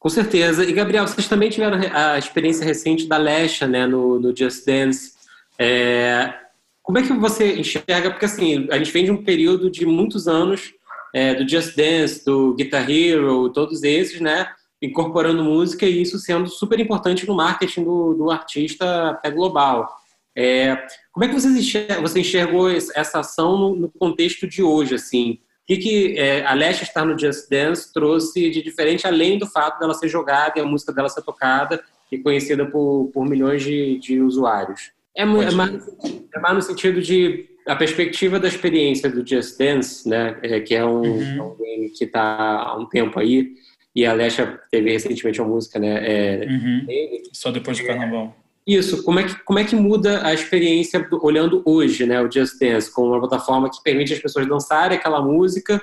Com 0.00 0.08
certeza. 0.08 0.64
E, 0.64 0.72
Gabriel, 0.72 1.06
vocês 1.06 1.28
também 1.28 1.50
tiveram 1.50 1.78
a 1.92 2.18
experiência 2.18 2.64
recente 2.64 3.06
da 3.06 3.18
Lesha, 3.18 3.66
né, 3.66 3.86
no, 3.86 4.18
no 4.18 4.34
Just 4.34 4.64
Dance. 4.64 5.12
É... 5.58 6.34
Como 6.82 6.98
é 6.98 7.02
que 7.02 7.12
você 7.12 7.58
enxerga? 7.60 8.10
Porque, 8.10 8.24
assim, 8.24 8.66
a 8.70 8.78
gente 8.78 8.90
vem 8.90 9.04
de 9.04 9.10
um 9.10 9.22
período 9.22 9.70
de 9.70 9.84
muitos 9.84 10.26
anos 10.26 10.72
é, 11.14 11.34
do 11.34 11.48
Just 11.48 11.76
Dance, 11.76 12.24
do 12.24 12.54
Guitar 12.54 12.88
Hero, 12.90 13.50
todos 13.50 13.82
esses, 13.82 14.20
né? 14.20 14.48
Incorporando 14.82 15.44
música 15.44 15.84
e 15.86 16.00
isso 16.02 16.18
sendo 16.18 16.48
super 16.48 16.78
importante 16.80 17.26
no 17.26 17.34
marketing 17.34 17.84
do, 17.84 18.14
do 18.14 18.30
artista 18.30 19.10
até 19.10 19.30
global. 19.30 20.00
É, 20.36 20.76
como 21.12 21.24
é 21.24 21.28
que 21.28 21.34
você, 21.34 21.48
enxerga, 21.48 22.00
você 22.00 22.20
enxergou 22.20 22.70
essa 22.70 23.20
ação 23.20 23.58
no, 23.58 23.76
no, 23.76 23.88
contexto 23.90 24.46
de 24.46 24.62
hoje, 24.62 24.94
assim? 24.94 25.32
O 25.32 25.66
que, 25.66 25.76
que 25.76 26.18
é, 26.18 26.46
a 26.46 26.54
Leste 26.54 26.84
estar 26.84 27.04
no 27.04 27.18
Just 27.18 27.48
Dance 27.50 27.92
trouxe 27.92 28.50
de 28.50 28.62
diferente, 28.62 29.06
além 29.06 29.38
do 29.38 29.46
fato 29.46 29.78
dela 29.78 29.94
ser 29.94 30.08
jogada 30.08 30.54
e 30.56 30.62
a 30.62 30.64
música 30.64 30.92
dela 30.92 31.08
ser 31.08 31.22
tocada 31.22 31.82
e 32.10 32.18
conhecida 32.18 32.64
por, 32.66 33.10
por 33.12 33.28
milhões 33.28 33.62
de, 33.62 33.98
de 33.98 34.20
usuários? 34.20 34.92
É, 35.16 35.22
é, 35.22 35.26
mais, 35.26 35.88
é 36.34 36.40
mais 36.40 36.54
no 36.54 36.62
sentido 36.62 37.02
de 37.02 37.49
a 37.66 37.76
perspectiva 37.76 38.38
da 38.38 38.48
experiência 38.48 39.10
do 39.10 39.26
Just 39.26 39.58
Dance, 39.58 40.08
né, 40.08 40.38
é, 40.42 40.60
que 40.60 40.74
é 40.74 40.84
um, 40.84 41.02
uhum. 41.02 41.52
um 41.52 41.56
game 41.56 41.90
que 41.90 42.04
está 42.04 42.62
há 42.62 42.76
um 42.76 42.86
tempo 42.86 43.18
aí, 43.18 43.54
e 43.94 44.06
a 44.06 44.12
Alexa 44.12 44.60
teve 44.70 44.92
recentemente 44.92 45.40
uma 45.40 45.48
música, 45.48 45.78
né? 45.78 45.98
É, 46.02 46.46
uhum. 46.46 46.86
Só 47.32 47.50
depois 47.50 47.78
do 47.78 47.86
carnaval. 47.86 48.36
Isso, 48.66 49.02
como 49.02 49.18
é, 49.18 49.24
que, 49.24 49.34
como 49.42 49.58
é 49.58 49.64
que 49.64 49.74
muda 49.74 50.24
a 50.24 50.32
experiência 50.32 51.06
olhando 51.22 51.62
hoje, 51.64 52.06
né, 52.06 52.20
o 52.22 52.30
Just 52.30 52.58
Dance, 52.60 52.92
como 52.92 53.08
uma 53.08 53.18
plataforma 53.18 53.70
que 53.70 53.82
permite 53.82 54.12
as 54.12 54.20
pessoas 54.20 54.46
dançarem 54.46 54.96
aquela 54.96 55.20
música, 55.20 55.80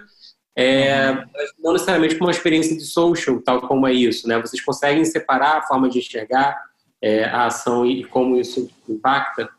é, 0.55 1.11
uhum. 1.11 1.23
não 1.59 1.73
necessariamente 1.73 2.15
como 2.15 2.27
uma 2.27 2.35
experiência 2.35 2.75
de 2.75 2.83
social, 2.83 3.41
tal 3.41 3.61
como 3.61 3.85
é 3.85 3.93
isso, 3.93 4.27
né? 4.27 4.39
Vocês 4.39 4.63
conseguem 4.63 5.05
separar 5.05 5.57
a 5.57 5.61
forma 5.61 5.87
de 5.87 5.99
enxergar 5.99 6.57
é, 7.01 7.25
a 7.25 7.45
ação 7.45 7.85
e 7.85 8.03
como 8.03 8.39
isso 8.39 8.67
impacta? 8.89 9.49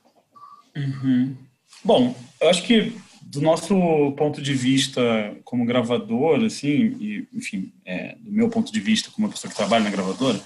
Uhum. 0.77 1.37
Bom, 1.85 2.14
eu 2.41 2.49
acho 2.49 2.62
que 2.64 2.93
do 3.22 3.43
nosso 3.43 3.74
ponto 4.16 4.41
de 4.41 4.55
vista 4.55 5.01
como 5.45 5.66
gravador, 5.66 6.43
assim, 6.45 6.97
e, 6.99 7.29
enfim, 7.35 7.72
é, 7.85 8.16
do 8.20 8.33
meu 8.33 8.49
ponto 8.49 8.72
de 8.72 8.81
vista 8.81 9.11
como 9.11 9.26
uma 9.26 9.33
pessoa 9.33 9.51
que 9.51 9.57
trabalha 9.57 9.85
na 9.85 9.91
gravadora, 9.91 10.41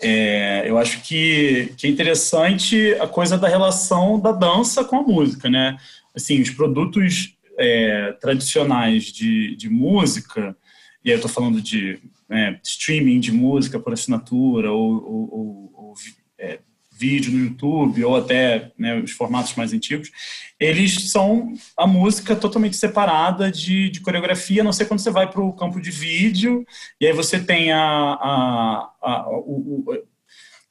é, 0.00 0.64
eu 0.66 0.78
acho 0.78 1.02
que, 1.02 1.72
que 1.76 1.86
é 1.86 1.90
interessante 1.90 2.94
a 2.94 3.06
coisa 3.06 3.36
da 3.36 3.48
relação 3.48 4.18
da 4.18 4.32
dança 4.32 4.82
com 4.82 4.96
a 4.96 5.02
música, 5.02 5.48
né? 5.48 5.78
Assim, 6.14 6.40
os 6.40 6.50
produtos 6.50 7.36
é, 7.58 8.12
tradicionais 8.20 9.04
de, 9.04 9.54
de 9.54 9.68
música, 9.68 10.56
e 11.04 11.10
aí 11.10 11.14
eu 11.14 11.16
estou 11.16 11.30
falando 11.30 11.60
de 11.60 11.98
né, 12.28 12.58
streaming 12.64 13.20
de 13.20 13.30
música 13.30 13.78
por 13.78 13.92
assinatura 13.92 14.72
ou, 14.72 14.92
ou, 14.94 15.34
ou, 15.34 15.72
ou 15.74 15.94
é, 16.38 16.58
vídeo 17.02 17.32
no 17.32 17.44
YouTube 17.44 18.04
ou 18.04 18.16
até 18.16 18.70
né, 18.78 18.94
os 19.00 19.10
formatos 19.10 19.56
mais 19.56 19.72
antigos, 19.72 20.10
eles 20.58 21.10
são 21.10 21.52
a 21.76 21.86
música 21.86 22.36
totalmente 22.36 22.76
separada 22.76 23.50
de, 23.50 23.90
de 23.90 24.00
coreografia, 24.00 24.62
a 24.62 24.64
não 24.64 24.72
ser 24.72 24.84
quando 24.84 25.00
você 25.00 25.10
vai 25.10 25.28
para 25.28 25.40
o 25.40 25.52
campo 25.52 25.80
de 25.80 25.90
vídeo, 25.90 26.64
e 27.00 27.06
aí 27.06 27.12
você 27.12 27.40
tem 27.40 27.72
a, 27.72 27.80
a, 27.80 28.90
a 29.02 29.28
o, 29.30 29.84
o, 29.84 30.11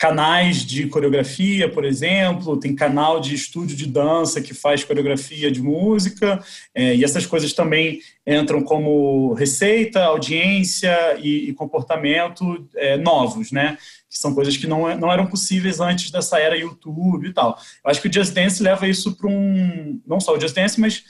canais 0.02 0.66
de 0.66 0.88
coreografia, 0.88 1.70
por 1.70 1.86
exemplo, 1.86 2.58
tem 2.58 2.76
canal 2.76 3.20
de 3.20 3.36
estúdio 3.36 3.78
de 3.78 3.86
dança 3.86 4.42
que 4.42 4.52
faz 4.52 4.84
coreografia 4.84 5.52
de 5.52 5.62
música, 5.62 6.44
é, 6.74 6.96
e 6.96 7.04
essas 7.04 7.28
coisas 7.28 7.54
também 7.54 8.00
entram 8.26 8.64
como 8.64 9.34
receita, 9.34 10.04
audiência 10.04 11.20
e, 11.22 11.50
e 11.50 11.54
comportamento 11.54 12.68
é, 12.78 12.98
novos, 12.98 13.52
né? 13.52 13.78
Que 14.10 14.18
são 14.18 14.34
coisas 14.34 14.58
que 14.58 14.66
não, 14.66 14.98
não 14.98 15.12
eram 15.12 15.28
possíveis 15.28 15.80
antes 15.80 16.10
dessa 16.10 16.40
era 16.40 16.58
YouTube 16.58 17.28
e 17.28 17.34
tal. 17.34 17.56
Eu 17.86 17.92
acho 17.92 18.02
que 18.02 18.08
o 18.08 18.14
Just 18.14 18.34
Dance 18.34 18.64
leva 18.64 18.88
isso 18.88 19.16
para 19.16 19.30
um. 19.30 20.02
Não 20.08 20.20
só 20.20 20.36
o 20.36 20.42
Just 20.42 20.56
Dance, 20.56 20.82
mas 20.82 21.04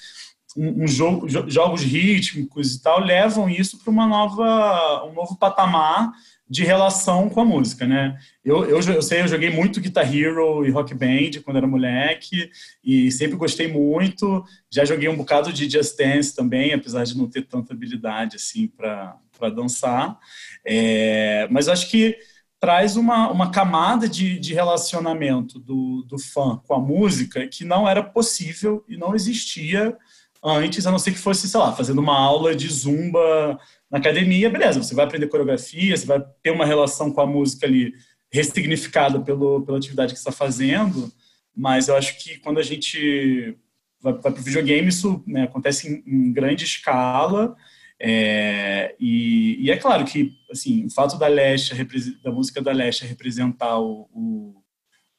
um, 0.58 0.84
um 0.84 0.88
jogo, 0.88 1.30
jogos 1.30 1.82
rítmicos 1.82 2.76
e 2.76 2.84
tal 2.84 3.00
levam 3.00 3.50
isso 3.50 3.82
para 3.82 3.90
uma 3.90 4.06
nova, 4.06 5.06
um 5.06 5.14
novo 5.14 5.38
patamar 5.38 6.12
de 6.52 6.66
relação 6.66 7.30
com 7.30 7.40
a 7.40 7.46
música, 7.46 7.88
né? 7.88 8.20
Eu, 8.44 8.66
eu, 8.66 8.82
eu 8.82 9.02
sei, 9.02 9.22
eu 9.22 9.28
joguei 9.30 9.50
muito 9.50 9.80
Guitar 9.80 10.14
Hero 10.14 10.66
e 10.66 10.70
Rock 10.70 10.94
Band 10.94 11.42
quando 11.46 11.56
era 11.56 11.66
moleque 11.66 12.52
e 12.84 13.10
sempre 13.10 13.38
gostei 13.38 13.70
muito. 13.72 14.44
Já 14.70 14.84
joguei 14.84 15.08
um 15.08 15.16
bocado 15.16 15.54
de 15.54 15.70
Just 15.70 15.98
Dance 15.98 16.36
também, 16.36 16.74
apesar 16.74 17.06
de 17.06 17.18
não 17.18 17.30
ter 17.30 17.44
tanta 17.48 17.72
habilidade 17.72 18.36
assim 18.36 18.68
para 18.68 19.18
dançar. 19.56 20.20
É, 20.66 21.48
mas 21.50 21.70
acho 21.70 21.90
que 21.90 22.18
traz 22.60 22.98
uma, 22.98 23.32
uma 23.32 23.50
camada 23.50 24.10
de, 24.10 24.38
de 24.38 24.54
relacionamento 24.54 25.58
do, 25.58 26.04
do 26.06 26.20
fã 26.20 26.62
com 26.68 26.74
a 26.74 26.80
música 26.80 27.48
que 27.48 27.64
não 27.64 27.88
era 27.88 28.04
possível 28.04 28.84
e 28.90 28.98
não 28.98 29.16
existia 29.16 29.98
antes, 30.44 30.86
a 30.86 30.92
não 30.92 31.00
ser 31.00 31.12
que 31.12 31.18
fosse, 31.18 31.48
sei 31.48 31.60
lá, 31.62 31.72
fazendo 31.72 32.00
uma 32.00 32.20
aula 32.20 32.54
de 32.54 32.68
zumba 32.68 33.58
na 33.92 33.98
academia, 33.98 34.50
beleza, 34.50 34.82
você 34.82 34.96
vai 34.96 35.04
aprender 35.04 35.28
coreografia, 35.28 35.96
você 35.96 36.06
vai 36.06 36.24
ter 36.42 36.52
uma 36.52 36.66
relação 36.66 37.12
com 37.12 37.20
a 37.20 37.26
música 37.26 37.66
ali 37.66 37.94
ressignificada 38.32 39.20
pelo, 39.20 39.66
pela 39.66 39.78
atividade 39.78 40.14
que 40.14 40.20
você 40.20 40.30
está 40.30 40.32
fazendo, 40.32 41.12
mas 41.54 41.90
eu 41.90 41.98
acho 41.98 42.18
que 42.18 42.40
quando 42.40 42.60
a 42.60 42.64
gente 42.64 43.58
vai, 44.00 44.14
vai 44.14 44.32
para 44.32 44.40
o 44.40 44.44
videogame, 44.44 44.88
isso 44.88 45.22
né, 45.28 45.44
acontece 45.44 45.90
em, 45.90 46.04
em, 46.08 46.32
grande 46.32 46.64
escala, 46.64 47.54
é, 48.00 48.96
e, 48.98 49.58
e, 49.60 49.70
é 49.70 49.76
claro 49.76 50.06
que 50.06 50.32
assim, 50.50 50.86
o 50.86 50.90
fato 50.90 51.20
da 51.20 51.28
Leste, 51.28 51.76
da 52.24 52.32
música 52.32 52.62
da 52.62 52.72
Leste 52.72 53.06
representar 53.06 53.78
o, 53.78 54.10
o, 54.14 54.64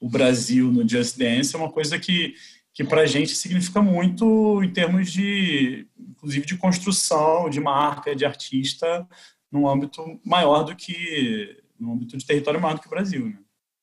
o 0.01 0.09
Brasil 0.09 0.73
no 0.73 0.89
Just 0.89 1.17
Dance 1.17 1.55
é 1.55 1.59
uma 1.59 1.71
coisa 1.71 1.99
que 1.99 2.35
que 2.75 2.83
para 2.83 3.03
a 3.03 3.07
gente 3.07 3.35
significa 3.37 3.83
muito 3.83 4.63
em 4.63 4.71
termos 4.71 5.13
de, 5.13 5.87
inclusive, 6.23 6.47
de 6.47 6.57
construção, 6.57 7.51
de 7.51 7.61
marca, 7.61 8.15
de 8.15 8.25
artista, 8.25 9.07
num 9.51 9.69
âmbito 9.69 10.21
maior 10.25 10.63
do 10.63 10.77
que, 10.77 11.57
num 11.79 11.95
âmbito 11.95 12.17
de 12.17 12.25
território 12.25 12.61
maior 12.61 12.75
do 12.75 12.81
que 12.81 12.87
o 12.87 12.91
Brasil, 12.91 13.27
né? 13.27 13.39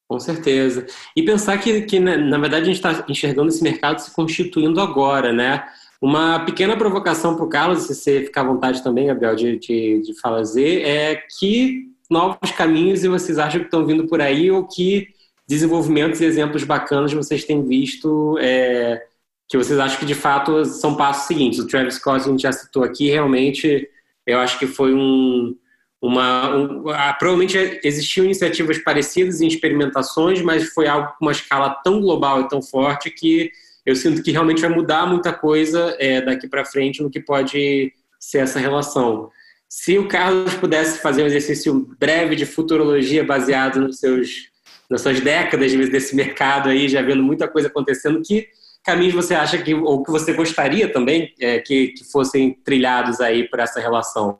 Com 0.07 0.19
certeza. 0.19 0.87
E 1.15 1.21
pensar 1.21 1.59
que, 1.59 1.81
que 1.81 1.99
na 1.99 2.37
verdade, 2.39 2.63
a 2.63 2.73
gente 2.73 2.77
está 2.77 3.05
enxergando 3.07 3.49
esse 3.49 3.61
mercado 3.61 3.99
se 3.99 4.11
constituindo 4.11 4.81
agora, 4.81 5.31
né? 5.31 5.67
Uma 6.01 6.39
pequena 6.45 6.77
provocação 6.77 7.35
para 7.35 7.45
o 7.45 7.49
Carlos, 7.49 7.83
se 7.83 7.93
você 7.93 8.23
ficar 8.23 8.41
à 8.41 8.45
vontade 8.45 8.81
também, 8.81 9.07
Gabriel, 9.07 9.35
de, 9.35 9.59
de, 9.59 10.01
de 10.01 10.19
fazer, 10.19 10.81
é 10.81 11.15
que 11.37 11.89
novos 12.09 12.51
caminhos 12.57 13.03
e 13.03 13.07
vocês 13.09 13.37
acham 13.37 13.59
que 13.59 13.67
estão 13.67 13.85
vindo 13.85 14.07
por 14.07 14.21
aí 14.21 14.49
ou 14.49 14.65
que 14.65 15.09
desenvolvimentos 15.47 16.21
e 16.21 16.25
exemplos 16.25 16.63
bacanas 16.63 17.13
vocês 17.13 17.43
têm 17.43 17.63
visto 17.63 18.37
é, 18.39 19.03
que 19.49 19.57
vocês 19.57 19.79
acham 19.79 19.99
que 19.99 20.05
de 20.05 20.15
fato 20.15 20.63
são 20.63 20.95
passos 20.95 21.25
seguintes? 21.25 21.59
O 21.59 21.67
Travis 21.67 21.95
Scott 21.95 22.21
a 22.21 22.31
gente 22.31 22.43
já 22.43 22.51
citou 22.51 22.83
aqui, 22.83 23.09
realmente 23.09 23.89
eu 24.25 24.37
acho 24.37 24.59
que 24.59 24.67
foi 24.67 24.93
um, 24.93 25.55
uma. 25.99 26.55
Um, 26.55 26.83
provavelmente 27.17 27.79
existiam 27.83 28.25
iniciativas 28.25 28.77
parecidas 28.77 29.41
em 29.41 29.47
experimentações, 29.47 30.41
mas 30.41 30.69
foi 30.69 30.87
algo 30.87 31.09
com 31.17 31.25
uma 31.25 31.31
escala 31.31 31.71
tão 31.83 31.99
global 31.99 32.41
e 32.41 32.47
tão 32.47 32.61
forte 32.61 33.09
que 33.09 33.51
eu 33.85 33.95
sinto 33.95 34.21
que 34.21 34.31
realmente 34.31 34.61
vai 34.61 34.69
mudar 34.69 35.07
muita 35.07 35.33
coisa 35.33 35.95
é, 35.99 36.21
daqui 36.21 36.47
para 36.47 36.63
frente 36.63 37.01
no 37.01 37.09
que 37.09 37.19
pode 37.19 37.91
ser 38.19 38.39
essa 38.39 38.59
relação. 38.59 39.31
Se 39.67 39.97
o 39.97 40.07
Carlos 40.07 40.53
pudesse 40.55 41.01
fazer 41.01 41.23
um 41.23 41.27
exercício 41.27 41.87
breve 41.99 42.35
de 42.35 42.45
futurologia 42.45 43.23
baseado 43.23 43.79
nos 43.79 43.97
seus 43.97 44.49
nessas 44.89 45.21
décadas 45.21 45.71
desse 45.89 46.15
mercado 46.15 46.69
aí, 46.69 46.89
já 46.89 47.01
vendo 47.01 47.21
muita 47.21 47.47
coisa 47.47 47.67
acontecendo, 47.67 48.21
que 48.23 48.47
caminhos 48.89 49.13
você 49.13 49.35
acha 49.35 49.59
que, 49.59 49.73
ou 49.75 50.03
que 50.03 50.09
você 50.09 50.33
gostaria 50.33 50.91
também 50.91 51.31
é, 51.39 51.59
que, 51.59 51.89
que 51.89 52.03
fossem 52.03 52.53
trilhados 52.53 53.21
aí 53.21 53.47
para 53.47 53.63
essa 53.63 53.79
relação? 53.79 54.39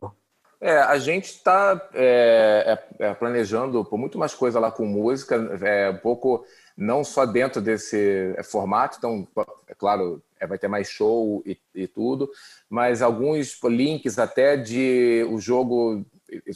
É, 0.59 0.79
a 0.79 0.97
gente 0.97 1.25
está 1.25 1.79
é, 1.93 2.79
é, 2.99 3.05
é, 3.05 3.13
planejando 3.13 3.85
por 3.85 3.97
muito 3.97 4.17
mais 4.17 4.33
coisa 4.33 4.59
lá 4.59 4.71
com 4.71 4.85
música, 4.85 5.35
é, 5.61 5.91
um 5.91 5.97
pouco 5.97 6.43
não 6.75 7.03
só 7.03 7.25
dentro 7.25 7.61
desse 7.61 8.33
é, 8.35 8.43
formato, 8.43 8.97
então, 8.97 9.27
é 9.67 9.75
claro, 9.75 10.21
é, 10.39 10.47
vai 10.47 10.57
ter 10.57 10.67
mais 10.67 10.89
show 10.89 11.43
e, 11.45 11.57
e, 11.75 11.87
tudo, 11.87 12.29
mas 12.67 13.03
alguns 13.03 13.57
links 13.63 14.17
até 14.17 14.57
de 14.57 15.25
o 15.29 15.39
jogo 15.39 16.03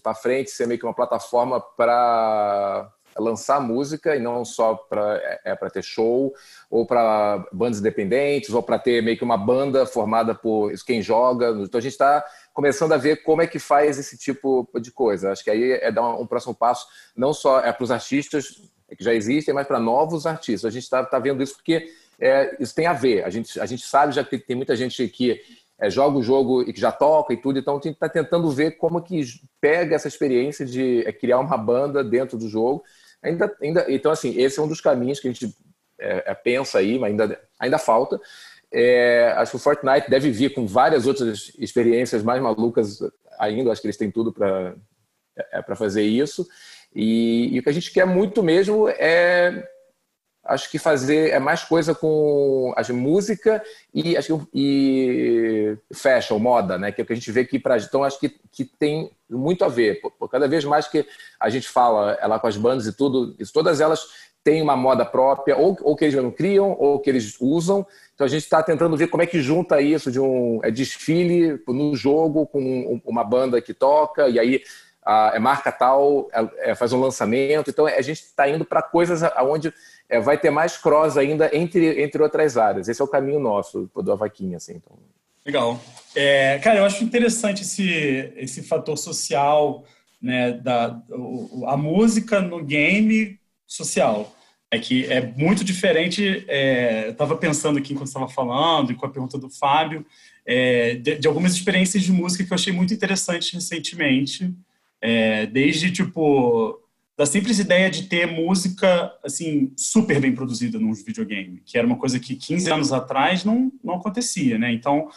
para 0.02 0.16
frente 0.16 0.50
ser 0.50 0.68
meio 0.68 0.80
que 0.80 0.86
uma 0.86 0.96
plataforma 0.96 1.62
para 1.62 2.92
lançar 3.18 3.60
música 3.62 4.16
e 4.16 4.20
não 4.20 4.44
só 4.44 4.76
para 4.76 5.18
é, 5.18 5.42
é 5.46 5.56
para 5.56 5.70
ter 5.70 5.84
show 5.84 6.34
ou 6.70 6.86
para 6.86 7.46
bandas 7.52 7.80
independentes 7.80 8.52
ou 8.52 8.64
para 8.64 8.80
ter 8.80 9.02
meio 9.02 9.18
que 9.18 9.24
uma 9.24 9.38
banda 9.38 9.86
formada 9.86 10.34
por 10.34 10.72
quem 10.86 11.02
joga. 11.02 11.50
Então 11.50 11.78
a 11.78 11.82
gente 11.82 11.94
está 11.94 12.26
começando 12.54 12.94
a 12.94 12.98
ver 12.98 13.24
como 13.24 13.42
é 13.42 13.48
que 13.48 13.60
faz 13.60 13.98
esse 13.98 14.18
tipo 14.18 14.68
de 14.80 14.92
coisa. 14.92 15.32
Acho 15.32 15.44
que 15.44 15.50
aí 15.50 15.74
é 15.74 15.92
dar 15.92 16.08
um 16.16 16.28
próximo 16.28 16.54
passo 16.54 16.88
não 17.16 17.34
só 17.34 17.60
é 17.60 17.72
para 17.72 17.84
os 17.84 17.92
artistas 17.92 18.62
que 18.98 19.04
já 19.04 19.14
existem, 19.14 19.54
mas 19.54 19.68
para 19.68 19.80
novos 19.80 20.26
artistas. 20.26 20.66
A 20.66 20.74
gente 20.74 20.84
está 20.84 21.04
tá 21.04 21.20
vendo 21.20 21.42
isso 21.42 21.56
porque 21.56 21.92
é, 22.20 22.56
isso 22.60 22.76
tem 22.76 22.86
a 22.86 22.94
ver. 22.94 23.24
A 23.24 23.30
gente, 23.30 23.60
a 23.60 23.66
gente 23.66 23.86
sabe 23.86 24.14
já 24.14 24.24
que 24.24 24.38
tem 24.38 24.56
muita 24.56 24.76
gente 24.76 25.08
que 25.08 25.42
é, 25.80 25.90
joga 25.90 26.18
o 26.18 26.24
jogo 26.24 26.62
e 26.62 26.72
que 26.72 26.80
já 26.80 26.92
toca 26.92 27.34
e 27.34 27.38
tudo, 27.38 27.60
então 27.60 27.74
a 27.74 27.78
gente 27.78 27.96
está 27.96 28.08
tentando 28.08 28.50
ver 28.52 28.78
como 28.78 29.02
que 29.02 29.22
pega 29.60 29.96
essa 29.96 30.08
experiência 30.08 30.66
de 30.66 31.06
é, 31.06 31.12
criar 31.12 31.40
uma 31.40 31.58
banda 31.58 32.04
dentro 32.04 32.38
do 32.38 32.48
jogo 32.48 32.84
Ainda, 33.24 33.56
ainda, 33.62 33.86
então, 33.88 34.12
assim, 34.12 34.38
esse 34.38 34.60
é 34.60 34.62
um 34.62 34.68
dos 34.68 34.82
caminhos 34.82 35.20
que 35.20 35.28
a 35.28 35.32
gente 35.32 35.56
é, 36.00 36.32
é, 36.32 36.34
pensa 36.34 36.80
aí, 36.80 37.00
mas 37.00 37.12
ainda, 37.12 37.40
ainda 37.60 37.78
falta. 37.78 38.20
É, 38.72 39.34
acho 39.38 39.52
que 39.52 39.58
o 39.58 39.60
Fortnite 39.60 40.10
deve 40.10 40.30
vir 40.32 40.54
com 40.54 40.66
várias 40.68 41.08
outras 41.08 41.52
experiências 41.58 42.24
mais 42.24 42.42
malucas 42.42 43.00
ainda. 43.40 43.72
Acho 43.72 43.82
que 43.82 43.88
eles 43.88 43.98
têm 43.98 44.12
tudo 44.12 44.34
para 44.34 44.76
é, 45.36 45.62
para 45.62 45.76
fazer 45.76 46.04
isso. 46.04 46.48
E, 46.96 47.50
e, 47.56 47.60
o 47.60 47.64
que 47.64 47.70
a 47.70 47.74
gente 47.74 47.92
quer 47.92 48.06
muito 48.06 48.44
mesmo 48.44 48.88
é 48.88 49.68
acho 50.46 50.70
que 50.70 50.78
fazer 50.78 51.30
é 51.30 51.40
mais 51.40 51.64
coisa 51.64 51.96
com 51.96 52.74
a 52.76 52.94
música 52.94 53.64
e 53.94 54.18
acho 54.18 54.40
que, 54.40 54.48
e 54.54 55.78
fashion, 55.94 56.38
moda, 56.38 56.78
né? 56.78 56.92
Que 56.92 57.02
é 57.02 57.04
o 57.04 57.08
que 57.08 57.14
a 57.14 57.16
gente 57.16 57.32
vê 57.32 57.42
aqui 57.42 57.58
para 57.58 57.78
então 57.78 58.04
acho 58.04 58.20
que, 58.20 58.30
que 58.52 58.66
tem 58.66 59.12
muito 59.30 59.64
a 59.64 59.70
ver. 59.70 60.02
Por, 60.02 60.30
cada 60.30 60.48
vez 60.48 60.66
mais 60.66 60.88
que 60.88 61.06
a 61.40 61.50
gente 61.50 61.68
fala 61.68 62.18
ela 62.22 62.40
com 62.40 62.48
as 62.48 62.58
bandas 62.58 62.86
e 62.86 62.94
tudo, 62.94 63.36
isso, 63.40 63.54
todas 63.54 63.80
elas 63.80 64.06
têm 64.44 64.62
uma 64.62 64.76
moda 64.76 65.06
própria, 65.06 65.56
ou, 65.56 65.78
ou 65.82 65.96
que 65.96 66.04
eles 66.04 66.16
não 66.16 66.30
criam, 66.30 66.76
ou 66.78 67.00
que 67.00 67.10
eles 67.10 67.38
usam. 67.40 67.86
Então 68.14 68.26
a 68.26 68.30
gente 68.30 68.44
está 68.44 68.62
tentando 68.62 68.98
ver 68.98 69.08
como 69.08 69.24
é 69.24 69.26
que 69.26 69.42
junta 69.42 69.82
isso 69.82 70.12
de 70.12 70.20
um 70.20 70.60
é 70.64 70.70
desfile 70.70 71.62
no 71.68 71.96
jogo 71.96 72.46
com 72.46 73.02
uma 73.06 73.24
banda 73.24 73.62
que 73.62 73.74
toca, 73.74 74.28
e 74.28 74.38
aí 74.38 74.62
a, 75.06 75.32
é 75.34 75.40
marca 75.40 75.72
tal, 75.72 76.30
é, 76.34 76.72
é, 76.72 76.76
faz 76.76 76.92
um 76.94 77.00
lançamento. 77.00 77.70
Então 77.70 77.86
a 77.86 78.02
gente 78.02 78.22
está 78.22 78.48
indo 78.48 78.66
para 78.66 78.82
coisas 78.82 79.24
aonde 79.24 79.74
é, 80.14 80.20
vai 80.20 80.38
ter 80.38 80.52
mais 80.52 80.78
cross 80.78 81.18
ainda 81.18 81.50
entre, 81.56 82.04
entre 82.04 82.22
outras 82.22 82.56
áreas. 82.56 82.88
Esse 82.88 83.02
é 83.02 83.04
o 83.04 83.08
caminho 83.08 83.40
nosso 83.40 83.90
do 83.96 84.12
Avaquinha, 84.12 84.58
assim. 84.58 84.74
Então. 84.76 84.98
Legal. 85.46 85.82
É, 86.16 86.60
cara, 86.60 86.80
eu 86.80 86.86
acho 86.86 87.04
interessante 87.04 87.64
esse, 87.64 88.32
esse 88.38 88.62
fator 88.62 88.98
social, 88.98 89.84
né, 90.22 90.52
da, 90.52 91.02
o, 91.10 91.66
a 91.68 91.76
música 91.76 92.40
no 92.40 92.64
game 92.64 93.40
social. 93.66 94.34
é 94.70 94.78
que 94.78 95.06
é 95.06 95.22
muito 95.36 95.64
diferente. 95.64 96.46
É, 96.48 97.08
eu 97.08 97.12
estava 97.12 97.36
pensando 97.36 97.80
aqui 97.80 97.94
enquanto 97.94 98.08
estava 98.08 98.30
falando 98.30 98.92
e 98.92 98.96
com 98.96 99.06
a 99.06 99.10
pergunta 99.10 99.38
do 99.38 99.50
Fábio 99.50 100.06
é, 100.46 100.96
de, 100.96 101.16
de, 101.16 101.28
algumas 101.28 101.54
experiências 101.54 102.04
de 102.04 102.12
música 102.12 102.44
que 102.44 102.52
eu 102.52 102.56
achei 102.56 102.74
muito 102.74 102.94
interessantes 102.94 103.52
recentemente, 103.52 104.54
é, 105.02 105.46
desde 105.46 105.92
tipo 105.92 106.83
da 107.16 107.26
simples 107.26 107.60
ideia 107.60 107.92
de 107.92 108.04
ter 108.04 108.26
música 108.26 109.14
assim 109.24 109.72
super 109.78 110.20
bem 110.20 110.34
produzida 110.34 110.80
num 110.80 110.94
videogame, 110.94 111.62
que 111.64 111.78
era 111.78 111.86
uma 111.86 111.98
coisa 111.98 112.20
que 112.20 112.36
15 112.36 112.72
anos 112.72 112.92
atrás 112.92 113.44
não, 113.44 113.72
não 113.84 113.96
acontecia, 113.96 114.58
né? 114.58 114.74
Então, 114.74 115.10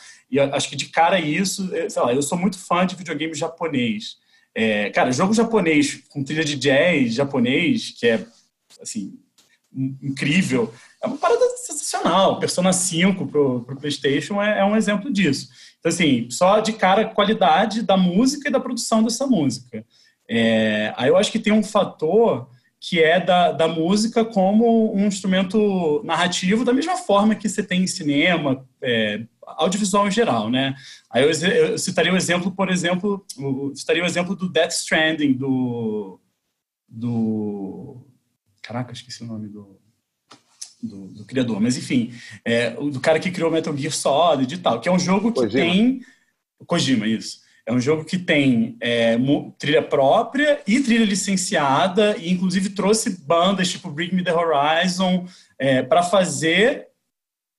acho 0.53 0.68
que 0.68 0.76
de 0.76 0.86
cara 0.86 1.18
isso, 1.18 1.74
é, 1.74 1.88
sei 1.88 2.03
lá, 2.03 2.12
eu 2.12 2.22
sou 2.22 2.36
muito 2.36 2.59
fã 2.59 2.86
de 2.86 2.97
videogame 2.97 3.34
japonês. 3.34 4.18
É, 4.55 4.90
cara, 4.90 5.11
jogo 5.11 5.32
japonês 5.32 6.03
com 6.09 6.22
trilha 6.22 6.44
de 6.44 6.57
jazz 6.57 7.14
japonês, 7.14 7.94
que 7.99 8.07
é 8.07 8.26
assim 8.80 9.18
incrível, 9.74 10.72
é 11.03 11.07
uma 11.07 11.18
parada 11.18 11.44
sensacional. 11.59 12.38
Persona 12.38 12.72
5 12.72 13.26
pro, 13.26 13.61
pro 13.62 13.76
PlayStation 13.76 14.42
é, 14.42 14.61
é 14.61 14.64
um 14.64 14.76
exemplo 14.76 15.12
disso. 15.12 15.49
Então, 15.78 15.90
assim, 15.90 16.28
só 16.30 16.61
de 16.61 16.72
cara 16.72 17.05
qualidade 17.05 17.82
da 17.82 17.97
música 17.97 18.49
e 18.49 18.53
da 18.53 18.61
produção 18.61 19.03
dessa 19.03 19.26
música. 19.26 19.84
É, 20.29 20.93
aí 20.97 21.09
eu 21.09 21.16
acho 21.16 21.31
que 21.31 21.39
tem 21.39 21.53
um 21.53 21.62
fator 21.62 22.49
que 22.81 23.03
é 23.03 23.18
da, 23.18 23.53
da 23.53 23.66
música 23.66 24.24
como 24.24 24.95
um 24.95 25.07
instrumento 25.07 26.03
narrativo, 26.05 26.64
da 26.64 26.72
mesma 26.72 26.97
forma 26.97 27.35
que 27.35 27.49
você 27.49 27.62
tem 27.62 27.83
em 27.83 27.87
cinema, 27.87 28.64
é, 28.81 29.24
audiovisual 29.43 30.07
em 30.07 30.11
geral, 30.11 30.51
né? 30.51 30.74
Aí 31.11 31.22
eu, 31.22 31.31
eu, 31.31 31.79
citaria 31.79 32.12
um 32.12 32.16
exemplo, 32.16 32.53
por 32.53 32.70
exemplo, 32.70 33.24
eu 33.39 33.72
citaria 33.74 34.03
o 34.03 34.07
exemplo 34.07 34.37
do 34.37 34.49
Death 34.49 34.72
Stranding, 34.72 35.33
do... 35.33 36.20
do 36.89 38.07
caraca, 38.62 38.93
esqueci 38.93 39.22
o 39.22 39.27
nome 39.27 39.49
do... 39.49 39.77
Do, 40.83 41.09
do, 41.09 41.24
criador, 41.24 41.59
mas 41.59 41.77
enfim, 41.77 42.12
é, 42.45 42.70
do 42.70 43.01
cara 43.01 43.18
que 43.18 43.31
criou 43.31 43.51
Metal 43.51 43.77
Gear 43.77 43.93
Solid 43.93 44.55
e 44.55 44.59
tal, 44.59 44.79
que 44.79 44.89
é 44.89 44.93
um 44.93 44.99
jogo 44.99 45.33
que 45.33 45.41
Kojima. 45.41 45.64
tem 45.64 46.01
Kojima, 46.66 47.09
isso. 47.09 47.41
É 47.67 47.73
um 47.73 47.81
jogo 47.81 48.05
que 48.05 48.17
tem 48.17 48.77
é, 48.81 49.19
trilha 49.59 49.83
própria 49.83 50.62
e 50.64 50.79
trilha 50.81 51.05
licenciada, 51.05 52.17
e 52.17 52.31
inclusive 52.31 52.71
trouxe 52.71 53.21
bandas 53.27 53.69
tipo 53.69 53.91
Bring 53.91 54.12
Me 54.12 54.23
the 54.23 54.33
Horizon 54.33 55.27
é, 55.59 55.83
para 55.83 56.05
fazer, 56.05 56.87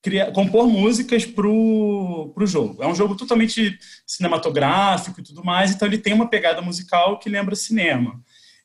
criar, 0.02 0.32
compor 0.32 0.66
músicas 0.66 1.26
para 1.26 1.46
o 1.46 2.32
jogo. 2.46 2.82
É 2.82 2.86
um 2.86 2.94
jogo 2.94 3.14
totalmente 3.16 3.78
cinematográfico 4.06 5.20
e 5.20 5.22
tudo 5.22 5.44
mais, 5.44 5.72
então 5.72 5.86
ele 5.86 5.98
tem 5.98 6.14
uma 6.14 6.28
pegada 6.28 6.62
musical 6.62 7.18
que 7.18 7.28
lembra 7.28 7.54
cinema. 7.54 8.18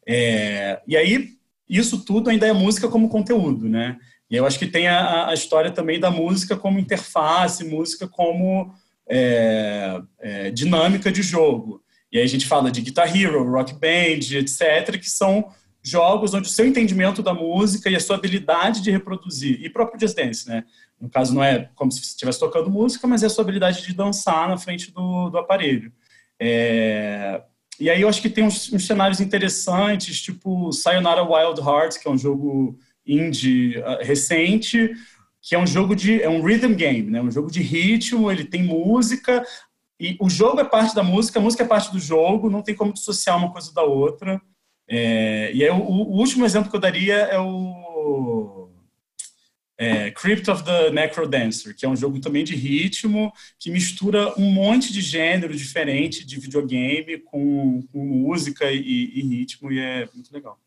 É, 0.08 0.82
e 0.88 0.96
aí, 0.96 1.32
isso 1.68 2.06
tudo 2.06 2.30
ainda 2.30 2.48
é 2.48 2.54
música 2.54 2.88
como 2.88 3.10
conteúdo, 3.10 3.68
né? 3.68 3.98
E 4.30 4.36
eu 4.38 4.46
acho 4.46 4.58
que 4.58 4.66
tem 4.66 4.88
a, 4.88 5.28
a 5.28 5.34
história 5.34 5.72
também 5.72 6.00
da 6.00 6.10
música 6.10 6.56
como 6.56 6.80
interface, 6.80 7.66
música 7.66 8.08
como 8.08 8.74
é, 9.10 10.02
é, 10.20 10.52
dinâmica 10.52 11.12
de 11.12 11.22
jogo. 11.22 11.84
E 12.12 12.18
aí 12.18 12.24
a 12.24 12.28
gente 12.28 12.46
fala 12.46 12.72
de 12.72 12.82
Guitar 12.82 13.16
Hero, 13.16 13.50
Rock 13.50 13.74
Band, 13.74 14.38
etc., 14.38 15.00
que 15.00 15.10
são 15.10 15.50
jogos 15.82 16.34
onde 16.34 16.48
o 16.48 16.52
seu 16.52 16.66
entendimento 16.66 17.22
da 17.22 17.34
música 17.34 17.90
e 17.90 17.96
a 17.96 18.00
sua 18.00 18.16
habilidade 18.16 18.82
de 18.82 18.90
reproduzir, 18.90 19.60
e 19.62 19.70
próprio 19.70 20.00
Just 20.00 20.16
Dance, 20.16 20.48
né? 20.48 20.64
No 21.00 21.10
caso, 21.10 21.34
não 21.36 21.44
é 21.44 21.70
como 21.76 21.92
se 21.92 22.02
estivesse 22.02 22.40
tocando 22.40 22.70
música, 22.70 23.06
mas 23.06 23.24
é 23.24 23.26
a 23.26 23.30
sua 23.30 23.44
habilidade 23.44 23.86
de 23.86 23.94
dançar 23.94 24.48
na 24.48 24.58
frente 24.58 24.92
do, 24.92 25.30
do 25.30 25.38
aparelho. 25.38 25.92
É... 26.40 27.42
E 27.80 27.90
aí 27.90 28.02
eu 28.02 28.08
acho 28.08 28.22
que 28.22 28.30
tem 28.30 28.44
uns, 28.44 28.72
uns, 28.72 28.86
cenários 28.86 29.20
interessantes, 29.20 30.22
tipo 30.22 30.72
Sayonara 30.72 31.24
Wild 31.24 31.60
Hearts, 31.60 31.98
que 31.98 32.08
é 32.08 32.12
um 32.12 32.18
jogo 32.18 32.78
indie 33.06 33.78
uh, 33.80 33.98
recente, 34.02 34.92
que 35.44 35.54
é 35.54 35.60
um 35.60 35.68
jogo 35.68 35.94
de 35.94 36.22
é 36.22 36.30
um 36.30 36.42
rhythm 36.42 36.74
game, 36.74 37.12
né? 37.12 37.22
Um 37.22 37.30
jogo 37.30 37.52
de 37.52 37.62
ritmo, 37.62 38.32
ele 38.32 38.46
tem 38.46 38.64
música 38.64 39.46
e 40.00 40.16
o 40.20 40.30
jogo 40.30 40.62
é 40.62 40.64
parte 40.64 40.96
da 40.96 41.04
música, 41.04 41.38
a 41.38 41.42
música 41.42 41.64
é 41.64 41.68
parte 41.68 41.92
do 41.92 42.00
jogo, 42.00 42.50
não 42.50 42.62
tem 42.62 42.74
como 42.74 42.94
dissociar 42.94 43.38
uma 43.38 43.52
coisa 43.52 43.74
da 43.74 43.84
outra. 43.84 44.42
É, 44.88 45.52
e 45.54 45.62
aí 45.62 45.70
o, 45.70 45.76
o, 45.76 46.18
último 46.18 46.46
exemplo 46.46 46.70
que 46.70 46.76
eu 46.76 46.80
daria 46.80 47.16
é 47.16 47.38
o 47.38 48.70
é, 49.78 50.12
Crypt 50.12 50.50
of 50.50 50.64
the 50.64 50.92
Necrodancer, 50.92 51.76
que 51.76 51.86
é 51.86 51.90
um 51.90 51.96
jogo 51.96 52.22
também 52.22 52.46
de 52.46 52.56
ritmo 52.56 53.32
que 53.60 53.70
mistura 53.70 54.34
um 54.40 54.50
monte 54.50 54.94
de 54.94 55.02
gênero 55.02 55.54
diferente 55.54 56.26
de 56.26 56.40
videogame 56.40 57.18
com, 57.20 57.82
com 57.92 58.06
música 58.06 58.72
e, 58.72 58.80
e 58.80 59.22
ritmo 59.22 59.72
e 59.72 59.80
é 59.80 60.08
muito 60.14 60.34
legal. 60.34 60.58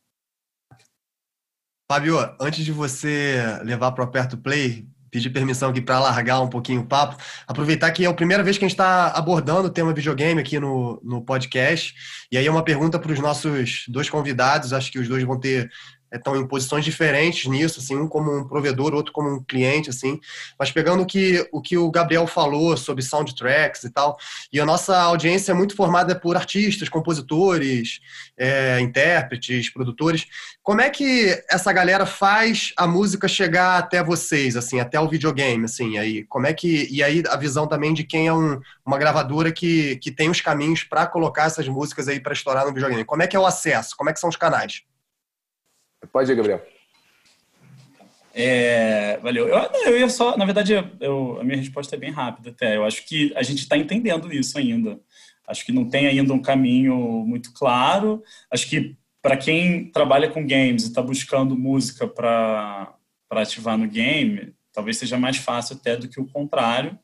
Fábio, 1.89 2.19
antes 2.41 2.65
de 2.65 2.73
você 2.73 3.61
levar 3.63 3.93
para 3.93 4.05
o 4.05 4.09
Aperto 4.09 4.37
Play, 4.37 4.89
pedir 5.09 5.31
permissão 5.31 5.71
aqui 5.71 5.81
para 5.81 6.01
largar 6.01 6.41
um 6.41 6.49
pouquinho 6.49 6.81
o 6.81 6.87
papo, 6.87 7.17
aproveitar 7.47 7.93
que 7.93 8.05
é 8.05 8.09
a 8.09 8.13
primeira 8.13 8.43
vez 8.43 8.59
que 8.59 8.65
a 8.65 8.69
gente 8.69 8.75
está 8.75 9.09
abordando 9.13 9.69
o 9.69 9.71
tema 9.71 9.95
videogame 9.95 10.41
aqui 10.41 10.59
no, 10.59 11.01
no 11.05 11.23
podcast, 11.23 11.95
e 12.31 12.37
aí 12.37 12.45
é 12.45 12.51
uma 12.51 12.65
pergunta 12.65 12.99
para 12.99 13.13
os 13.13 13.21
nossos 13.21 13.85
dois 13.87 14.11
convidados, 14.11 14.73
acho 14.73 14.91
que 14.91 14.99
os 14.99 15.07
dois 15.07 15.23
vão 15.23 15.39
ter 15.39 15.71
estão 16.13 16.37
em 16.37 16.47
posições 16.47 16.85
diferentes 16.85 17.47
nisso, 17.51 17.81
assim, 17.81 17.97
um 17.97 18.09
como 18.09 18.37
um 18.37 18.47
provedor, 18.47 18.95
outro 18.95 19.13
como 19.13 19.29
um 19.29 19.43
cliente, 19.43 19.91
assim. 19.91 20.21
Mas 20.59 20.71
pegando 20.71 21.03
o 21.03 21.07
que 21.07 21.47
o, 21.53 21.61
que 21.61 21.77
o 21.77 21.91
Gabriel 21.91 22.27
falou 22.27 22.77
sobre 22.77 23.03
soundtracks 23.03 23.85
e 23.85 23.91
tal, 23.91 24.17
e 24.53 24.61
a 24.61 24.67
nossa 24.67 24.97
audiência 24.97 25.53
é 25.53 25.55
muito 25.55 25.75
formada 25.75 26.19
por 26.19 26.37
artistas, 26.37 26.89
compositores, 26.89 28.01
é, 28.39 28.81
intérpretes, 28.81 29.71
produtores. 29.71 30.27
Como 30.63 30.81
é 30.81 30.91
que 30.91 31.43
essa 31.51 31.73
galera 31.73 32.07
faz 32.07 32.73
a 32.77 32.87
música 32.87 33.29
chegar 33.29 33.79
até 33.79 34.03
vocês, 34.03 34.57
assim, 34.57 34.81
até 34.81 35.01
o 35.01 35.09
videogame, 35.09 35.65
assim, 35.65 35.99
aí? 35.99 36.25
Como 36.25 36.47
é 36.47 36.53
que 36.53 36.89
e 36.91 37.03
aí 37.03 37.23
a 37.29 37.37
visão 37.37 37.67
também 37.67 37.93
de 37.93 38.05
quem 38.05 38.27
é 38.29 38.33
um, 38.33 38.61
uma 38.85 38.99
gravadora 38.99 39.53
que, 39.53 39.97
que 39.97 40.11
tem 40.11 40.31
os 40.31 40.41
caminhos 40.41 40.85
para 40.85 41.07
colocar 41.07 41.45
essas 41.45 41.69
músicas 41.69 42.09
aí 42.09 42.21
para 42.21 42.33
estourar 42.33 42.65
no 42.65 42.73
videogame? 42.73 43.05
Como 43.05 43.23
é 43.23 43.27
que 43.27 43.37
é 43.37 43.41
o 43.41 43.47
acesso? 43.47 43.97
Como 43.97 44.11
é 44.11 44.13
que 44.13 44.21
são 44.21 44.31
os 44.31 44.37
canais? 44.37 44.83
Pode 46.13 46.31
ir, 46.31 46.37
Gabriel. 46.37 46.63
É, 48.39 49.19
valeu. 49.23 49.49
Eu, 49.49 49.57
eu 49.87 49.99
ia 49.99 50.09
só, 50.11 50.37
na 50.37 50.45
verdade, 50.45 50.75
eu, 51.01 51.41
a 51.41 51.45
minha 51.45 51.57
resposta 51.57 51.97
é 51.97 51.99
bem 51.99 52.11
rápida 52.11 52.51
até. 52.51 52.77
Eu 52.77 52.85
acho 52.85 53.07
que 53.07 53.33
a 53.35 53.43
gente 53.43 53.61
está 53.61 53.79
entendendo 53.79 54.31
isso 54.31 54.59
ainda. 54.59 55.01
Acho 55.49 55.65
que 55.65 55.73
não 55.73 55.89
tem 55.89 56.07
ainda 56.07 56.35
um 56.35 56.43
caminho 56.43 56.97
muito 57.27 57.53
claro. 57.55 58.23
Acho 58.51 58.69
que 58.69 58.95
para 59.23 59.39
quem 59.39 59.91
trabalha 59.91 60.29
com 60.29 60.47
games 60.47 60.85
e 60.85 60.89
está 60.89 61.01
buscando 61.01 61.57
música 61.57 62.07
para 62.07 62.95
ativar 63.31 63.79
no 63.79 63.89
game, 63.89 64.53
talvez 64.71 64.99
seja 64.99 65.19
mais 65.19 65.39
fácil 65.39 65.77
até 65.77 65.97
do 65.97 66.07
que 66.07 66.21
o 66.21 66.27
contrário. 66.27 66.99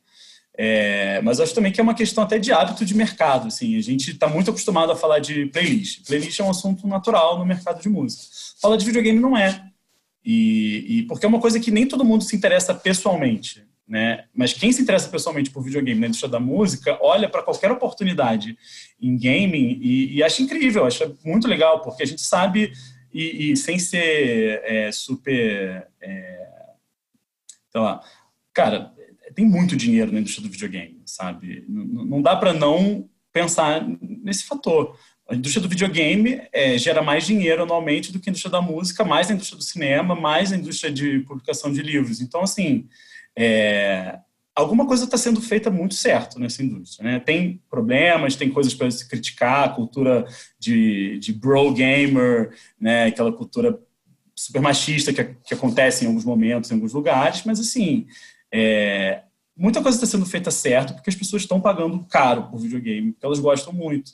É, 0.55 1.19
mas 1.21 1.39
acho 1.39 1.55
também 1.55 1.71
que 1.71 1.79
é 1.79 1.83
uma 1.83 1.95
questão 1.95 2.23
até 2.23 2.37
de 2.37 2.51
hábito 2.51 2.85
de 2.85 2.95
mercado. 2.95 3.47
Assim, 3.47 3.77
a 3.77 3.81
gente 3.81 4.11
está 4.11 4.27
muito 4.27 4.51
acostumado 4.51 4.91
a 4.91 4.95
falar 4.95 5.19
de 5.19 5.47
playlist. 5.47 6.05
Playlist 6.05 6.39
é 6.39 6.43
um 6.43 6.49
assunto 6.49 6.87
natural 6.87 7.39
no 7.39 7.45
mercado 7.45 7.81
de 7.81 7.89
música. 7.89 8.23
Fala 8.61 8.77
de 8.77 8.85
videogame 8.85 9.19
não 9.19 9.35
é. 9.35 9.63
E, 10.23 10.85
e, 10.87 11.03
porque 11.03 11.25
é 11.25 11.29
uma 11.29 11.39
coisa 11.39 11.59
que 11.59 11.71
nem 11.71 11.87
todo 11.87 12.05
mundo 12.05 12.23
se 12.23 12.35
interessa 12.35 12.73
pessoalmente. 12.73 13.65
Né? 13.87 14.25
Mas 14.33 14.53
quem 14.53 14.71
se 14.71 14.81
interessa 14.81 15.09
pessoalmente 15.09 15.49
por 15.49 15.61
videogame 15.61 15.99
na 15.99 16.07
indústria 16.07 16.31
da 16.31 16.39
música 16.39 16.97
olha 17.01 17.27
para 17.27 17.43
qualquer 17.43 17.69
oportunidade 17.69 18.57
em 19.01 19.17
gaming 19.17 19.77
e, 19.81 20.15
e, 20.15 20.23
acha 20.23 20.41
incrível, 20.41 20.85
acha 20.85 21.13
muito 21.25 21.47
legal, 21.47 21.81
porque 21.81 22.03
a 22.03 22.05
gente 22.05 22.21
sabe, 22.21 22.71
e, 23.13 23.51
e 23.51 23.57
sem 23.57 23.77
ser 23.77 24.61
é, 24.63 24.91
super. 24.91 25.87
É, 26.01 26.47
sei 27.69 27.81
lá, 27.81 28.01
cara, 28.53 28.92
tem 29.33 29.45
muito 29.45 29.75
dinheiro 29.75 30.11
na 30.11 30.19
indústria 30.19 30.47
do 30.47 30.51
videogame, 30.51 31.01
sabe? 31.05 31.65
Não, 31.67 32.21
dá 32.21 32.35
para 32.35 32.53
não 32.53 33.09
pensar 33.31 33.85
nesse 34.01 34.43
fator. 34.43 34.97
A 35.29 35.35
indústria 35.35 35.61
do 35.61 35.69
videogame 35.69 36.41
é, 36.51 36.77
gera 36.77 37.01
mais 37.01 37.25
dinheiro 37.25 37.63
anualmente 37.63 38.11
do 38.11 38.19
que 38.19 38.29
a 38.29 38.31
indústria 38.31 38.51
da 38.51 38.61
música, 38.61 39.03
mais 39.03 39.29
a 39.29 39.33
indústria 39.33 39.57
do 39.57 39.63
cinema, 39.63 40.15
mais 40.15 40.51
a 40.51 40.57
indústria 40.57 40.91
de 40.91 41.19
publicação 41.21 41.71
de 41.71 41.81
livros. 41.81 42.21
Então, 42.21 42.41
assim, 42.41 42.87
é, 43.35 44.19
alguma 44.55 44.85
coisa 44.85 45.05
está 45.05 45.17
sendo 45.17 45.41
feita 45.41 45.71
muito 45.71 45.95
certo 45.95 46.39
nessa 46.39 46.61
indústria. 46.61 47.09
Né? 47.09 47.19
Tem 47.19 47.61
problemas, 47.69 48.35
tem 48.35 48.49
coisas 48.49 48.73
para 48.73 48.91
se 48.91 49.07
criticar, 49.07 49.65
a 49.65 49.69
cultura 49.69 50.25
de, 50.59 51.17
de 51.19 51.33
bro 51.33 51.73
gamer, 51.73 52.53
né? 52.79 53.05
aquela 53.05 53.31
cultura 53.31 53.79
super 54.35 54.61
machista 54.61 55.13
que, 55.13 55.23
que 55.23 55.53
acontece 55.53 56.03
em 56.03 56.07
alguns 56.07 56.25
momentos, 56.25 56.69
em 56.69 56.75
alguns 56.75 56.93
lugares, 56.93 57.43
mas, 57.45 57.59
assim, 57.59 58.07
é, 58.51 59.22
muita 59.55 59.81
coisa 59.81 59.97
está 59.97 60.07
sendo 60.07 60.25
feita 60.25 60.51
certo 60.51 60.93
porque 60.93 61.09
as 61.09 61.15
pessoas 61.15 61.43
estão 61.43 61.61
pagando 61.61 62.03
caro 62.05 62.43
por 62.43 62.59
videogame, 62.59 63.11
porque 63.11 63.25
elas 63.25 63.39
gostam 63.39 63.73
muito. 63.73 64.11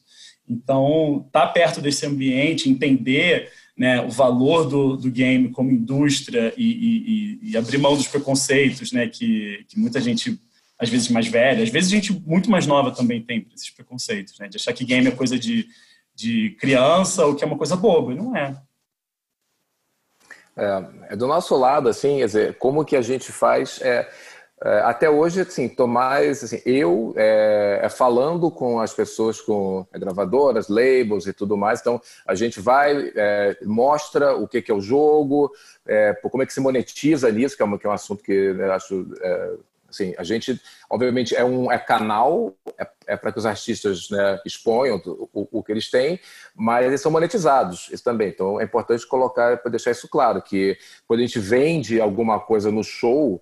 Então, 0.47 1.23
estar 1.27 1.47
tá 1.47 1.53
perto 1.53 1.79
desse 1.79 2.05
ambiente, 2.05 2.69
entender 2.69 3.51
né, 3.77 4.01
o 4.01 4.09
valor 4.09 4.65
do, 4.65 4.97
do 4.97 5.09
game 5.09 5.49
como 5.49 5.71
indústria 5.71 6.53
e, 6.57 7.39
e, 7.43 7.51
e, 7.51 7.57
abrir 7.57 7.77
mão 7.77 7.95
dos 7.95 8.07
preconceitos 8.07 8.91
né, 8.91 9.07
que, 9.07 9.63
que 9.69 9.79
muita 9.79 10.01
gente, 10.01 10.37
às 10.77 10.89
vezes 10.89 11.07
mais 11.07 11.27
velha, 11.27 11.63
às 11.63 11.69
vezes 11.69 11.89
gente 11.89 12.11
muito 12.11 12.49
mais 12.49 12.67
nova 12.67 12.91
também 12.91 13.21
tem 13.21 13.47
esses 13.55 13.69
preconceitos, 13.69 14.37
né, 14.39 14.49
de 14.49 14.57
achar 14.57 14.73
que 14.73 14.83
game 14.83 15.07
é 15.07 15.11
coisa 15.11 15.39
de, 15.39 15.67
de 16.13 16.57
criança 16.59 17.25
ou 17.25 17.35
que 17.35 17.43
é 17.43 17.47
uma 17.47 17.57
coisa 17.57 17.77
boba, 17.77 18.11
e 18.11 18.15
não 18.15 18.35
é. 18.35 18.59
É, 20.57 21.13
é, 21.13 21.15
do 21.15 21.25
nosso 21.25 21.55
lado, 21.55 21.87
assim, 21.87 22.17
quer 22.17 22.25
dizer, 22.25 22.57
como 22.57 22.83
que 22.83 22.97
a 22.97 23.01
gente 23.01 23.31
faz. 23.31 23.79
É, 23.81 24.09
até 24.83 25.09
hoje, 25.09 25.41
assim, 25.41 25.69
tô 25.69 25.87
mais, 25.87 26.43
assim, 26.43 26.61
eu 26.65 27.13
é, 27.15 27.79
é 27.83 27.89
falando 27.89 28.51
com 28.51 28.79
as 28.81 28.93
pessoas, 28.93 29.39
com 29.39 29.85
gravadoras, 29.93 30.67
labels 30.67 31.27
e 31.27 31.33
tudo 31.33 31.55
mais. 31.55 31.79
Então, 31.79 32.01
a 32.27 32.35
gente 32.35 32.59
vai, 32.59 33.11
é, 33.15 33.57
mostra 33.63 34.35
o 34.35 34.47
que, 34.47 34.61
que, 34.61 34.71
é 34.71 34.75
o 34.75 34.81
jogo, 34.81 35.51
é, 35.87 36.13
como 36.29 36.43
é 36.43 36.45
que 36.45 36.53
se 36.53 36.59
monetiza 36.59 37.31
nisso, 37.31 37.55
que 37.55 37.63
é 37.63 37.65
um, 37.65 37.77
que 37.77 37.87
é 37.87 37.89
um 37.89 37.93
assunto 37.93 38.23
que 38.23 38.31
eu 38.31 38.71
acho 38.73 39.07
Assim, 39.89 40.13
a 40.17 40.23
gente, 40.23 40.61
obviamente, 40.89 41.35
é 41.35 41.43
um 41.43 41.71
é 41.71 41.77
canal, 41.77 42.55
é, 42.77 42.87
é 43.07 43.17
para 43.17 43.31
que 43.31 43.39
os 43.39 43.45
artistas 43.45 44.09
né, 44.09 44.39
exponham 44.45 45.01
o, 45.05 45.47
o, 45.51 45.63
que 45.63 45.71
eles 45.71 45.89
têm, 45.89 46.19
mas 46.55 46.85
eles 46.85 47.01
são 47.01 47.11
monetizados, 47.11 47.89
isso 47.91 48.03
também. 48.03 48.29
Então, 48.29 48.61
é 48.61 48.63
importante 48.63 49.05
colocar, 49.07 49.57
para 49.57 49.71
deixar 49.71 49.91
isso 49.91 50.07
claro, 50.07 50.41
que 50.41 50.77
quando 51.07 51.21
a 51.21 51.23
gente 51.23 51.39
vende 51.39 51.99
alguma 51.99 52.39
coisa 52.39 52.71
no 52.71 52.83
show, 52.83 53.41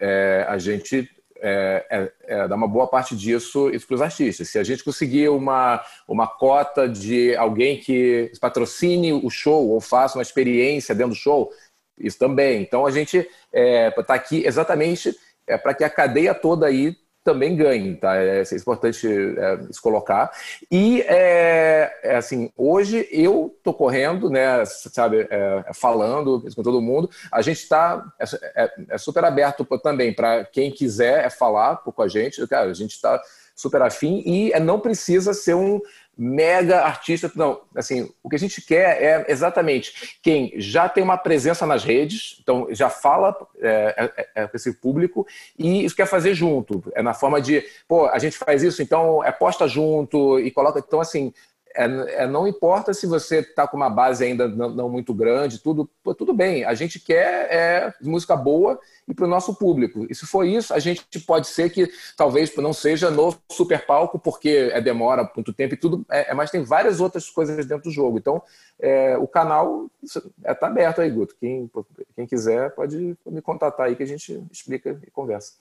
é, 0.00 0.44
a 0.48 0.58
gente 0.58 1.10
é, 1.40 1.86
é, 1.90 2.12
é, 2.26 2.48
dá 2.48 2.56
uma 2.56 2.66
boa 2.66 2.88
parte 2.88 3.16
disso 3.16 3.70
para 3.86 3.94
os 3.94 4.02
artistas. 4.02 4.48
Se 4.48 4.58
a 4.58 4.64
gente 4.64 4.82
conseguir 4.82 5.28
uma, 5.28 5.84
uma 6.06 6.26
cota 6.26 6.88
de 6.88 7.36
alguém 7.36 7.78
que 7.78 8.32
patrocine 8.40 9.12
o 9.12 9.30
show 9.30 9.68
ou 9.68 9.80
faça 9.80 10.18
uma 10.18 10.22
experiência 10.22 10.94
dentro 10.94 11.12
do 11.12 11.18
show, 11.18 11.52
isso 11.96 12.18
também. 12.18 12.62
Então, 12.62 12.86
a 12.86 12.90
gente 12.90 13.18
está 13.18 13.28
é, 13.52 13.92
aqui 14.08 14.44
exatamente 14.44 15.16
é 15.46 15.56
para 15.56 15.72
que 15.72 15.82
a 15.82 15.90
cadeia 15.90 16.34
toda 16.34 16.66
aí 16.66 16.94
também 17.24 17.54
ganhe, 17.56 17.94
tá? 17.96 18.16
É, 18.16 18.40
é 18.40 18.56
importante 18.56 19.06
é, 19.06 19.58
se 19.70 19.80
colocar. 19.80 20.30
E, 20.70 21.02
é, 21.02 21.92
é, 22.02 22.16
assim, 22.16 22.50
hoje 22.56 23.06
eu 23.10 23.54
tô 23.62 23.74
correndo, 23.74 24.30
né, 24.30 24.64
sabe, 24.64 25.26
é, 25.30 25.64
falando 25.74 26.42
com 26.54 26.62
todo 26.62 26.80
mundo. 26.80 27.10
A 27.30 27.42
gente 27.42 27.58
está 27.58 28.04
é, 28.18 28.72
é, 28.90 28.98
super 28.98 29.24
aberto 29.24 29.64
também 29.82 30.12
para 30.12 30.44
quem 30.44 30.70
quiser 30.70 31.30
falar 31.30 31.76
com 31.78 32.02
a 32.02 32.08
gente. 32.08 32.46
Cara, 32.46 32.70
a 32.70 32.74
gente 32.74 32.92
está 32.92 33.20
super 33.54 33.82
afim 33.82 34.22
e 34.24 34.58
não 34.60 34.78
precisa 34.78 35.34
ser 35.34 35.54
um 35.54 35.80
mega 36.18 36.80
artista. 36.80 37.30
Não, 37.36 37.60
assim, 37.76 38.12
o 38.22 38.28
que 38.28 38.34
a 38.34 38.38
gente 38.38 38.60
quer 38.60 39.00
é 39.00 39.26
exatamente 39.28 40.18
quem 40.20 40.52
já 40.56 40.88
tem 40.88 41.04
uma 41.04 41.16
presença 41.16 41.64
nas 41.64 41.84
redes, 41.84 42.38
então 42.42 42.66
já 42.70 42.90
fala 42.90 43.36
é, 43.60 44.10
é, 44.16 44.42
é, 44.42 44.50
esse 44.52 44.72
público 44.72 45.24
e 45.56 45.84
isso 45.84 45.94
quer 45.94 46.06
fazer 46.06 46.34
junto. 46.34 46.82
É 46.94 47.02
na 47.02 47.14
forma 47.14 47.40
de, 47.40 47.64
pô, 47.86 48.06
a 48.06 48.18
gente 48.18 48.36
faz 48.36 48.64
isso, 48.64 48.82
então 48.82 49.22
é 49.22 49.30
posta 49.30 49.68
junto 49.68 50.40
e 50.40 50.50
coloca. 50.50 50.82
Então, 50.84 51.00
assim, 51.00 51.32
é, 51.74 52.22
é, 52.22 52.26
não 52.26 52.46
importa 52.46 52.92
se 52.94 53.06
você 53.06 53.38
está 53.38 53.66
com 53.66 53.76
uma 53.76 53.90
base 53.90 54.24
ainda 54.24 54.48
não, 54.48 54.70
não 54.70 54.88
muito 54.88 55.12
grande, 55.14 55.58
tudo, 55.58 55.88
tudo 56.16 56.32
bem. 56.32 56.64
A 56.64 56.74
gente 56.74 56.98
quer 56.98 57.48
é, 57.50 57.94
música 58.00 58.34
boa 58.36 58.78
e 59.06 59.14
para 59.14 59.24
o 59.24 59.28
nosso 59.28 59.54
público. 59.54 60.06
E 60.10 60.14
se 60.14 60.26
for 60.26 60.44
isso, 60.44 60.74
a 60.74 60.78
gente 60.78 61.20
pode 61.20 61.46
ser 61.46 61.70
que 61.70 61.90
talvez 62.16 62.54
não 62.56 62.72
seja 62.72 63.10
no 63.10 63.34
super 63.50 63.86
palco, 63.86 64.18
porque 64.18 64.70
é 64.72 64.80
demora 64.80 65.30
muito 65.34 65.52
tempo 65.52 65.74
e 65.74 65.76
tudo, 65.76 66.04
é, 66.10 66.30
é 66.30 66.34
mas 66.34 66.50
tem 66.50 66.62
várias 66.62 67.00
outras 67.00 67.28
coisas 67.30 67.64
dentro 67.66 67.84
do 67.84 67.94
jogo. 67.94 68.18
Então, 68.18 68.42
é, 68.80 69.16
o 69.16 69.26
canal 69.26 69.90
está 70.02 70.66
é, 70.66 70.70
aberto 70.70 71.00
aí, 71.00 71.10
Guto. 71.10 71.36
Quem, 71.38 71.70
quem 72.16 72.26
quiser 72.26 72.74
pode 72.74 73.16
me 73.26 73.42
contatar 73.42 73.86
aí 73.86 73.96
que 73.96 74.02
a 74.02 74.06
gente 74.06 74.42
explica 74.50 74.98
e 75.06 75.10
conversa. 75.10 75.54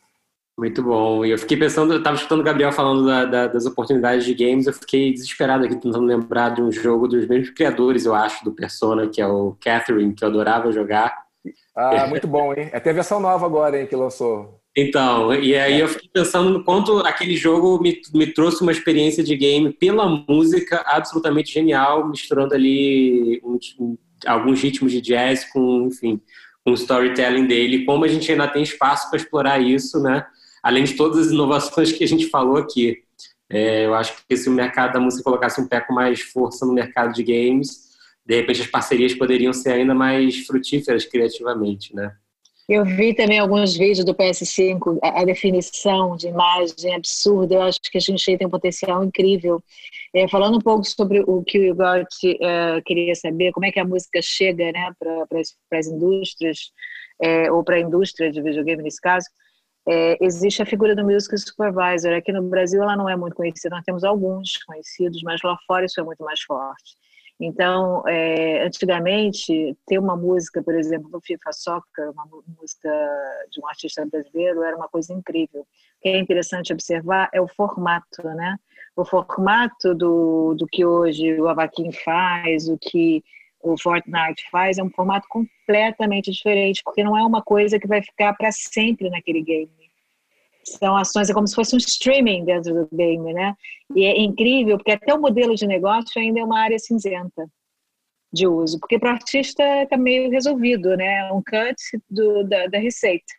Muito 0.58 0.82
bom. 0.82 1.24
E 1.24 1.30
eu 1.30 1.38
fiquei 1.38 1.55
pensando, 1.55 1.93
eu 1.93 1.99
estava 1.99 2.16
escutando 2.16 2.39
o 2.39 2.43
Gabriel 2.43 2.72
falando 2.72 3.05
da, 3.05 3.26
da, 3.26 3.47
das 3.47 3.68
oportunidades 3.68 4.26
de 4.26 4.34
games, 4.34 4.66
eu 4.66 4.74
fiquei 4.74 5.14
desesperado 5.14 5.64
aqui 5.64 5.76
tentando 5.76 6.05
lembrar 6.05 6.49
de 6.49 6.64
um 6.64 6.72
jogo 6.72 7.08
dos 7.08 7.28
mesmos 7.28 7.51
criadores, 7.51 8.05
eu 8.05 8.16
acho, 8.16 8.43
do 8.43 8.51
Persona, 8.51 9.08
que 9.08 9.22
é 9.22 9.28
o 9.28 9.55
Catherine, 9.62 10.16
que 10.16 10.24
eu 10.24 10.30
adorava 10.30 10.72
jogar. 10.72 11.16
Ah, 11.76 12.08
muito 12.08 12.28
bom, 12.28 12.53
hein? 12.53 12.70
É, 12.74 12.80
tem 12.80 12.91
a 12.91 12.95
versão 12.95 13.20
nova 13.20 13.45
agora, 13.45 13.80
hein, 13.80 13.86
que 13.86 13.95
lançou. 13.95 14.60
Então, 14.76 15.34
e 15.34 15.55
aí 15.55 15.80
eu 15.80 15.88
fiquei 15.88 16.10
pensando 16.12 16.49
no 16.49 16.64
quanto 16.64 16.99
aquele 16.99 17.36
jogo 17.36 17.80
me, 17.82 17.99
me 18.14 18.28
trouxe 18.28 18.62
uma 18.62 18.72
experiência 18.72 19.24
de 19.24 19.36
game 19.36 19.72
pela 19.74 20.08
música 20.08 20.84
absolutamente 20.88 21.51
genial, 21.51 22.08
misturando 22.08 22.55
ali 22.55 23.39
um, 23.43 23.60
um, 23.80 23.97
alguns 24.26 24.62
ritmos 24.62 24.91
de 24.91 25.01
jazz 25.01 25.45
com, 25.51 25.88
enfim, 25.88 26.20
com 26.64 26.72
o 26.72 26.76
storytelling 26.76 27.45
dele. 27.45 27.86
Como 27.86 28.03
a 28.03 28.08
gente 28.08 28.32
ainda 28.32 28.47
tem 28.47 28.64
espaço 28.64 29.10
para 29.10 29.18
explorar 29.18 29.60
isso, 29.60 29.99
né? 29.99 30.26
Além 30.64 30.84
de 30.84 30.93
todas 30.95 31.28
as 31.28 31.32
inovações 31.32 31.91
que 31.91 32.03
a 32.03 32.08
gente 32.08 32.28
falou 32.28 32.58
aqui. 32.58 33.03
É, 33.49 33.86
eu 33.86 33.93
acho 33.93 34.14
que 34.28 34.36
se 34.36 34.49
o 34.49 34.51
mercado 34.51 34.93
da 34.93 34.99
música 34.99 35.24
colocasse 35.24 35.62
um 35.62 35.68
pé 35.68 35.80
com 35.80 35.93
mais 35.93 36.22
força 36.22 36.66
no 36.66 36.74
mercado 36.74 37.14
de 37.14 37.24
games, 37.24 37.88
de 38.26 38.36
repente 38.36 38.62
as 38.62 38.68
parcerias 38.68 39.14
poderiam 39.14 39.53
ser 39.53 39.72
ainda 39.72 39.95
mais 39.95 40.45
frutíferas 40.45 41.05
criativamente, 41.05 41.95
né? 41.95 42.14
Eu 42.70 42.84
vi 42.84 43.14
também 43.14 43.39
alguns 43.39 43.78
vídeos 43.78 44.03
do 44.03 44.14
PS5, 44.14 44.99
a, 45.01 45.24
definição 45.24 46.18
de 46.18 46.28
imagem 46.28 46.93
absurda, 46.93 47.55
eu 47.55 47.62
acho 47.62 47.80
que 47.89 47.97
a 47.97 48.01
gente 48.01 48.38
tem 48.38 48.45
um 48.45 48.49
potencial 48.49 49.01
incrível. 49.05 49.64
É, 50.14 50.28
falando 50.28 50.58
um 50.58 50.62
pouco 50.62 50.84
sobre 50.84 51.24
o 51.26 51.41
que 51.43 51.58
o 51.58 51.64
Igor 51.64 52.01
uh, 52.01 52.82
queria 52.86 53.16
saber, 53.16 53.53
como 53.53 53.66
é 53.66 53.72
que 53.72 53.80
a 53.80 53.86
música 53.86 54.20
chega 54.22 54.70
né, 54.74 54.91
para 54.99 55.80
as 55.80 55.88
indústrias, 55.88 56.72
é, 57.22 57.49
ou 57.49 57.64
para 57.64 57.78
a 57.78 57.80
indústria 57.80 58.30
de 58.30 58.41
videogame 58.41 58.84
nesse 58.84 58.99
caso, 58.99 59.28
é, 59.88 60.17
existe 60.23 60.61
a 60.61 60.65
figura 60.65 60.95
do 60.95 61.03
Music 61.03 61.38
Supervisor. 61.38 62.13
Aqui 62.13 62.31
no 62.31 62.43
Brasil 62.43 62.83
ela 62.83 62.95
não 62.95 63.09
é 63.09 63.15
muito 63.15 63.35
conhecida, 63.35 63.75
nós 63.75 63.85
temos 63.85 64.03
alguns 64.03 64.57
conhecidos, 64.65 65.21
mas 65.23 65.41
lá 65.41 65.57
fora 65.65 65.85
isso 65.85 65.99
é 65.99 66.03
muito 66.03 66.23
mais 66.23 66.41
forte. 66.41 66.95
Então, 67.39 68.03
é, 68.07 68.65
antigamente, 68.65 69.77
ter 69.85 69.99
uma 69.99 70.17
música, 70.17 70.61
por 70.63 70.73
exemplo, 70.73 71.09
do 71.09 71.21
FIFA 71.21 71.53
Soccer, 71.53 72.11
uma 72.11 72.27
música 72.59 72.89
de 73.51 73.61
um 73.61 73.67
artista 73.67 74.05
brasileiro, 74.05 74.63
era 74.63 74.75
uma 74.75 74.88
coisa 74.89 75.13
incrível. 75.13 75.61
O 75.61 75.65
que 76.01 76.09
é 76.09 76.17
interessante 76.17 76.73
observar 76.73 77.29
é 77.31 77.39
o 77.39 77.47
formato, 77.47 78.23
né? 78.23 78.57
O 78.95 79.05
formato 79.05 79.93
do, 79.93 80.55
do 80.55 80.65
que 80.65 80.83
hoje 80.83 81.39
o 81.39 81.47
Avaquim 81.47 81.91
faz, 81.91 82.67
o 82.67 82.77
que 82.77 83.23
o 83.70 83.82
Fortnite 83.82 84.49
faz 84.51 84.78
é 84.78 84.84
um 84.84 84.89
formato 84.89 85.28
completamente 85.30 86.32
diferente, 86.32 86.82
porque 86.84 87.03
não 87.03 87.18
é 87.18 87.24
uma 87.24 87.41
coisa 87.41 87.80
que 87.80 87.88
vai 87.88 88.01
ficar 88.01 88.34
para 88.34 88.51
sempre 88.51 89.09
naquele 89.09 89.41
game. 89.41 89.70
São 90.63 90.97
ações, 90.97 91.30
é 91.30 91.34
como 91.34 91.47
se 91.47 91.55
fosse 91.55 91.76
um 91.76 91.78
streaming 91.78 92.43
dentro 92.43 92.74
do 92.74 92.95
game, 92.95 93.34
né? 93.34 93.55
E 93.95 94.05
é 94.05 94.20
incrível, 94.20 94.78
porque 94.78 94.91
até 94.91 95.13
o 95.13 95.22
modelo 95.22 95.55
de 95.55 95.65
negócio 95.65 96.22
ainda 96.22 96.39
é 96.39 96.43
uma 96.43 96.59
área 96.59 96.78
cinzenta 96.78 97.47
de 98.34 98.45
uso, 98.45 98.78
porque 98.80 98.99
para 98.99 99.11
o 99.11 99.13
artista 99.13 99.63
está 99.84 99.97
meio 99.97 100.30
resolvido, 100.30 100.95
né? 100.97 101.32
Um 101.32 101.41
cut 101.41 101.78
do, 102.09 102.43
da, 102.43 102.68
da 102.68 102.78
receita. 102.78 103.34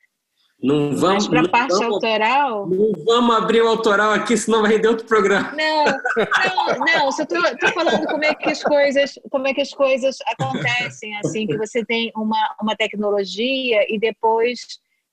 Não 0.61 0.97
vamos. 0.97 1.29
Mas 1.29 1.29
para 1.29 1.49
parte 1.49 1.71
vamos, 1.71 1.95
autoral. 1.95 2.69
Não 2.69 2.93
vamos 3.05 3.37
abrir 3.37 3.63
o 3.63 3.69
autoral 3.69 4.13
aqui, 4.13 4.37
senão 4.37 4.63
vai 4.63 4.73
render 4.73 4.89
outro 4.89 5.07
programa. 5.07 5.53
Não, 5.53 5.85
não, 5.85 6.79
não. 6.85 7.13
Só 7.13 7.23
estou 7.23 7.73
falando 7.73 8.07
como 8.07 8.25
é 8.25 8.35
que 8.35 8.51
as 8.51 8.63
coisas, 8.63 9.19
como 9.31 9.47
é 9.47 9.55
que 9.55 9.61
as 9.63 9.73
coisas 9.73 10.17
acontecem, 10.27 11.17
assim, 11.19 11.47
que 11.47 11.57
você 11.57 11.85
tem 11.85 12.11
uma, 12.17 12.57
uma 12.61 12.77
tecnologia 12.77 13.87
e 13.89 13.99
depois. 13.99 14.61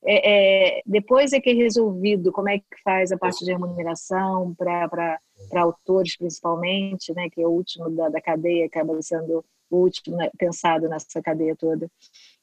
É, 0.07 0.77
é, 0.77 0.81
depois 0.85 1.33
é 1.33 1.39
que 1.39 1.49
é 1.49 1.53
resolvido 1.53 2.31
como 2.31 2.47
é 2.47 2.59
que 2.59 2.65
faz 2.83 3.11
a 3.11 3.17
parte 3.17 3.43
de 3.43 3.51
remuneração 3.51 4.53
para 4.53 5.19
autores, 5.55 6.15
principalmente, 6.15 7.11
né, 7.15 7.27
que 7.31 7.41
é 7.41 7.47
o 7.47 7.49
último 7.49 7.89
da, 7.89 8.09
da 8.09 8.21
cadeia, 8.21 8.67
acaba 8.67 9.01
sendo 9.01 9.43
último 9.71 10.17
né, 10.17 10.29
pensado 10.37 10.87
nessa 10.87 11.21
cadeia 11.21 11.55
toda. 11.55 11.89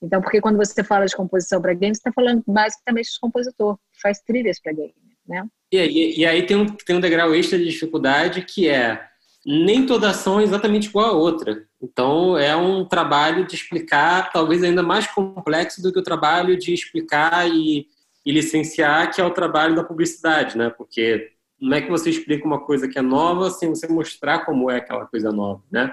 Então, 0.01 0.21
porque 0.21 0.41
quando 0.41 0.57
você 0.57 0.83
fala 0.83 1.07
de 1.07 1.17
composição 1.17 1.61
para 1.61 1.75
games, 1.75 1.99
você 1.99 2.09
está 2.09 2.13
falando 2.13 2.43
basicamente 2.47 3.13
de 3.13 3.21
compositor, 3.21 3.77
que 3.93 4.01
faz 4.01 4.21
trilhas 4.21 4.61
para 4.61 4.73
game, 4.73 4.95
né? 5.27 5.47
E, 5.71 5.79
e, 5.79 6.21
e, 6.21 6.27
aí 6.27 6.45
tem 6.45 6.57
um, 6.57 6.67
tem 6.67 6.97
um 6.97 7.01
degrau 7.01 7.35
extra 7.35 7.59
de 7.59 7.65
dificuldade 7.65 8.43
que 8.43 8.69
é 8.69 9.09
nem 9.45 9.87
toda 9.87 10.11
ação 10.11 10.39
é 10.39 10.45
exatamente 10.45 10.89
igual 10.89 11.07
a 11.07 11.13
outra. 11.13 11.67
Então, 11.81 12.39
é 12.39 12.55
um 12.55 12.85
trabalho 12.85 13.45
de 13.45 13.55
explicar, 13.55 14.31
talvez 14.33 14.63
ainda 14.63 14.83
mais 14.83 15.07
complexo 15.09 15.83
do 15.83 15.93
que 15.93 15.99
o 15.99 16.03
trabalho 16.03 16.57
de 16.57 16.73
explicar 16.73 17.49
e, 17.49 17.87
e 18.25 18.33
licenciar, 18.33 19.13
que 19.13 19.21
é 19.21 19.25
o 19.25 19.33
trabalho 19.33 19.75
da 19.75 19.83
publicidade, 19.83 20.57
né? 20.57 20.71
Porque 20.71 21.33
não 21.61 21.77
é 21.77 21.81
que 21.81 21.91
você 21.91 22.11
explica 22.11 22.47
uma 22.47 22.65
coisa 22.65 22.89
que 22.89 22.99
é 22.99 23.03
nova 23.03 23.51
sem 23.51 23.69
você 23.69 23.89
mostrar 23.89 24.45
como 24.45 24.71
é 24.71 24.77
aquela 24.77 25.07
coisa 25.07 25.33
nova, 25.33 25.63
né? 25.71 25.93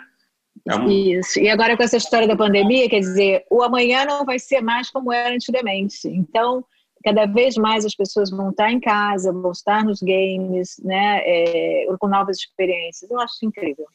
É 0.67 0.91
Isso. 0.91 1.39
E 1.39 1.49
agora 1.49 1.75
com 1.77 1.83
essa 1.83 1.97
história 1.97 2.27
da 2.27 2.35
pandemia, 2.35 2.89
quer 2.89 2.99
dizer, 2.99 3.45
o 3.49 3.61
amanhã 3.61 4.05
não 4.05 4.25
vai 4.25 4.39
ser 4.39 4.61
mais 4.61 4.89
como 4.89 5.11
era 5.13 5.33
antigamente. 5.33 6.07
Então, 6.07 6.63
cada 7.03 7.25
vez 7.25 7.55
mais 7.55 7.85
as 7.85 7.95
pessoas 7.95 8.29
vão 8.29 8.49
estar 8.49 8.71
em 8.71 8.79
casa, 8.79 9.31
vão 9.31 9.51
estar 9.51 9.83
nos 9.83 10.01
games, 10.01 10.75
né, 10.83 11.21
é, 11.23 11.85
com 11.99 12.07
novas 12.07 12.37
experiências. 12.37 13.09
Eu 13.09 13.19
acho 13.19 13.33
incrível. 13.43 13.85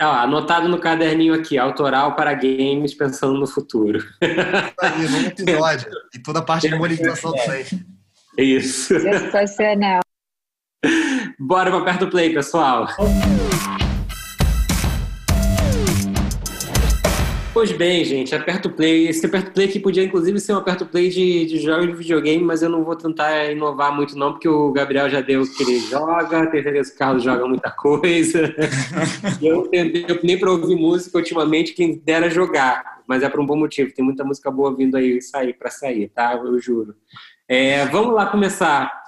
Ah, 0.00 0.22
anotado 0.22 0.68
no 0.68 0.78
caderninho 0.78 1.34
aqui, 1.34 1.58
autoral 1.58 2.14
para 2.14 2.32
games 2.32 2.94
pensando 2.94 3.34
no 3.34 3.48
futuro. 3.48 3.98
Aí, 4.80 5.08
no 5.08 5.26
episódio. 5.26 5.90
E 6.14 6.20
toda 6.20 6.38
a 6.38 6.42
parte 6.42 6.68
de 6.68 6.76
monetização 6.76 7.32
também. 7.32 7.64
Isso. 8.38 8.94
Sensacional. 9.00 10.00
Bora 11.40 11.70
para 11.72 11.84
perto 11.84 12.06
do 12.06 12.10
play, 12.10 12.32
pessoal. 12.32 12.86
Pois 17.58 17.72
bem, 17.72 18.04
gente, 18.04 18.32
aperto 18.36 18.70
play. 18.70 19.08
Esse 19.08 19.26
aperto 19.26 19.50
play 19.50 19.66
que 19.66 19.80
podia 19.80 20.04
inclusive 20.04 20.38
ser 20.38 20.52
um 20.52 20.58
aperto 20.58 20.86
play 20.86 21.08
de, 21.08 21.44
de 21.44 21.58
jogos 21.58 21.88
de 21.88 21.92
videogame, 21.92 22.40
mas 22.40 22.62
eu 22.62 22.68
não 22.68 22.84
vou 22.84 22.94
tentar 22.94 23.50
inovar 23.50 23.92
muito 23.92 24.16
não, 24.16 24.30
porque 24.30 24.48
o 24.48 24.70
Gabriel 24.70 25.10
já 25.10 25.20
deu 25.20 25.42
o 25.42 25.52
que 25.52 25.64
ele 25.64 25.80
joga, 25.80 26.46
tem 26.46 26.62
certeza 26.62 26.90
que 26.90 26.94
o 26.94 26.98
Carlos 27.00 27.24
joga 27.24 27.48
muita 27.48 27.68
coisa. 27.68 28.54
eu 29.42 29.68
nem 30.22 30.38
para 30.38 30.52
ouvir 30.52 30.76
música 30.76 31.18
ultimamente, 31.18 31.74
quem 31.74 31.96
dera 31.98 32.30
jogar, 32.30 33.02
mas 33.08 33.24
é 33.24 33.28
por 33.28 33.40
um 33.40 33.46
bom 33.46 33.56
motivo. 33.56 33.92
Tem 33.92 34.04
muita 34.04 34.22
música 34.22 34.52
boa 34.52 34.72
vindo 34.72 34.96
aí 34.96 35.20
sair 35.20 35.52
para 35.52 35.68
sair, 35.68 36.10
tá? 36.10 36.34
Eu 36.34 36.60
juro. 36.60 36.94
É, 37.48 37.86
vamos 37.86 38.14
lá 38.14 38.26
começar. 38.26 39.02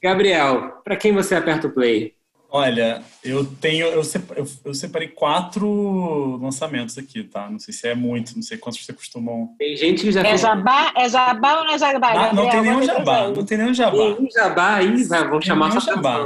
Gabriel, 0.00 0.80
para 0.84 0.94
quem 0.94 1.12
você 1.12 1.34
aperta 1.34 1.66
o 1.66 1.72
play? 1.72 2.15
Olha, 2.48 3.02
eu 3.24 3.44
tenho. 3.44 3.86
Eu 3.86 4.04
separei, 4.04 4.44
eu 4.64 4.74
separei, 4.74 5.08
quatro 5.08 6.36
lançamentos 6.36 6.96
aqui, 6.96 7.24
tá? 7.24 7.50
Não 7.50 7.58
sei 7.58 7.74
se 7.74 7.88
é 7.88 7.94
muito, 7.94 8.34
não 8.36 8.42
sei 8.42 8.56
quantos 8.56 8.84
você 8.84 8.92
costumam. 8.92 9.54
Tem 9.58 9.76
gente 9.76 10.02
que 10.02 10.12
já. 10.12 10.22
É 10.22 10.36
jabá? 10.36 10.92
É 10.96 11.08
jabá 11.08 11.58
ou 11.58 11.64
não 11.64 11.74
é 11.74 11.78
jabá? 11.78 12.12
Ah, 12.12 12.32
não, 12.32 12.48
tem 12.48 12.62
nenhum 12.62 12.82
jabá. 12.82 13.28
Não 13.28 13.44
tem 13.44 13.58
nenhum 13.58 13.74
jabá. 13.74 14.14
Tem 14.14 14.30
jabá 14.30 14.74
aí, 14.76 15.04
vão 15.04 15.42
chamar 15.42 15.72
só 15.72 15.80
jabá. 15.80 16.18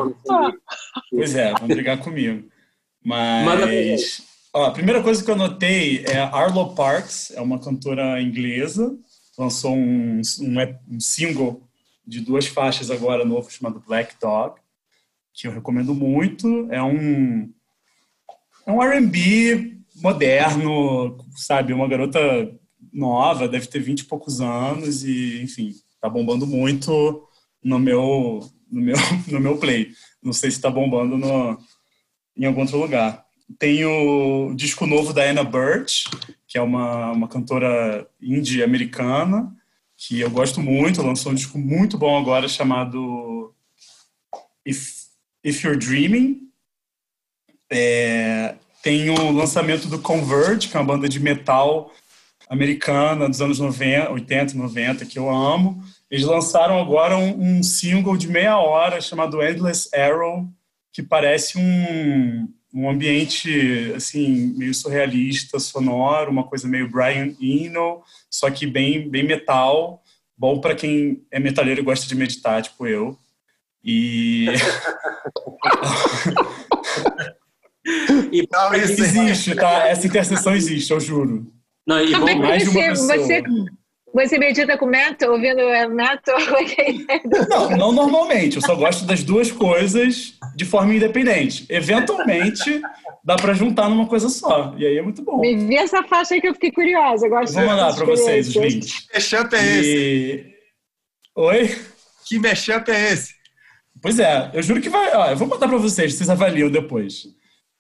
Pois 1.11 1.35
é, 1.35 1.53
vão 1.55 1.69
brigar 1.69 1.99
comigo. 1.99 2.49
Mas. 3.05 4.23
Ó, 4.53 4.67
a 4.67 4.71
primeira 4.73 5.03
coisa 5.03 5.25
que 5.25 5.31
eu 5.31 5.37
notei 5.37 6.05
é 6.07 6.19
Arlo 6.19 6.75
Parks, 6.75 7.33
é 7.37 7.41
uma 7.41 7.61
cantora 7.61 8.21
inglesa, 8.21 8.97
lançou 9.39 9.73
um, 9.75 10.21
um, 10.41 10.97
um 10.97 11.01
single 11.01 11.63
de 12.05 12.21
duas 12.21 12.47
faixas 12.47 12.91
agora 12.91 13.25
novo 13.25 13.51
chamado 13.51 13.83
Black 13.87 14.15
Dog 14.21 14.55
que 15.33 15.47
eu 15.47 15.53
recomendo 15.53 15.95
muito. 15.95 16.69
É 16.71 16.83
um, 16.83 17.51
é 18.67 18.73
um 18.73 18.83
R&B 18.83 19.79
moderno, 19.97 21.19
sabe? 21.37 21.73
Uma 21.73 21.89
garota 21.89 22.21
nova, 22.93 23.49
deve 23.49 23.67
ter 23.67 23.81
vinte 23.81 24.01
e 24.01 24.05
poucos 24.05 24.41
anos 24.41 25.05
e, 25.05 25.43
enfim, 25.43 25.75
tá 26.01 26.09
bombando 26.09 26.47
muito 26.47 27.27
no 27.63 27.79
meu, 27.79 28.41
no 28.71 28.81
meu, 28.81 28.97
no 29.29 29.41
meu 29.41 29.59
play. 29.59 29.93
Não 30.23 30.33
sei 30.33 30.51
se 30.51 30.61
tá 30.61 30.71
bombando 30.71 31.17
no, 31.17 31.59
em 32.37 32.47
algum 32.47 32.61
outro 32.63 32.79
lugar. 32.79 33.25
Tem 33.59 33.85
o 33.85 34.55
disco 34.55 34.87
novo 34.87 35.13
da 35.13 35.25
Anna 35.25 35.43
Birch, 35.43 36.05
que 36.47 36.57
é 36.57 36.63
uma, 36.63 37.13
uma 37.13 37.29
cantora 37.29 38.07
indie 38.21 38.63
americana, 38.63 39.55
que 39.97 40.21
eu 40.21 40.31
gosto 40.31 40.63
muito, 40.63 41.03
lançou 41.03 41.33
um 41.33 41.35
disco 41.35 41.59
muito 41.59 41.99
bom 41.99 42.19
agora 42.19 42.49
chamado 42.49 43.55
If 44.65 45.00
If 45.45 45.65
You're 45.65 45.79
Dreaming. 45.79 46.49
É, 47.73 48.57
tem 48.83 49.11
o 49.11 49.31
lançamento 49.31 49.89
do 49.89 49.99
Converge, 49.99 50.69
que 50.69 50.77
é 50.77 50.81
uma 50.81 50.87
banda 50.87 51.09
de 51.09 51.21
metal 51.21 51.93
americana 52.49 53.29
dos 53.29 53.41
anos 53.41 53.61
90, 53.61 54.11
80, 54.11 54.55
90, 54.55 55.07
que 55.07 55.19
eu 55.19 55.31
amo. 55.31 55.85
Eles 56.11 56.27
lançaram 56.27 56.81
agora 56.81 57.17
um, 57.17 57.59
um 57.59 57.63
single 57.63 58.17
de 58.17 58.27
meia 58.27 58.59
hora 58.59 59.01
chamado 59.01 59.41
Endless 59.41 59.89
Arrow, 59.95 60.49
que 60.93 61.01
parece 61.01 61.57
um, 61.59 62.49
um 62.75 62.91
ambiente 62.91 63.93
assim 63.95 64.53
meio 64.57 64.75
surrealista, 64.75 65.61
sonoro, 65.61 66.33
uma 66.33 66.43
coisa 66.43 66.67
meio 66.67 66.91
Brian 66.91 67.33
Eno, 67.41 68.03
só 68.29 68.51
que 68.51 68.67
bem 68.67 69.09
bem 69.09 69.23
metal, 69.23 70.03
bom 70.37 70.61
para 70.61 70.75
quem 70.75 71.23
é 71.31 71.39
metaleiro 71.39 71.81
e 71.81 71.85
gosta 71.85 72.09
de 72.09 72.17
meditar, 72.17 72.63
tipo 72.63 72.85
eu. 72.85 73.17
E. 73.85 74.47
e 78.31 78.47
não, 78.53 78.75
isso 78.75 79.03
existe, 79.03 79.55
tá? 79.55 79.89
Essa 79.89 80.07
interseção 80.07 80.55
existe, 80.55 80.91
eu 80.91 81.01
juro. 81.01 81.47
Não, 81.87 82.01
e 82.01 82.13
bom, 82.13 82.39
mais 82.39 82.63
de 82.63 82.69
uma 82.71 82.89
pessoa. 82.89 83.17
Você, 83.17 83.43
você 84.13 84.39
medita 84.39 84.77
com 84.77 84.87
metal, 84.87 85.33
ouvindo 85.33 85.63
metal? 85.95 86.39
não, 87.49 87.71
não 87.71 87.93
normalmente. 87.93 88.57
Eu 88.57 88.63
só 88.63 88.75
gosto 88.75 89.05
das 89.05 89.23
duas 89.23 89.51
coisas 89.51 90.35
de 90.55 90.65
forma 90.65 90.95
independente. 90.95 91.65
Eventualmente, 91.69 92.83
dá 93.25 93.37
para 93.37 93.55
juntar 93.55 93.89
numa 93.89 94.07
coisa 94.07 94.29
só. 94.29 94.75
E 94.77 94.87
aí 94.87 94.99
é 94.99 95.03
muito 95.03 95.23
bom. 95.23 95.41
Me 95.41 95.57
vi 95.57 95.77
essa 95.77 96.03
faixa 96.03 96.35
aí 96.35 96.41
que 96.41 96.49
eu 96.49 96.55
fiquei 96.55 96.73
curiosa. 96.73 97.27
Eu 97.27 97.31
gosto 97.31 97.55
Vou 97.55 97.65
mandar 97.65 97.95
para 97.95 98.05
vocês 98.05 98.49
os 98.49 98.57
links. 98.57 99.07
Que 99.07 99.15
mashup 99.15 99.55
é 99.55 99.79
esse? 99.79 99.97
E... 99.97 100.55
Oi? 101.37 101.77
Que 102.27 102.39
mashup 102.39 102.91
é 102.91 103.13
esse? 103.13 103.40
Pois 104.01 104.19
é, 104.19 104.51
eu 104.55 104.63
juro 104.63 104.81
que 104.81 104.89
vai. 104.89 105.15
Ó, 105.15 105.31
eu 105.31 105.37
vou 105.37 105.47
mandar 105.47 105.69
para 105.69 105.77
vocês, 105.77 106.15
vocês 106.15 106.31
avaliam 106.31 106.71
depois. 106.71 107.29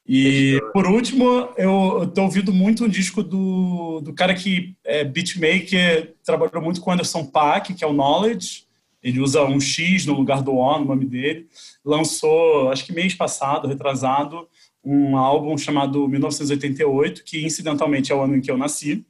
E 0.07 0.61
por 0.73 0.87
último, 0.87 1.49
eu 1.57 2.05
estou 2.05 2.25
ouvindo 2.25 2.53
muito 2.53 2.85
um 2.85 2.89
disco 2.89 3.23
do, 3.23 4.01
do 4.01 4.13
cara 4.13 4.35
que 4.35 4.77
é 4.85 5.05
beatmaker, 5.05 6.15
trabalhou 6.25 6.63
muito 6.63 6.81
com 6.81 6.91
Anderson 6.91 7.25
Paak, 7.25 7.75
que 7.75 7.85
é 7.85 7.87
o 7.87 7.93
Knowledge. 7.93 8.65
Ele 9.03 9.21
usa 9.21 9.45
um 9.45 9.61
X 9.61 10.05
no 10.05 10.15
lugar 10.15 10.43
do 10.43 10.53
O 10.53 10.79
no 10.79 10.85
nome 10.85 11.07
dele. 11.07 11.47
Lançou, 11.85 12.71
acho 12.71 12.85
que 12.85 12.93
mês 12.93 13.15
passado, 13.15 13.69
retrasado, 13.69 14.47
um 14.85 15.17
álbum 15.17 15.57
chamado 15.57 16.07
1988, 16.07 17.25
que 17.25 17.47
incidentalmente 17.47 18.13
é 18.13 18.15
o 18.15 18.21
ano 18.21 18.37
em 18.37 18.41
que 18.41 18.51
eu 18.51 18.59
nasci. 18.59 19.07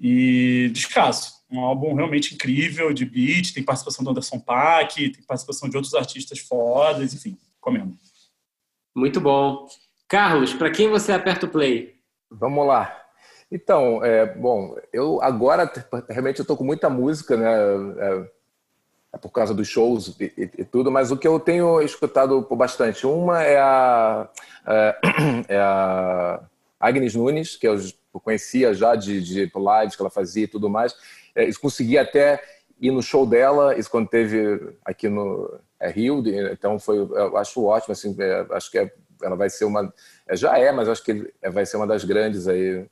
E 0.00 0.70
descasso 0.72 1.43
um 1.54 1.60
álbum 1.60 1.94
realmente 1.94 2.34
incrível 2.34 2.92
de 2.92 3.04
beat, 3.04 3.52
tem 3.54 3.62
participação 3.62 4.04
do 4.04 4.10
Anderson 4.10 4.40
Paak, 4.40 5.10
tem 5.10 5.22
participação 5.22 5.68
de 5.68 5.76
outros 5.76 5.94
artistas 5.94 6.38
fodas, 6.40 7.14
enfim, 7.14 7.38
comendo. 7.60 7.96
Muito 8.94 9.20
bom. 9.20 9.68
Carlos, 10.08 10.52
para 10.52 10.70
quem 10.70 10.88
você 10.88 11.12
aperta 11.12 11.46
o 11.46 11.48
play? 11.48 11.94
Vamos 12.30 12.66
lá. 12.66 13.00
Então, 13.50 14.04
é, 14.04 14.26
bom, 14.34 14.76
eu 14.92 15.22
agora 15.22 15.70
realmente 16.08 16.40
estou 16.40 16.56
com 16.56 16.64
muita 16.64 16.90
música, 16.90 17.36
né? 17.36 17.52
É, 17.98 18.30
é 19.14 19.18
por 19.18 19.30
causa 19.30 19.54
dos 19.54 19.68
shows 19.68 20.08
e, 20.18 20.24
e, 20.36 20.50
e, 20.58 20.64
tudo, 20.64 20.90
mas 20.90 21.12
o 21.12 21.16
que 21.16 21.28
eu 21.28 21.38
tenho 21.38 21.80
escutado 21.80 22.42
por 22.42 22.56
bastante, 22.56 23.06
uma 23.06 23.44
é 23.44 23.58
a, 23.58 24.28
é, 24.66 24.98
é 25.54 25.58
a 25.58 26.40
Agnes 26.80 27.14
Nunes, 27.14 27.54
que 27.54 27.66
eu 27.66 27.78
conhecia 28.12 28.74
já 28.74 28.96
de, 28.96 29.22
de 29.22 29.52
lives 29.54 29.94
que 29.94 30.02
ela 30.02 30.10
fazia 30.10 30.44
e 30.44 30.48
tudo 30.48 30.68
mais. 30.68 30.94
É, 31.34 31.44
consegui 31.60 31.98
até 31.98 32.42
ir 32.80 32.90
no 32.90 33.02
show 33.02 33.26
dela, 33.26 33.76
isso 33.78 33.90
quando 33.90 34.08
teve 34.08 34.74
aqui 34.84 35.08
no 35.08 35.58
é, 35.80 35.88
Rio, 35.90 36.22
então 36.52 36.78
foi, 36.78 36.98
eu 36.98 37.36
acho 37.36 37.64
ótimo, 37.64 37.92
assim, 37.92 38.16
é, 38.18 38.46
acho 38.50 38.70
que 38.70 38.78
é, 38.78 38.92
ela 39.22 39.36
vai 39.36 39.48
ser 39.48 39.64
uma, 39.64 39.92
é, 40.26 40.36
já 40.36 40.58
é, 40.58 40.70
mas 40.72 40.88
acho 40.88 41.02
que 41.02 41.32
é, 41.40 41.50
vai 41.50 41.64
ser 41.64 41.76
uma 41.76 41.86
das 41.86 42.04
grandes 42.04 42.46
aí 42.48 42.86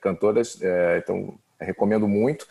cantoras, 0.00 0.58
então 0.96 1.38
recomendo 1.60 2.08
muito. 2.08 2.46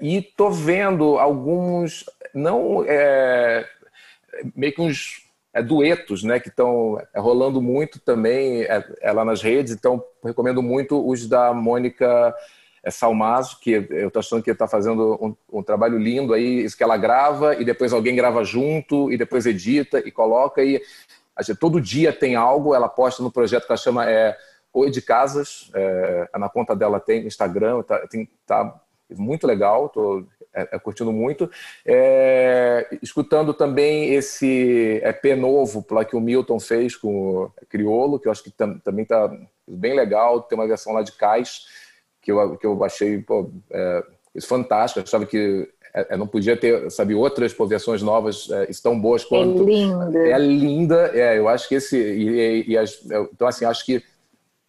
e 0.00 0.22
tô 0.36 0.50
vendo 0.50 1.18
alguns, 1.18 2.04
não 2.34 2.84
meio 4.54 4.72
que 4.72 4.80
uns 4.80 5.30
é, 5.52 5.62
duetos, 5.62 6.22
né, 6.22 6.38
que 6.38 6.48
estão 6.48 7.00
é, 7.12 7.18
rolando 7.18 7.60
muito 7.60 7.98
também 8.00 8.62
é, 8.62 8.84
é, 9.00 9.12
lá 9.12 9.24
nas 9.24 9.42
redes. 9.42 9.72
Então, 9.72 10.02
recomendo 10.24 10.62
muito 10.62 11.06
os 11.06 11.26
da 11.26 11.52
Mônica 11.52 12.34
é 12.82 12.90
Salmazo, 12.90 13.58
que 13.60 13.72
eu 13.72 14.08
estou 14.08 14.20
achando 14.20 14.42
que 14.42 14.50
está 14.50 14.66
fazendo 14.66 15.18
um, 15.20 15.58
um, 15.58 15.62
trabalho 15.62 15.98
lindo 15.98 16.32
aí, 16.32 16.64
isso 16.64 16.76
que 16.76 16.82
ela 16.82 16.96
grava 16.96 17.54
e 17.54 17.64
depois 17.64 17.92
alguém 17.92 18.16
grava 18.16 18.42
junto 18.42 19.12
e 19.12 19.18
depois 19.18 19.44
edita 19.44 19.98
e 19.98 20.10
coloca 20.10 20.62
e 20.62 20.82
gente, 21.42 21.58
todo 21.58 21.80
dia 21.80 22.12
tem 22.12 22.36
algo, 22.36 22.74
ela 22.74 22.88
posta 22.88 23.22
no 23.22 23.30
projeto 23.30 23.66
que 23.66 23.72
ela 23.72 23.76
chama 23.76 24.10
é, 24.10 24.36
Oi 24.72 24.90
de 24.90 25.02
Casas, 25.02 25.70
é, 25.74 26.30
na 26.38 26.48
conta 26.48 26.74
dela 26.74 27.00
tem 27.00 27.26
Instagram, 27.26 27.82
tá, 27.82 28.06
tem, 28.06 28.28
tá 28.46 28.80
muito 29.10 29.46
legal, 29.46 29.86
estou 29.86 30.26
é, 30.54 30.68
é, 30.72 30.78
curtindo 30.78 31.12
muito. 31.12 31.50
É, 31.84 32.88
escutando 33.02 33.52
também 33.52 34.14
esse 34.14 35.00
EP 35.04 35.36
novo 35.36 35.84
lá 35.90 36.04
que 36.04 36.16
o 36.16 36.20
Milton 36.20 36.60
fez 36.60 36.96
com 36.96 37.44
o 37.44 37.52
Criolo, 37.68 38.18
que 38.18 38.28
eu 38.28 38.32
acho 38.32 38.42
que 38.42 38.50
tam, 38.50 38.78
também 38.78 39.02
está 39.02 39.30
bem 39.66 39.94
legal, 39.94 40.42
tem 40.42 40.58
uma 40.58 40.66
versão 40.66 40.92
lá 40.92 41.02
de 41.02 41.12
Cais, 41.12 41.66
que 42.30 42.32
eu, 42.32 42.56
que 42.58 42.66
eu 42.66 42.84
achei 42.84 43.18
pô, 43.18 43.50
é, 43.70 44.04
isso 44.34 44.46
fantástico. 44.46 45.00
Eu 45.00 45.04
achava 45.04 45.26
que 45.26 45.68
é, 45.94 46.14
é 46.14 46.16
não 46.16 46.26
podia 46.26 46.56
ter, 46.56 46.90
sabe, 46.90 47.14
outras 47.14 47.54
versões 47.68 48.02
novas 48.02 48.48
é, 48.50 48.68
tão 48.82 48.98
boas 49.00 49.24
quanto. 49.24 49.62
É 49.62 49.66
linda. 49.66 50.18
É 50.18 50.38
linda. 50.38 51.10
É, 51.14 51.38
eu 51.38 51.48
acho 51.48 51.68
que 51.68 51.74
esse. 51.74 51.96
E, 51.96 52.28
e, 52.28 52.70
e 52.70 52.78
as, 52.78 53.00
então, 53.32 53.46
assim, 53.46 53.64
acho 53.64 53.84
que 53.84 54.02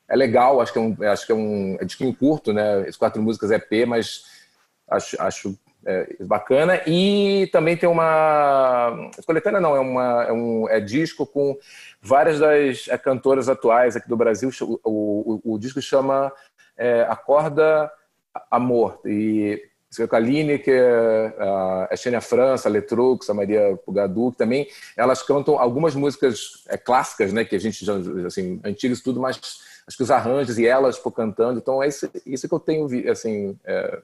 é 0.07 0.15
legal, 0.15 0.59
acho 0.59 0.73
que 0.73 0.79
é 0.79 0.81
um, 0.81 0.95
acho 1.09 1.25
que 1.25 1.31
é 1.31 1.35
um 1.35 1.77
é 1.79 1.85
disquinho 1.85 2.13
curto, 2.13 2.51
né? 2.51 2.85
As 2.87 2.97
quatro 2.97 3.21
músicas 3.21 3.49
é 3.49 3.57
P, 3.57 3.85
mas 3.85 4.25
acho, 4.89 5.21
acho 5.21 5.57
é, 5.85 6.15
bacana. 6.19 6.81
E 6.85 7.47
também 7.51 7.77
tem 7.77 7.87
uma. 7.87 9.09
Coletânea 9.25 9.61
não, 9.61 9.75
é, 9.75 9.79
uma, 9.79 10.25
é 10.27 10.33
um 10.33 10.67
é 10.69 10.79
disco 10.79 11.25
com 11.25 11.57
várias 12.01 12.39
das 12.39 12.87
é, 12.87 12.97
cantoras 12.97 13.47
atuais 13.49 13.95
aqui 13.95 14.09
do 14.09 14.17
Brasil. 14.17 14.49
O, 14.61 15.41
o, 15.45 15.53
o 15.53 15.59
disco 15.59 15.81
chama 15.81 16.31
é, 16.81 17.03
Acorda 17.03 17.91
Amor. 18.49 18.99
E 19.05 19.69
a 20.09 20.19
Lineker, 20.19 21.35
a 21.89 21.95
Xênia 21.95 22.21
França, 22.21 22.67
a 22.67 22.71
Letrux, 22.71 23.29
a 23.29 23.33
Maria 23.33 23.77
Pugadu, 23.85 24.31
que 24.31 24.37
também 24.37 24.67
elas 24.97 25.21
cantam 25.21 25.59
algumas 25.59 25.93
músicas 25.93 26.63
é, 26.67 26.77
clássicas, 26.77 27.33
né, 27.33 27.43
que 27.43 27.55
a 27.55 27.59
gente 27.59 27.85
já, 27.85 27.93
assim, 28.25 28.59
antigas 28.63 29.01
tudo, 29.01 29.19
mas 29.19 29.37
acho 29.85 29.97
que 29.97 30.03
os 30.03 30.09
arranjos 30.09 30.57
e 30.57 30.65
elas 30.65 30.97
por 30.97 31.11
cantando, 31.11 31.59
então 31.59 31.83
é 31.83 31.89
isso, 31.89 32.09
isso 32.25 32.47
que 32.47 32.53
eu 32.53 32.59
tenho 32.59 32.87
assim, 33.11 33.59
é, 33.65 34.01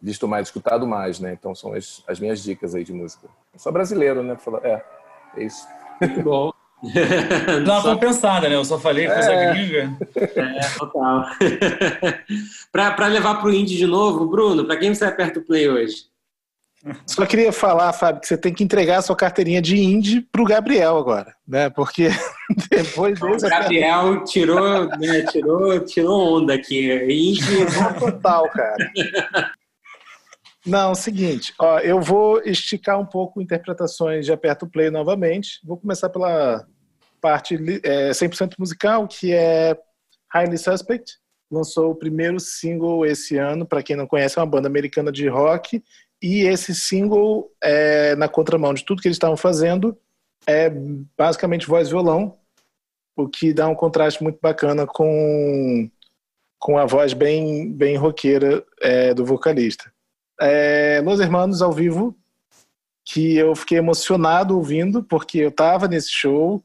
visto 0.00 0.28
mais, 0.28 0.46
escutado 0.46 0.86
mais, 0.86 1.18
né, 1.18 1.32
então 1.32 1.56
são 1.56 1.72
as, 1.72 2.04
as 2.06 2.20
minhas 2.20 2.40
dicas 2.40 2.74
aí 2.76 2.84
de 2.84 2.92
música. 2.92 3.28
Sou 3.56 3.72
brasileiro, 3.72 4.22
né, 4.22 4.38
é, 4.62 4.82
é 5.36 5.42
isso. 5.42 5.66
Muito 6.00 6.22
bom. 6.22 6.59
Dá 7.66 7.78
uma 7.78 7.82
compensada, 7.82 8.48
né? 8.48 8.54
Eu 8.54 8.64
só 8.64 8.78
falei 8.78 9.06
coisa 9.06 9.32
é. 9.32 9.52
gringa. 9.52 9.98
É, 10.16 10.60
total. 10.78 11.26
para 12.72 13.06
levar 13.06 13.36
para 13.36 13.48
o 13.48 13.52
indie 13.52 13.76
de 13.76 13.86
novo, 13.86 14.26
Bruno, 14.26 14.64
para 14.64 14.76
quem 14.76 14.94
você 14.94 15.04
aperta 15.04 15.40
o 15.40 15.42
play 15.42 15.68
hoje? 15.68 16.10
Só 17.06 17.26
queria 17.26 17.52
falar, 17.52 17.92
Fábio, 17.92 18.22
que 18.22 18.26
você 18.26 18.38
tem 18.38 18.54
que 18.54 18.64
entregar 18.64 18.98
a 18.98 19.02
sua 19.02 19.14
carteirinha 19.14 19.60
de 19.60 19.78
indie 19.78 20.22
para 20.32 20.40
o 20.40 20.46
Gabriel 20.46 20.96
agora, 20.96 21.34
né? 21.46 21.68
Porque 21.68 22.08
depois 22.70 23.20
desse. 23.20 23.46
O 23.46 23.50
Gabriel 23.50 24.24
tirou, 24.24 24.88
né, 24.96 25.22
tirou, 25.30 25.80
tirou 25.80 26.38
onda 26.38 26.54
aqui. 26.54 26.90
Indie 26.90 27.66
total, 27.98 28.48
cara. 28.48 28.90
Não, 30.66 30.94
seguinte, 30.94 31.54
ó, 31.58 31.78
eu 31.78 32.00
vou 32.02 32.42
esticar 32.42 33.00
um 33.00 33.06
pouco 33.06 33.40
interpretações 33.40 34.26
de 34.26 34.32
Aperto 34.32 34.68
Play 34.68 34.90
novamente. 34.90 35.58
Vou 35.64 35.76
começar 35.76 36.10
pela 36.10 36.66
parte 37.20 37.56
é, 37.82 38.10
100% 38.10 38.54
musical, 38.58 39.08
que 39.08 39.32
é 39.32 39.76
Highly 40.32 40.58
Suspect. 40.58 41.18
Lançou 41.50 41.90
o 41.90 41.94
primeiro 41.94 42.38
single 42.38 43.06
esse 43.06 43.38
ano, 43.38 43.66
para 43.66 43.82
quem 43.82 43.96
não 43.96 44.06
conhece, 44.06 44.38
é 44.38 44.42
uma 44.42 44.46
banda 44.46 44.68
americana 44.68 45.10
de 45.10 45.26
rock. 45.28 45.82
E 46.22 46.42
esse 46.42 46.74
single, 46.74 47.50
é, 47.62 48.14
na 48.16 48.28
contramão 48.28 48.74
de 48.74 48.84
tudo 48.84 49.00
que 49.00 49.08
eles 49.08 49.16
estavam 49.16 49.38
fazendo, 49.38 49.96
é 50.46 50.70
basicamente 51.16 51.66
voz 51.66 51.88
e 51.88 51.90
violão, 51.90 52.38
o 53.16 53.26
que 53.26 53.54
dá 53.54 53.66
um 53.66 53.74
contraste 53.74 54.22
muito 54.22 54.38
bacana 54.42 54.86
com, 54.86 55.90
com 56.58 56.76
a 56.76 56.84
voz 56.84 57.14
bem, 57.14 57.72
bem 57.72 57.96
roqueira 57.96 58.62
é, 58.82 59.14
do 59.14 59.24
vocalista 59.24 59.90
é, 60.40 61.00
Los 61.04 61.20
Hermanos 61.20 61.62
ao 61.62 61.72
vivo, 61.72 62.16
que 63.04 63.36
eu 63.36 63.54
fiquei 63.54 63.78
emocionado 63.78 64.56
ouvindo, 64.56 65.02
porque 65.02 65.38
eu 65.38 65.48
estava 65.48 65.86
nesse 65.86 66.10
show 66.10 66.62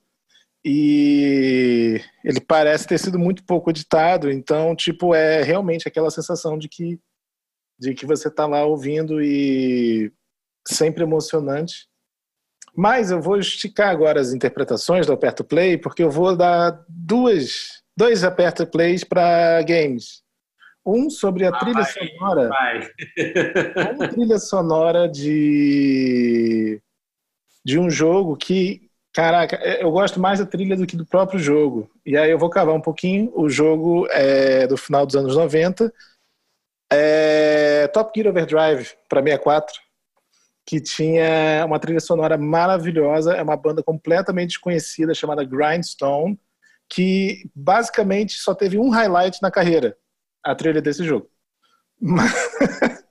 e 0.64 2.02
ele 2.24 2.42
parece 2.42 2.88
ter 2.88 2.98
sido 2.98 3.20
muito 3.20 3.44
pouco 3.44 3.70
editado, 3.70 4.32
então, 4.32 4.76
tipo, 4.76 5.14
é 5.14 5.44
realmente 5.44 5.88
aquela 5.88 6.10
sensação 6.10 6.58
de 6.58 6.68
que, 6.68 7.00
de 7.78 7.94
que 7.94 8.06
você 8.06 8.30
está 8.30 8.48
lá 8.48 8.66
ouvindo 8.66 9.22
e 9.22 10.12
sempre 10.68 11.04
emocionante. 11.04 11.88
Mas 12.76 13.12
eu 13.12 13.22
vou 13.22 13.38
esticar 13.38 13.90
agora 13.90 14.20
as 14.20 14.34
interpretações 14.34 15.06
do 15.06 15.14
Aperto 15.14 15.44
Play, 15.44 15.78
porque 15.78 16.04
eu 16.04 16.10
vou 16.10 16.36
dar 16.36 16.84
duas, 16.90 17.82
dois 17.96 18.24
Aperto 18.24 18.66
Plays 18.66 19.04
para 19.04 19.62
games. 19.62 20.25
Um 20.86 21.10
sobre 21.10 21.46
a 21.46 21.50
ah, 21.50 21.60
trilha 21.60 21.82
vai, 21.82 21.92
sonora. 21.92 22.50
Vai. 22.50 22.92
uma 23.96 24.08
trilha 24.08 24.38
sonora 24.38 25.10
de 25.10 26.80
de 27.66 27.80
um 27.80 27.90
jogo 27.90 28.38
que, 28.38 28.92
caraca, 29.12 29.56
é, 29.56 29.84
eu 29.84 29.92
gosto 29.92 30.20
mais 30.20 30.38
da 30.38 30.46
trilha 30.46 30.78
do 30.78 30.86
que 30.86 30.96
do 30.96 31.06
próprio 31.06 31.40
jogo. 31.40 31.90
E 32.06 32.16
aí 32.16 32.30
eu 32.30 32.38
vou 32.38 32.50
cavar 32.50 32.76
um 32.76 32.82
pouquinho. 32.82 33.32
O 33.36 33.50
jogo 33.50 34.08
é 34.12 34.68
do 34.68 34.78
final 34.78 35.04
dos 35.04 35.16
anos 35.16 35.36
90. 35.36 35.92
É 36.94 37.88
Top 37.88 38.12
Gear 38.16 38.30
Overdrive 38.30 38.92
para 39.10 39.24
64, 39.24 39.74
que 40.64 40.80
tinha 40.80 41.66
uma 41.66 41.80
trilha 41.80 42.00
sonora 42.00 42.38
maravilhosa. 42.38 43.34
É 43.34 43.42
uma 43.42 43.58
banda 43.58 43.82
completamente 43.82 44.50
desconhecida 44.50 45.16
chamada 45.16 45.44
Grindstone, 45.44 46.40
que 46.88 47.50
basicamente 47.56 48.34
só 48.34 48.54
teve 48.54 48.78
um 48.78 48.90
highlight 48.90 49.42
na 49.42 49.50
carreira 49.50 49.98
a 50.46 50.56
trilha 50.56 50.82
desse 50.82 51.04
jogo. 51.04 51.28
Mas, 52.00 52.32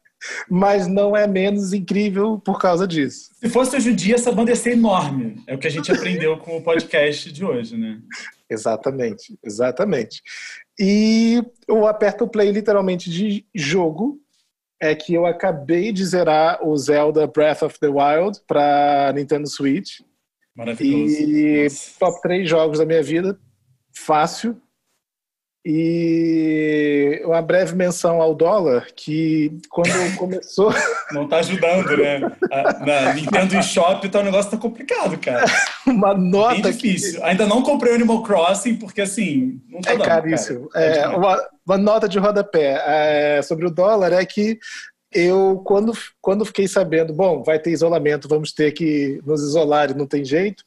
mas 0.49 0.87
não 0.87 1.17
é 1.17 1.27
menos 1.27 1.73
incrível 1.73 2.39
por 2.39 2.61
causa 2.61 2.87
disso. 2.87 3.31
Se 3.35 3.49
fosse 3.49 3.77
hoje 3.77 3.91
em 3.91 3.97
dia, 3.97 4.15
essa 4.15 4.33
banda 4.33 4.51
ia 4.51 4.57
ser 4.57 4.73
enorme. 4.73 5.43
É 5.47 5.55
o 5.55 5.59
que 5.59 5.67
a 5.67 5.71
gente 5.71 5.91
aprendeu 5.91 6.39
com 6.39 6.57
o 6.57 6.63
podcast 6.63 7.33
de 7.33 7.45
hoje, 7.45 7.77
né? 7.77 8.01
Exatamente, 8.49 9.37
exatamente. 9.45 10.23
E 10.79 11.43
o 11.69 11.87
aperto 11.87 12.29
play 12.29 12.51
literalmente 12.53 13.11
de 13.11 13.45
jogo 13.55 14.21
é 14.81 14.95
que 14.95 15.15
eu 15.15 15.25
acabei 15.25 15.93
de 15.93 16.05
zerar 16.05 16.67
o 16.67 16.77
Zelda 16.77 17.27
Breath 17.27 17.63
of 17.63 17.79
the 17.81 17.89
Wild 17.89 18.41
para 18.47 19.13
Nintendo 19.15 19.49
Switch. 19.49 20.01
Maravilhoso. 20.55 21.23
E 21.23 21.65
Nossa. 21.65 21.99
top 21.99 22.23
3 22.23 22.49
jogos 22.49 22.79
da 22.79 22.87
minha 22.87 23.03
vida, 23.03 23.39
fácil. 23.93 24.61
E 25.67 27.23
uma 27.25 27.41
breve 27.41 27.75
menção 27.75 28.21
ao 28.21 28.35
dólar, 28.35 28.89
que 28.95 29.57
quando 29.71 29.89
começou. 30.19 30.71
Não 31.11 31.27
tá 31.27 31.39
ajudando, 31.39 31.97
né? 31.97 32.21
Na 32.85 33.15
Nintendo 33.15 33.57
eShop 33.57 34.07
tá, 34.11 34.21
o 34.21 34.25
negócio 34.25 34.51
tá 34.51 34.59
complicado, 34.59 35.17
cara. 35.17 35.47
uma 35.87 36.13
nota. 36.13 36.61
Bem 36.61 36.73
difícil. 36.73 37.21
Que... 37.21 37.27
Ainda 37.27 37.47
não 37.47 37.63
comprei 37.63 37.93
o 37.93 37.95
Animal 37.95 38.23
Crossing, 38.23 38.77
porque 38.77 39.01
assim. 39.01 39.59
Não 39.71 39.81
tá 39.81 39.93
é 39.93 39.97
dando, 39.97 40.07
caríssimo. 40.07 40.69
É, 40.75 41.09
uma, 41.09 41.49
uma, 41.67 41.79
nota 41.79 42.07
de 42.07 42.19
rodapé 42.19 42.83
é, 42.87 43.43
sobre 43.43 43.67
o 43.67 43.71
dólar 43.71 44.13
é 44.13 44.25
que 44.27 44.59
eu, 45.13 45.63
quando, 45.65 45.93
quando 46.21 46.45
fiquei 46.45 46.69
sabendo, 46.69 47.15
bom, 47.15 47.43
vai 47.43 47.59
ter 47.59 47.71
isolamento, 47.71 48.29
vamos 48.29 48.53
ter 48.53 48.73
que 48.73 49.19
nos 49.25 49.43
isolar 49.43 49.91
e 49.91 49.95
não 49.95 50.07
tem 50.07 50.25
jeito 50.25 50.63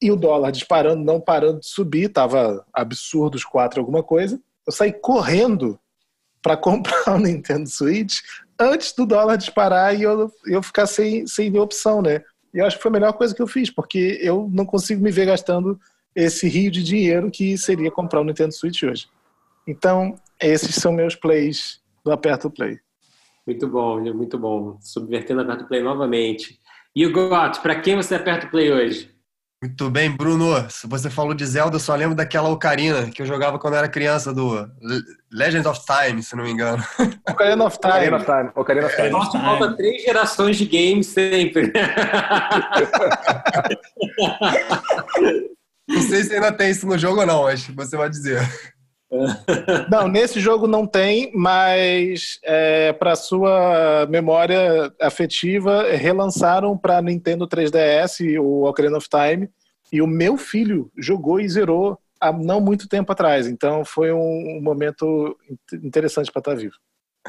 e 0.00 0.10
o 0.10 0.16
dólar 0.16 0.52
disparando, 0.52 1.04
não 1.04 1.20
parando 1.20 1.60
de 1.60 1.68
subir, 1.68 2.06
estava 2.06 2.64
absurdo 2.72 3.34
os 3.34 3.44
quatro 3.44 3.80
alguma 3.80 4.02
coisa. 4.02 4.40
Eu 4.66 4.72
saí 4.72 4.92
correndo 4.92 5.78
para 6.42 6.56
comprar 6.56 7.04
o 7.14 7.18
Nintendo 7.18 7.68
Switch 7.68 8.20
antes 8.58 8.92
do 8.92 9.06
dólar 9.06 9.36
disparar 9.36 9.98
e 9.98 10.02
eu, 10.02 10.30
eu 10.46 10.62
ficar 10.62 10.86
sem, 10.86 11.26
sem 11.26 11.56
opção, 11.58 12.00
né? 12.02 12.22
E 12.54 12.58
eu 12.58 12.66
acho 12.66 12.76
que 12.76 12.82
foi 12.82 12.90
a 12.90 12.92
melhor 12.92 13.12
coisa 13.12 13.34
que 13.34 13.42
eu 13.42 13.46
fiz, 13.46 13.70
porque 13.70 14.18
eu 14.22 14.48
não 14.52 14.64
consigo 14.64 15.02
me 15.02 15.10
ver 15.10 15.26
gastando 15.26 15.78
esse 16.14 16.48
rio 16.48 16.70
de 16.70 16.82
dinheiro 16.82 17.30
que 17.30 17.56
seria 17.58 17.90
comprar 17.90 18.20
o 18.20 18.24
Nintendo 18.24 18.52
Switch 18.52 18.82
hoje. 18.82 19.06
Então, 19.66 20.14
esses 20.40 20.74
são 20.76 20.92
meus 20.92 21.14
plays 21.14 21.80
do 22.04 22.10
Aperto 22.10 22.50
Play. 22.50 22.78
Muito 23.46 23.68
bom, 23.68 24.00
muito 24.14 24.38
bom. 24.38 24.78
Subvertendo 24.80 25.40
o 25.40 25.44
Aperto 25.44 25.66
Play 25.66 25.82
novamente. 25.82 26.58
E 26.96 27.06
o 27.06 27.12
Got, 27.12 27.60
para 27.60 27.80
quem 27.80 27.96
você 27.96 28.14
aperta 28.14 28.46
o 28.46 28.50
Play 28.50 28.72
hoje? 28.72 29.17
Muito 29.60 29.90
bem, 29.90 30.08
Bruno. 30.08 30.70
Se 30.70 30.86
você 30.86 31.10
falou 31.10 31.34
de 31.34 31.44
Zelda, 31.44 31.74
eu 31.74 31.80
só 31.80 31.92
lembro 31.96 32.14
daquela 32.14 32.48
Ocarina 32.48 33.10
que 33.10 33.20
eu 33.20 33.26
jogava 33.26 33.58
quando 33.58 33.74
era 33.74 33.88
criança, 33.88 34.32
do 34.32 34.70
Legend 35.32 35.66
of 35.66 35.80
Time, 35.84 36.22
se 36.22 36.36
não 36.36 36.44
me 36.44 36.52
engano. 36.52 36.80
Ocarina 37.28 37.64
of 37.64 37.76
Time. 37.80 37.92
Ocarina 37.92 38.16
of 38.16 38.24
Time. 38.24 38.50
Ocarina 38.54 38.86
of 38.86 38.94
Time. 38.94 39.10
Nossa, 39.10 39.36
falta 39.36 39.76
três 39.76 40.04
gerações 40.04 40.56
de 40.56 40.64
games 40.64 41.08
sempre. 41.08 41.72
não 45.88 46.02
sei 46.02 46.22
se 46.22 46.34
ainda 46.34 46.52
tem 46.52 46.70
isso 46.70 46.86
no 46.86 46.96
jogo 46.96 47.22
ou 47.22 47.26
não, 47.26 47.42
mas 47.42 47.66
você 47.66 47.96
vai 47.96 48.08
dizer. 48.08 48.40
Não, 49.90 50.06
nesse 50.06 50.38
jogo 50.38 50.66
não 50.66 50.86
tem, 50.86 51.32
mas 51.34 52.38
é, 52.44 52.92
para 52.92 53.16
sua 53.16 54.06
memória 54.08 54.92
afetiva, 55.00 55.84
relançaram 55.92 56.76
para 56.76 57.00
Nintendo 57.00 57.48
3DS 57.48 58.38
o 58.38 58.64
Ocarina 58.64 58.98
of 58.98 59.08
Time 59.08 59.48
e 59.92 60.02
o 60.02 60.06
meu 60.06 60.36
filho 60.36 60.90
jogou 60.96 61.40
e 61.40 61.48
zerou 61.48 61.98
há 62.20 62.32
não 62.32 62.60
muito 62.60 62.88
tempo 62.88 63.10
atrás. 63.10 63.46
Então 63.46 63.84
foi 63.84 64.12
um 64.12 64.60
momento 64.62 65.36
interessante 65.72 66.30
para 66.30 66.40
estar 66.40 66.52
tá 66.52 66.56
vivo. 66.56 66.74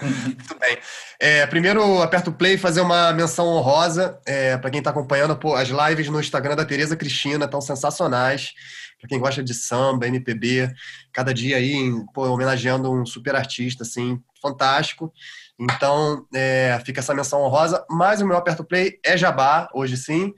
Muito 0.02 0.60
bem. 0.60 0.78
É, 1.20 1.46
primeiro, 1.48 2.02
aperto 2.02 2.30
o 2.30 2.34
play 2.34 2.54
e 2.54 2.58
fazer 2.58 2.82
uma 2.82 3.12
menção 3.14 3.48
honrosa 3.48 4.20
é, 4.26 4.58
para 4.58 4.70
quem 4.70 4.80
está 4.80 4.90
acompanhando. 4.92 5.36
Pô, 5.36 5.56
as 5.56 5.70
lives 5.70 6.10
no 6.10 6.20
Instagram 6.20 6.56
da 6.56 6.66
Tereza 6.66 6.96
Cristina 6.96 7.46
estão 7.46 7.62
sensacionais 7.62 8.54
para 9.00 9.08
quem 9.08 9.20
gosta 9.20 9.42
de 9.42 9.54
samba, 9.54 10.08
MPB, 10.08 10.74
cada 11.14 11.34
dia 11.34 11.56
aí 11.56 11.90
pô, 12.14 12.28
homenageando 12.28 12.92
um 12.92 13.06
super 13.06 13.34
artista, 13.34 13.84
assim, 13.84 14.22
fantástico. 14.42 15.12
Então, 15.58 16.26
é, 16.34 16.82
fica 16.86 17.00
essa 17.00 17.14
menção 17.14 17.42
honrosa. 17.42 17.86
Mas 17.90 18.22
o 18.22 18.28
meu 18.28 18.38
aperto 18.38 18.64
play 18.64 19.00
é 19.04 19.18
Jabá, 19.18 19.70
hoje 19.74 19.98
sim. 19.98 20.34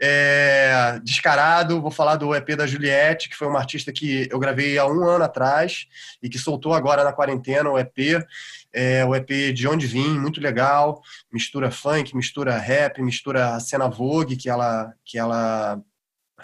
É, 0.00 0.98
descarado, 1.02 1.80
vou 1.80 1.90
falar 1.90 2.16
do 2.16 2.34
EP 2.34 2.56
da 2.56 2.66
Juliette, 2.66 3.28
que 3.28 3.36
foi 3.36 3.46
uma 3.46 3.58
artista 3.58 3.92
que 3.92 4.28
eu 4.30 4.38
gravei 4.38 4.78
há 4.78 4.86
um 4.86 5.04
ano 5.04 5.24
atrás 5.24 5.86
e 6.22 6.28
que 6.28 6.38
soltou 6.38 6.72
agora 6.72 7.04
na 7.04 7.12
quarentena 7.12 7.70
o 7.70 7.78
EP. 7.78 8.24
É, 8.74 9.04
o 9.04 9.14
EP 9.14 9.54
De 9.54 9.68
Onde 9.68 9.86
Vim, 9.86 10.18
muito 10.18 10.40
legal. 10.40 11.00
Mistura 11.32 11.70
funk, 11.70 12.14
mistura 12.16 12.58
rap, 12.58 13.00
mistura 13.00 13.54
a 13.54 13.60
cena 13.60 13.88
Vogue 13.88 14.36
que 14.36 14.48
ela, 14.48 14.92
que 15.04 15.16
ela 15.16 15.80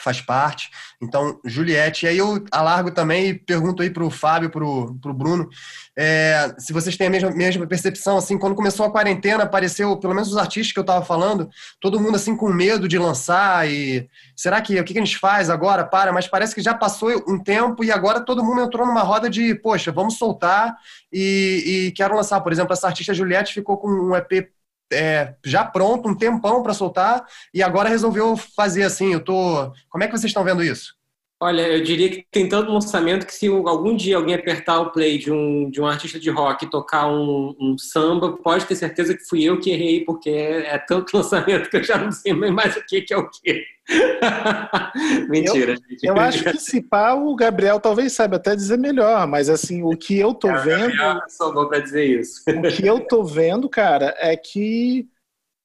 faz 0.02 0.20
parte. 0.20 0.70
Então, 1.00 1.40
Juliette. 1.44 2.04
E 2.04 2.08
aí 2.08 2.18
eu 2.18 2.44
alargo 2.50 2.90
também 2.90 3.28
e 3.28 3.34
pergunto 3.34 3.82
aí 3.82 3.90
para 3.90 4.04
o 4.04 4.10
Fábio, 4.10 4.50
para 4.50 4.64
o 4.64 5.14
Bruno, 5.14 5.48
é, 5.96 6.54
se 6.58 6.72
vocês 6.72 6.96
têm 6.96 7.08
a 7.08 7.10
mesma, 7.10 7.30
mesma 7.30 7.66
percepção, 7.66 8.16
assim, 8.16 8.38
quando 8.38 8.54
começou 8.54 8.86
a 8.86 8.90
quarentena, 8.90 9.44
apareceu, 9.44 9.96
pelo 9.98 10.14
menos 10.14 10.30
os 10.30 10.36
artistas 10.36 10.72
que 10.72 10.78
eu 10.78 10.82
estava 10.82 11.04
falando, 11.04 11.50
todo 11.80 12.00
mundo 12.00 12.16
assim 12.16 12.36
com 12.36 12.48
medo 12.48 12.88
de 12.88 12.98
lançar 12.98 13.68
e 13.68 14.08
será 14.36 14.60
que 14.60 14.78
o 14.80 14.84
que 14.84 14.96
a 14.96 15.04
gente 15.04 15.18
faz 15.18 15.50
agora? 15.50 15.84
Para, 15.84 16.12
mas 16.12 16.26
parece 16.26 16.54
que 16.54 16.62
já 16.62 16.74
passou 16.74 17.10
um 17.28 17.38
tempo 17.38 17.84
e 17.84 17.90
agora 17.90 18.24
todo 18.24 18.44
mundo 18.44 18.62
entrou 18.62 18.86
numa 18.86 19.02
roda 19.02 19.28
de, 19.28 19.54
poxa, 19.54 19.92
vamos 19.92 20.16
soltar 20.16 20.76
e, 21.12 21.86
e 21.88 21.92
quero 21.92 22.14
lançar. 22.14 22.40
Por 22.40 22.52
exemplo, 22.52 22.72
essa 22.72 22.86
artista 22.86 23.12
Juliette 23.12 23.54
ficou 23.54 23.76
com 23.76 23.88
um 23.88 24.16
EP 24.16 24.50
é, 24.92 25.34
já 25.44 25.64
pronto, 25.64 26.08
um 26.08 26.14
tempão 26.14 26.62
para 26.62 26.74
soltar, 26.74 27.24
e 27.52 27.62
agora 27.62 27.88
resolveu 27.88 28.36
fazer 28.36 28.82
assim. 28.82 29.12
Eu 29.12 29.20
tô. 29.20 29.72
Como 29.88 30.04
é 30.04 30.06
que 30.06 30.12
vocês 30.12 30.30
estão 30.30 30.44
vendo 30.44 30.62
isso? 30.62 30.94
Olha, 31.42 31.62
eu 31.62 31.82
diria 31.82 32.10
que 32.10 32.22
tem 32.30 32.46
tanto 32.46 32.70
lançamento 32.70 33.24
que 33.24 33.32
se 33.32 33.46
algum 33.46 33.96
dia 33.96 34.18
alguém 34.18 34.34
apertar 34.34 34.78
o 34.78 34.90
play 34.90 35.16
de 35.16 35.32
um, 35.32 35.70
de 35.70 35.80
um 35.80 35.86
artista 35.86 36.20
de 36.20 36.28
rock 36.28 36.66
e 36.66 36.70
tocar 36.70 37.06
um, 37.06 37.56
um 37.58 37.78
samba, 37.78 38.36
pode 38.36 38.66
ter 38.66 38.74
certeza 38.74 39.16
que 39.16 39.24
fui 39.24 39.42
eu 39.42 39.58
que 39.58 39.70
errei, 39.70 40.04
porque 40.04 40.28
é, 40.28 40.74
é 40.74 40.78
tanto 40.78 41.16
lançamento 41.16 41.70
que 41.70 41.78
eu 41.78 41.82
já 41.82 41.96
não 41.96 42.12
sei 42.12 42.34
mais 42.34 42.76
o 42.76 42.84
que, 42.84 43.00
que 43.00 43.14
é 43.14 43.16
o 43.16 43.26
que. 43.26 43.64
Mentira, 45.28 45.72
eu, 45.72 45.76
gente. 45.76 46.06
Eu 46.06 46.16
acho 46.18 46.44
que 46.44 46.58
se 46.58 46.80
pá, 46.80 47.14
o 47.14 47.34
Gabriel 47.34 47.80
talvez 47.80 48.12
saiba 48.12 48.36
até 48.36 48.54
dizer 48.54 48.78
melhor, 48.78 49.26
mas 49.26 49.48
assim, 49.48 49.82
o 49.82 49.96
que 49.96 50.18
eu 50.18 50.32
tô 50.32 50.48
é, 50.48 50.62
vendo. 50.62 50.92
Só 51.28 51.52
vou 51.52 51.68
para 51.68 51.80
dizer 51.80 52.20
isso. 52.20 52.42
O 52.46 52.62
que 52.62 52.86
eu 52.86 53.00
tô 53.00 53.24
vendo, 53.24 53.68
cara, 53.68 54.14
é 54.18 54.36
que 54.36 55.08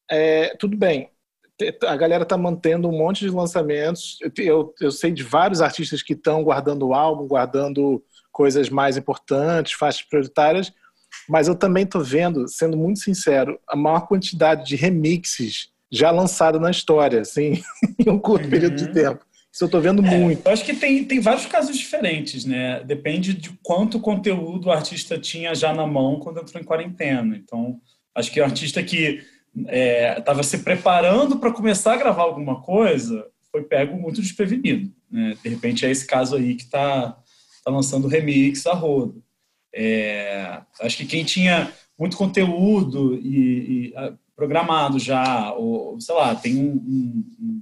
é, 0.09 0.55
tudo 0.57 0.76
bem 0.76 1.09
a 1.88 1.95
galera 1.95 2.23
está 2.23 2.38
mantendo 2.38 2.89
um 2.89 2.97
monte 2.97 3.19
de 3.19 3.30
lançamentos. 3.30 4.17
Eu, 4.38 4.73
eu 4.82 4.91
sei 4.91 5.11
de 5.11 5.23
vários 5.23 5.61
artistas 5.61 6.03
que 6.03 6.13
estão 6.13 6.43
guardando 6.43 6.88
o 6.88 6.93
álbum, 6.93 7.28
guardando 7.28 8.03
coisas 8.32 8.69
mais 8.69 8.97
importantes, 8.97 9.73
faixas 9.73 10.01
prioritárias, 10.03 10.73
mas 11.30 11.47
eu 11.47 11.55
também 11.55 11.84
estou 11.84 12.03
vendo, 12.03 12.47
sendo 12.49 12.76
muito 12.76 12.99
sincero, 12.99 13.57
a 13.67 13.76
maior 13.76 14.07
quantidade 14.07 14.65
de 14.65 14.76
remixes 14.76 15.69
já 15.95 16.11
lançada 16.11 16.59
na 16.59 16.69
história, 16.69 17.21
assim, 17.21 17.61
em 17.99 18.09
um 18.09 18.19
curto 18.19 18.45
uhum. 18.45 18.49
período 18.49 18.75
de 18.75 18.91
tempo. 18.91 19.25
Isso 19.51 19.63
eu 19.63 19.67
estou 19.67 19.79
vendo 19.79 20.05
é, 20.05 20.17
muito. 20.17 20.45
Eu 20.45 20.51
acho 20.51 20.65
que 20.65 20.75
tem, 20.75 21.05
tem 21.05 21.19
vários 21.21 21.45
casos 21.45 21.77
diferentes, 21.77 22.43
né? 22.43 22.83
Depende 22.83 23.33
de 23.33 23.51
quanto 23.63 24.01
conteúdo 24.01 24.67
o 24.67 24.71
artista 24.71 25.17
tinha 25.17 25.55
já 25.55 25.73
na 25.73 25.87
mão 25.87 26.19
quando 26.19 26.41
entrou 26.41 26.61
em 26.61 26.65
quarentena. 26.65 27.37
Então, 27.37 27.79
acho 28.13 28.31
que 28.31 28.41
o 28.41 28.43
artista 28.43 28.83
que 28.83 29.23
estava 30.17 30.41
é, 30.41 30.43
se 30.43 30.57
preparando 30.57 31.39
para 31.39 31.53
começar 31.53 31.93
a 31.93 31.97
gravar 31.97 32.23
alguma 32.23 32.61
coisa, 32.61 33.25
foi 33.49 33.63
pego 33.63 33.95
muito 33.95 34.21
desprevenido. 34.21 34.91
Né? 35.09 35.37
De 35.41 35.49
repente 35.49 35.85
é 35.85 35.89
esse 35.89 36.05
caso 36.05 36.35
aí 36.35 36.55
que 36.55 36.63
está 36.63 37.17
tá 37.63 37.71
lançando 37.71 38.09
remix 38.09 38.67
a 38.67 38.73
rodo. 38.73 39.23
É, 39.73 40.61
acho 40.81 40.97
que 40.97 41.05
quem 41.05 41.23
tinha 41.23 41.71
muito 41.97 42.17
conteúdo 42.17 43.15
e, 43.15 43.93
e 43.93 43.93
programado 44.36 44.99
já, 44.99 45.53
ou 45.53 45.99
sei 45.99 46.15
lá, 46.15 46.36
tem 46.36 46.57
um, 46.57 46.73
um, 46.73 47.61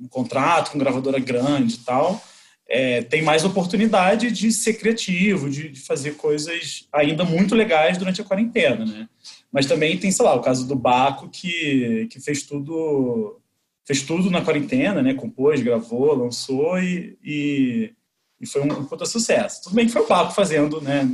um 0.00 0.08
contrato 0.08 0.70
com 0.70 0.78
gravadora 0.78 1.18
grande 1.18 1.74
e 1.74 1.78
tal, 1.78 2.22
é, 2.68 3.02
tem 3.02 3.20
mais 3.20 3.44
oportunidade 3.44 4.30
de 4.30 4.50
ser 4.50 4.74
criativo, 4.74 5.50
de, 5.50 5.68
de, 5.68 5.80
fazer 5.80 6.16
coisas 6.16 6.86
ainda 6.92 7.24
muito 7.24 7.54
legais 7.54 7.98
durante 7.98 8.22
a 8.22 8.24
quarentena, 8.24 8.86
né? 8.86 9.08
Mas 9.52 9.66
também 9.66 9.98
tem, 9.98 10.10
sei 10.10 10.24
lá, 10.24 10.34
o 10.34 10.40
caso 10.40 10.66
do 10.66 10.74
Baco, 10.74 11.28
que, 11.28 12.08
que 12.10 12.18
fez 12.18 12.44
tudo 12.44 13.38
fez 13.84 14.02
tudo 14.02 14.30
na 14.30 14.42
quarentena, 14.42 15.02
né? 15.02 15.12
Compôs, 15.12 15.60
gravou, 15.60 16.14
lançou 16.14 16.78
e, 16.78 17.18
e, 17.22 17.92
e 18.40 18.46
foi 18.46 18.62
um, 18.62 18.72
um 18.72 18.84
puta 18.86 19.04
sucesso. 19.04 19.64
Tudo 19.64 19.74
bem 19.74 19.86
que 19.86 19.92
foi 19.92 20.02
o 20.02 20.08
Baco 20.08 20.32
fazendo, 20.32 20.80
né? 20.80 21.06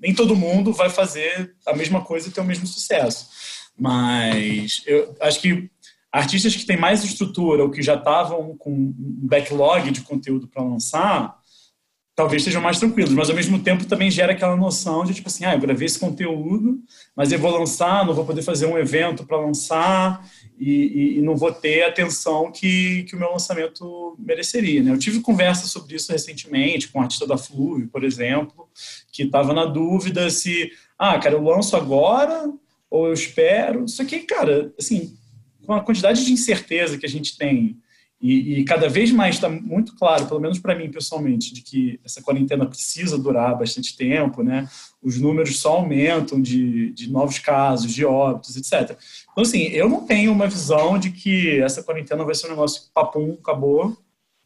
Nem 0.00 0.14
todo 0.14 0.36
mundo 0.36 0.72
vai 0.72 0.88
fazer 0.88 1.54
a 1.66 1.74
mesma 1.74 2.02
coisa 2.02 2.28
e 2.28 2.30
ter 2.30 2.40
o 2.40 2.44
mesmo 2.44 2.66
sucesso. 2.66 3.28
Mas 3.78 4.82
eu 4.86 5.14
acho 5.20 5.40
que 5.40 5.70
artistas 6.10 6.56
que 6.56 6.66
têm 6.66 6.76
mais 6.76 7.04
estrutura 7.04 7.62
ou 7.62 7.70
que 7.70 7.82
já 7.82 7.94
estavam 7.94 8.56
com 8.56 8.72
um 8.72 8.94
backlog 8.96 9.90
de 9.90 10.00
conteúdo 10.00 10.48
para 10.48 10.62
lançar, 10.62 11.38
talvez 12.18 12.42
sejam 12.42 12.60
mais 12.60 12.80
tranquilos, 12.80 13.12
mas 13.12 13.30
ao 13.30 13.36
mesmo 13.36 13.60
tempo 13.60 13.84
também 13.84 14.10
gera 14.10 14.32
aquela 14.32 14.56
noção 14.56 15.04
de 15.04 15.14
tipo 15.14 15.28
assim, 15.28 15.44
ah, 15.44 15.54
eu 15.54 15.60
gravei 15.60 15.86
esse 15.86 16.00
conteúdo, 16.00 16.80
mas 17.14 17.30
eu 17.30 17.38
vou 17.38 17.56
lançar, 17.56 18.04
não 18.04 18.12
vou 18.12 18.24
poder 18.24 18.42
fazer 18.42 18.66
um 18.66 18.76
evento 18.76 19.24
para 19.24 19.36
lançar 19.36 20.28
e, 20.58 20.72
e, 20.72 21.18
e, 21.18 21.22
não 21.22 21.36
vou 21.36 21.52
ter 21.52 21.84
a 21.84 21.88
atenção 21.88 22.50
que, 22.50 23.04
que 23.04 23.14
o 23.14 23.18
meu 23.20 23.30
lançamento 23.30 24.16
mereceria. 24.18 24.82
Né? 24.82 24.90
Eu 24.90 24.98
tive 24.98 25.20
conversa 25.20 25.68
sobre 25.68 25.94
isso 25.94 26.10
recentemente 26.10 26.88
com 26.88 26.98
o 26.98 27.02
artista 27.02 27.24
da 27.24 27.38
Fluve, 27.38 27.86
por 27.86 28.02
exemplo, 28.02 28.68
que 29.12 29.22
estava 29.22 29.54
na 29.54 29.64
dúvida 29.64 30.28
se, 30.28 30.72
ah, 30.98 31.16
cara, 31.20 31.36
eu 31.36 31.42
lanço 31.44 31.76
agora 31.76 32.52
ou 32.90 33.06
eu 33.06 33.12
espero. 33.12 33.84
Isso 33.84 34.00
aqui, 34.02 34.20
cara, 34.20 34.72
assim, 34.78 35.16
com 35.66 35.72
a 35.72 35.82
quantidade 35.82 36.24
de 36.24 36.32
incerteza 36.32 36.98
que 36.98 37.06
a 37.06 37.08
gente 37.08 37.36
tem 37.36 37.78
e, 38.20 38.60
e 38.60 38.64
cada 38.64 38.88
vez 38.88 39.12
mais 39.12 39.36
está 39.36 39.48
muito 39.48 39.94
claro, 39.94 40.26
pelo 40.26 40.40
menos 40.40 40.58
para 40.58 40.74
mim 40.74 40.90
pessoalmente, 40.90 41.54
de 41.54 41.62
que 41.62 42.00
essa 42.04 42.20
quarentena 42.20 42.66
precisa 42.66 43.16
durar 43.16 43.56
bastante 43.56 43.96
tempo, 43.96 44.42
né? 44.42 44.68
Os 45.00 45.20
números 45.20 45.60
só 45.60 45.76
aumentam 45.76 46.42
de, 46.42 46.90
de 46.92 47.10
novos 47.10 47.38
casos, 47.38 47.92
de 47.92 48.04
óbitos, 48.04 48.56
etc. 48.56 48.98
Então, 49.30 49.42
assim, 49.42 49.64
eu 49.68 49.88
não 49.88 50.04
tenho 50.04 50.32
uma 50.32 50.48
visão 50.48 50.98
de 50.98 51.10
que 51.12 51.60
essa 51.60 51.82
quarentena 51.82 52.24
vai 52.24 52.34
ser 52.34 52.48
um 52.48 52.50
negócio 52.50 52.90
papum, 52.92 53.36
acabou. 53.40 53.96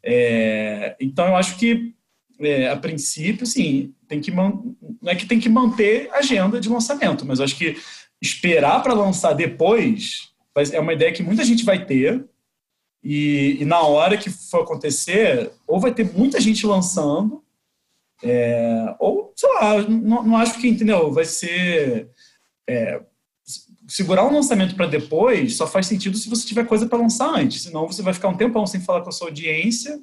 É, 0.02 0.94
então, 1.00 1.28
eu 1.28 1.36
acho 1.36 1.56
que, 1.56 1.94
é, 2.40 2.68
a 2.68 2.76
princípio, 2.76 3.46
sim, 3.46 3.94
tem 4.06 4.20
que 4.20 4.30
não 4.30 4.76
é 5.06 5.14
que 5.14 5.24
tem 5.24 5.40
que 5.40 5.48
manter 5.48 6.10
a 6.12 6.18
agenda 6.18 6.60
de 6.60 6.68
lançamento, 6.68 7.24
mas 7.24 7.40
acho 7.40 7.56
que 7.56 7.76
esperar 8.22 8.80
para 8.82 8.94
lançar 8.94 9.32
depois 9.32 10.32
é 10.72 10.78
uma 10.78 10.92
ideia 10.92 11.12
que 11.12 11.22
muita 11.22 11.44
gente 11.44 11.64
vai 11.64 11.84
ter, 11.84 12.24
e, 13.02 13.56
e, 13.60 13.64
na 13.64 13.80
hora 13.80 14.16
que 14.16 14.30
for 14.30 14.62
acontecer, 14.62 15.50
ou 15.66 15.80
vai 15.80 15.92
ter 15.92 16.12
muita 16.14 16.40
gente 16.40 16.64
lançando, 16.64 17.42
é, 18.22 18.94
ou, 19.00 19.32
sei 19.34 19.52
lá, 19.54 19.82
não, 19.82 20.22
não, 20.22 20.36
acho 20.36 20.60
que, 20.60 20.68
entendeu? 20.68 21.10
Vai 21.10 21.24
ser. 21.24 22.08
É, 22.68 23.02
segurar 23.88 24.24
um 24.24 24.32
lançamento 24.32 24.76
para 24.76 24.86
depois 24.86 25.56
só 25.56 25.66
faz 25.66 25.86
sentido 25.86 26.16
se 26.16 26.30
você 26.30 26.46
tiver 26.46 26.64
coisa 26.64 26.86
para 26.86 26.96
lançar 26.96 27.34
antes, 27.34 27.62
senão 27.62 27.86
você 27.86 28.00
vai 28.00 28.14
ficar 28.14 28.28
um 28.28 28.36
tempão 28.36 28.66
sem 28.66 28.80
falar 28.80 29.02
com 29.02 29.08
a 29.08 29.12
sua 29.12 29.26
audiência. 29.26 30.00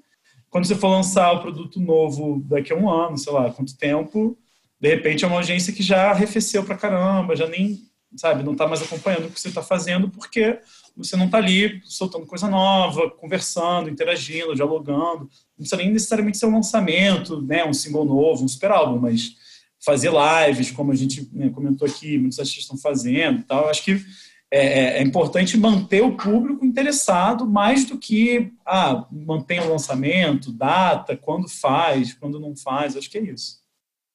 Quando 0.49 0.65
você 0.65 0.75
for 0.75 0.89
lançar 0.89 1.31
o 1.31 1.41
produto 1.41 1.79
novo 1.79 2.43
daqui 2.49 2.73
a 2.73 2.75
um 2.75 2.89
ano, 2.89 3.17
sei 3.17 3.31
lá, 3.31 3.49
quanto 3.51 3.77
tempo, 3.77 4.37
de 4.79 4.89
repente 4.89 5.23
é 5.23 5.27
uma 5.27 5.37
audiência 5.37 5.71
que 5.71 5.81
já 5.81 6.11
arrefeceu 6.11 6.63
para 6.63 6.77
caramba, 6.77 7.35
já 7.35 7.47
nem, 7.47 7.79
sabe, 8.15 8.43
não 8.43 8.53
está 8.53 8.67
mais 8.67 8.81
acompanhando 8.81 9.27
o 9.27 9.31
que 9.31 9.39
você 9.39 9.49
está 9.49 9.61
fazendo, 9.61 10.09
porque 10.09 10.59
você 10.95 11.15
não 11.15 11.25
está 11.25 11.37
ali 11.37 11.81
soltando 11.85 12.25
coisa 12.25 12.47
nova, 12.47 13.09
conversando, 13.11 13.89
interagindo, 13.89 14.55
dialogando. 14.55 15.21
Não 15.21 15.57
precisa 15.57 15.77
nem 15.77 15.91
necessariamente 15.91 16.37
ser 16.37 16.45
um 16.45 16.53
lançamento, 16.53 17.41
né, 17.41 17.63
um 17.65 17.73
single 17.73 18.05
novo, 18.05 18.43
um 18.43 18.47
super 18.47 18.71
álbum, 18.71 18.99
mas 18.99 19.35
fazer 19.79 20.11
lives, 20.11 20.71
como 20.71 20.91
a 20.91 20.95
gente 20.95 21.29
né, 21.31 21.49
comentou 21.49 21.87
aqui, 21.87 22.17
muitos 22.17 22.39
artistas 22.39 22.63
estão 22.63 22.77
fazendo 22.77 23.43
tal. 23.43 23.63
Eu 23.63 23.69
acho 23.69 23.83
que 23.83 24.03
é, 24.51 24.59
é, 24.59 24.97
é, 24.97 25.01
importante 25.03 25.57
manter 25.57 26.01
o 26.01 26.17
público 26.17 26.65
interessado 26.65 27.45
mais 27.45 27.85
do 27.85 27.97
que 27.97 28.51
ah, 28.65 29.05
manter 29.11 29.61
o 29.61 29.69
lançamento, 29.69 30.51
data, 30.51 31.15
quando 31.15 31.47
faz, 31.47 32.13
quando 32.13 32.39
não 32.39 32.55
faz. 32.55 32.97
Acho 32.97 33.09
que 33.09 33.19
é 33.19 33.21
isso. 33.21 33.59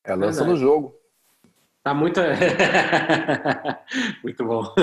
É 0.05 0.15
lança 0.15 0.45
no 0.45 0.57
jogo. 0.57 0.95
Tá 1.85 1.93
muito. 1.93 2.19
muito 4.25 4.43
bom. 4.43 4.75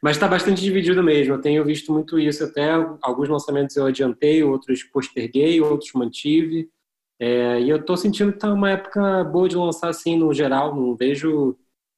Mas 0.00 0.16
está 0.16 0.28
bastante 0.28 0.62
dividido 0.62 1.02
mesmo. 1.02 1.34
Eu 1.34 1.40
tenho 1.40 1.64
visto 1.64 1.92
muito 1.92 2.20
isso 2.20 2.44
até. 2.44 2.70
Alguns 3.02 3.28
lançamentos 3.28 3.74
eu 3.74 3.84
adiantei, 3.84 4.44
outros 4.44 4.84
posterguei, 4.84 5.60
outros 5.60 5.90
mantive. 5.92 6.70
É, 7.18 7.60
e 7.60 7.68
eu 7.68 7.78
estou 7.78 7.96
sentindo 7.96 8.30
que 8.30 8.36
está 8.36 8.52
uma 8.52 8.70
época 8.70 9.24
boa 9.24 9.48
de 9.48 9.56
lançar 9.56 9.88
assim 9.88 10.16
no 10.16 10.32
geral. 10.32 10.76
Não 10.76 10.94
vejo 10.94 11.56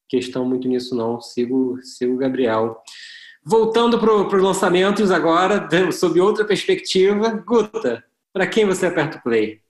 questão 0.09 0.46
muito 0.46 0.66
nisso, 0.66 0.96
não. 0.96 1.20
Sigo, 1.20 1.78
sigo 1.82 2.14
o 2.14 2.18
Gabriel. 2.18 2.82
Voltando 3.44 3.99
para 3.99 4.14
os 4.14 4.42
lançamentos 4.42 5.11
agora, 5.11 5.68
sob 5.92 6.22
outra 6.22 6.46
perspectiva. 6.46 7.28
Guta, 7.46 8.03
para 8.32 8.46
quem 8.46 8.64
você 8.64 8.86
aperta 8.86 9.18
o 9.18 9.22
play? 9.22 9.61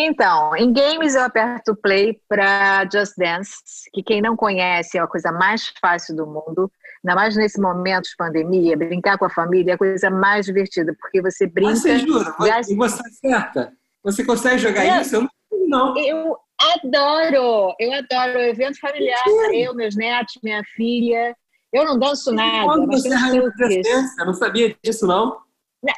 Então, 0.00 0.54
em 0.54 0.72
games 0.72 1.16
eu 1.16 1.22
aperto 1.22 1.74
play 1.74 2.20
para 2.28 2.88
Just 2.90 3.14
Dance, 3.18 3.56
que 3.92 4.00
quem 4.00 4.22
não 4.22 4.36
conhece 4.36 4.96
é 4.96 5.00
a 5.00 5.08
coisa 5.08 5.32
mais 5.32 5.72
fácil 5.80 6.14
do 6.14 6.24
mundo. 6.24 6.70
Ainda 7.04 7.16
mais 7.16 7.36
nesse 7.36 7.60
momento 7.60 8.04
de 8.04 8.14
pandemia, 8.16 8.76
brincar 8.76 9.18
com 9.18 9.24
a 9.24 9.30
família 9.30 9.72
é 9.72 9.74
a 9.74 9.78
coisa 9.78 10.08
mais 10.08 10.46
divertida, 10.46 10.94
porque 11.00 11.20
você 11.20 11.48
brinca. 11.48 11.74
Você 11.74 11.98
jura? 11.98 12.32
Gasta... 12.38 12.72
E 12.72 12.76
você 12.76 13.02
acerta? 13.08 13.72
Você 14.04 14.24
consegue 14.24 14.58
jogar 14.58 14.86
eu, 14.86 15.02
isso? 15.02 15.16
Eu 15.16 15.28
não. 15.66 15.98
Eu 15.98 16.36
adoro, 16.76 17.74
eu 17.80 17.92
adoro 17.92 18.38
evento 18.38 18.78
familiar, 18.78 19.24
eu, 19.52 19.74
meus 19.74 19.96
netos, 19.96 20.38
minha 20.44 20.62
filha. 20.76 21.36
Eu 21.72 21.84
não 21.84 21.98
danço 21.98 22.32
nada. 22.32 22.86
Você 22.86 23.12
é 23.12 24.20
Eu 24.20 24.26
não 24.26 24.32
sabia 24.32 24.76
disso, 24.80 25.08
não? 25.08 25.38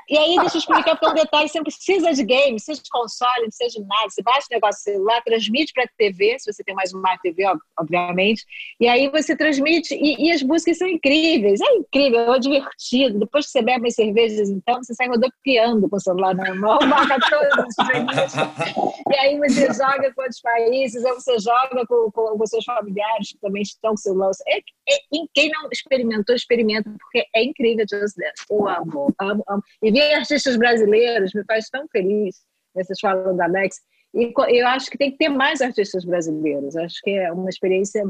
E 0.08 0.18
aí, 0.18 0.36
deixa 0.36 0.56
eu 0.56 0.58
explicar, 0.58 0.94
porque 0.96 1.06
é 1.06 1.08
um 1.08 1.14
detalhe, 1.14 1.48
você 1.48 1.58
não 1.58 1.64
precisa 1.64 2.12
de 2.12 2.22
game, 2.22 2.52
precisa 2.52 2.82
de 2.82 2.90
console, 2.90 3.42
não 3.42 3.48
precisa 3.48 3.80
de 3.80 3.86
nada. 3.86 4.10
Você 4.10 4.22
baixa 4.22 4.46
o 4.50 4.54
negócio 4.54 4.82
celular, 4.82 5.22
transmite 5.22 5.72
para 5.72 5.84
a 5.84 5.88
TV, 5.96 6.38
se 6.38 6.52
você 6.52 6.62
tem 6.62 6.74
mais 6.74 6.92
uma 6.92 7.16
TV, 7.18 7.44
obviamente, 7.78 8.44
e 8.78 8.86
aí 8.86 9.08
você 9.08 9.34
transmite, 9.34 9.94
e, 9.94 10.26
e, 10.26 10.32
as 10.32 10.42
músicas 10.42 10.76
são 10.76 10.86
incríveis, 10.86 11.60
é 11.62 11.74
incrível, 11.76 12.34
é 12.34 12.38
divertido. 12.38 13.20
Depois 13.20 13.46
que 13.46 13.52
você 13.52 13.62
bebe 13.62 13.80
umas 13.80 13.94
cervejas, 13.94 14.50
então, 14.50 14.82
você 14.82 14.94
sai 14.94 15.08
rodopiando 15.08 15.88
com 15.88 15.96
o 15.96 16.00
celular 16.00 16.34
na 16.34 16.54
mão, 16.54 16.78
marca 16.86 17.18
todos 17.30 17.74
os 17.78 19.10
e 19.10 19.16
aí 19.16 19.38
você 19.38 19.66
joga 19.72 20.12
com 20.14 20.22
outros 20.22 20.40
países, 20.40 21.04
ou 21.04 21.14
você 21.14 21.38
joga 21.38 21.86
com, 21.86 22.10
com, 22.12 22.38
com 22.38 22.46
seus 22.46 22.64
familiares 22.64 23.32
que 23.32 23.38
também 23.38 23.62
estão 23.62 23.90
com 23.90 23.94
o 23.94 23.98
celular. 23.98 24.30
É, 24.46 24.58
é, 24.58 24.98
quem 25.34 25.50
não 25.50 25.68
experimentou, 25.72 26.34
experimenta, 26.34 26.90
porque 26.98 27.26
é 27.34 27.42
incrível 27.42 27.84
Just 27.88 28.16
Dance. 28.16 28.44
Eu 28.50 28.68
amo, 28.68 29.14
amo, 29.18 29.44
amo. 29.48 29.62
E 29.82 29.90
ver 29.90 30.14
artistas 30.14 30.56
brasileiros 30.56 31.32
me 31.34 31.44
faz 31.44 31.68
tão 31.68 31.86
feliz. 31.88 32.36
Vocês 32.74 32.98
falam 33.00 33.36
da 33.36 33.44
Alex. 33.44 33.76
E 34.14 34.32
eu 34.48 34.66
acho 34.66 34.90
que 34.90 34.98
tem 34.98 35.10
que 35.10 35.18
ter 35.18 35.28
mais 35.28 35.60
artistas 35.60 36.04
brasileiros. 36.04 36.76
Acho 36.76 37.00
que 37.02 37.10
é 37.10 37.32
uma 37.32 37.48
experiência 37.48 38.02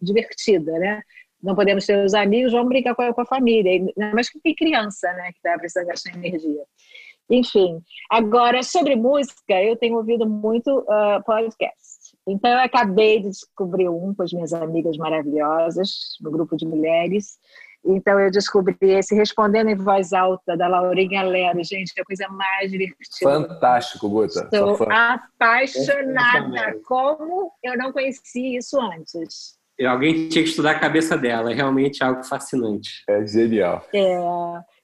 divertida, 0.00 0.72
né? 0.78 1.02
Não 1.42 1.54
podemos 1.54 1.84
ter 1.84 2.02
os 2.04 2.14
amigos, 2.14 2.52
vamos 2.52 2.68
brincar 2.68 2.94
com 2.94 3.02
a, 3.02 3.26
família. 3.26 3.86
Mas 4.14 4.30
que 4.30 4.40
tem 4.40 4.54
criança, 4.54 5.12
né? 5.12 5.30
Que 5.32 5.38
está 5.38 5.58
precisando 5.58 5.86
gastar 5.86 6.14
energia. 6.16 6.62
Enfim, 7.30 7.80
agora 8.10 8.62
sobre 8.62 8.96
música, 8.96 9.62
eu 9.62 9.76
tenho 9.76 9.96
ouvido 9.96 10.28
muito 10.28 10.80
uh, 10.80 11.22
podcast. 11.24 11.94
Então, 12.26 12.50
eu 12.50 12.58
acabei 12.58 13.20
de 13.20 13.28
descobrir 13.28 13.88
um 13.88 14.14
com 14.14 14.22
as 14.22 14.32
minhas 14.32 14.52
amigas 14.52 14.96
maravilhosas, 14.96 16.16
no 16.20 16.30
grupo 16.30 16.56
de 16.56 16.66
mulheres, 16.66 17.38
então 17.84 18.18
eu 18.18 18.30
descobri 18.30 18.76
esse 18.80 19.14
Respondendo 19.14 19.68
em 19.68 19.76
Voz 19.76 20.12
Alta, 20.12 20.56
da 20.56 20.66
Laurinha 20.66 21.22
Lero. 21.22 21.62
Gente, 21.62 21.92
é 21.96 22.00
a 22.00 22.04
coisa 22.04 22.26
mais 22.28 22.70
divertida. 22.70 23.06
Fantástico, 23.20 24.08
Guta. 24.08 24.40
Estou 24.40 24.78
apaixonada. 24.90 26.80
Como 26.86 27.52
eu 27.62 27.76
não 27.76 27.92
conheci 27.92 28.56
isso 28.56 28.80
antes. 28.80 29.58
E 29.78 29.84
alguém 29.84 30.28
tinha 30.28 30.44
que 30.44 30.50
estudar 30.50 30.70
a 30.72 30.78
cabeça 30.78 31.18
dela. 31.18 31.50
É 31.50 31.54
realmente 31.54 32.02
algo 32.02 32.22
fascinante. 32.22 33.02
É 33.08 33.26
genial. 33.26 33.84
É. 33.92 34.18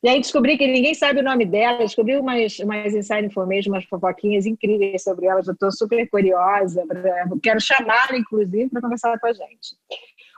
E 0.03 0.09
aí 0.09 0.21
descobri 0.21 0.59
que 0.59 0.67
ninguém 0.67 0.95
sabe 0.95 1.21
o 1.21 1.23
nome 1.23 1.47
dela. 1.47 1.79
Descobri 1.79 2.17
umas, 2.17 2.59
umas 2.59 2.93
inside 2.93 3.25
information, 3.25 3.71
umas 3.71 3.85
fofoquinhas 3.85 4.47
incríveis 4.47 5.05
sobre 5.05 5.27
ela. 5.27 5.43
Já 5.43 5.53
estou 5.53 5.71
super 5.71 6.09
curiosa. 6.11 6.85
Pra, 6.87 7.25
quero 7.41 7.61
chamá-la, 7.61 8.17
inclusive, 8.17 8.69
para 8.69 8.81
conversar 8.81 9.19
com 9.19 9.27
a 9.29 9.33
gente. 9.33 9.77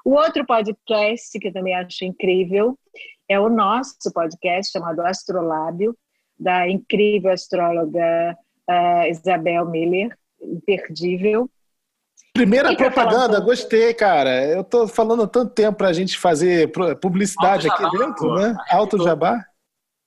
O 0.05 0.13
outro 0.15 0.45
podcast 0.45 1.39
que 1.39 1.49
eu 1.49 1.53
também 1.53 1.75
acho 1.75 2.05
incrível 2.05 2.79
é 3.29 3.39
o 3.39 3.49
nosso 3.49 4.13
podcast 4.13 4.73
chamado 4.73 5.01
Astrolábio, 5.01 5.97
da 6.39 6.69
incrível 6.69 7.33
astróloga 7.33 8.37
uh, 8.69 9.09
Isabel 9.09 9.67
Miller, 9.71 10.17
imperdível. 10.41 11.49
Primeira 12.33 12.75
propaganda, 12.75 13.39
gostei, 13.41 13.95
cara. 13.95 14.45
Eu 14.47 14.65
tô 14.65 14.89
falando 14.89 15.23
há 15.23 15.29
tanto 15.29 15.53
tempo 15.53 15.79
para 15.79 15.89
a 15.89 15.93
gente 15.93 16.19
fazer 16.19 16.73
publicidade 17.01 17.69
aqui 17.69 17.83
dentro, 17.97 18.35
né? 18.35 18.57
Alto 18.71 19.03
Jabá. 19.03 19.45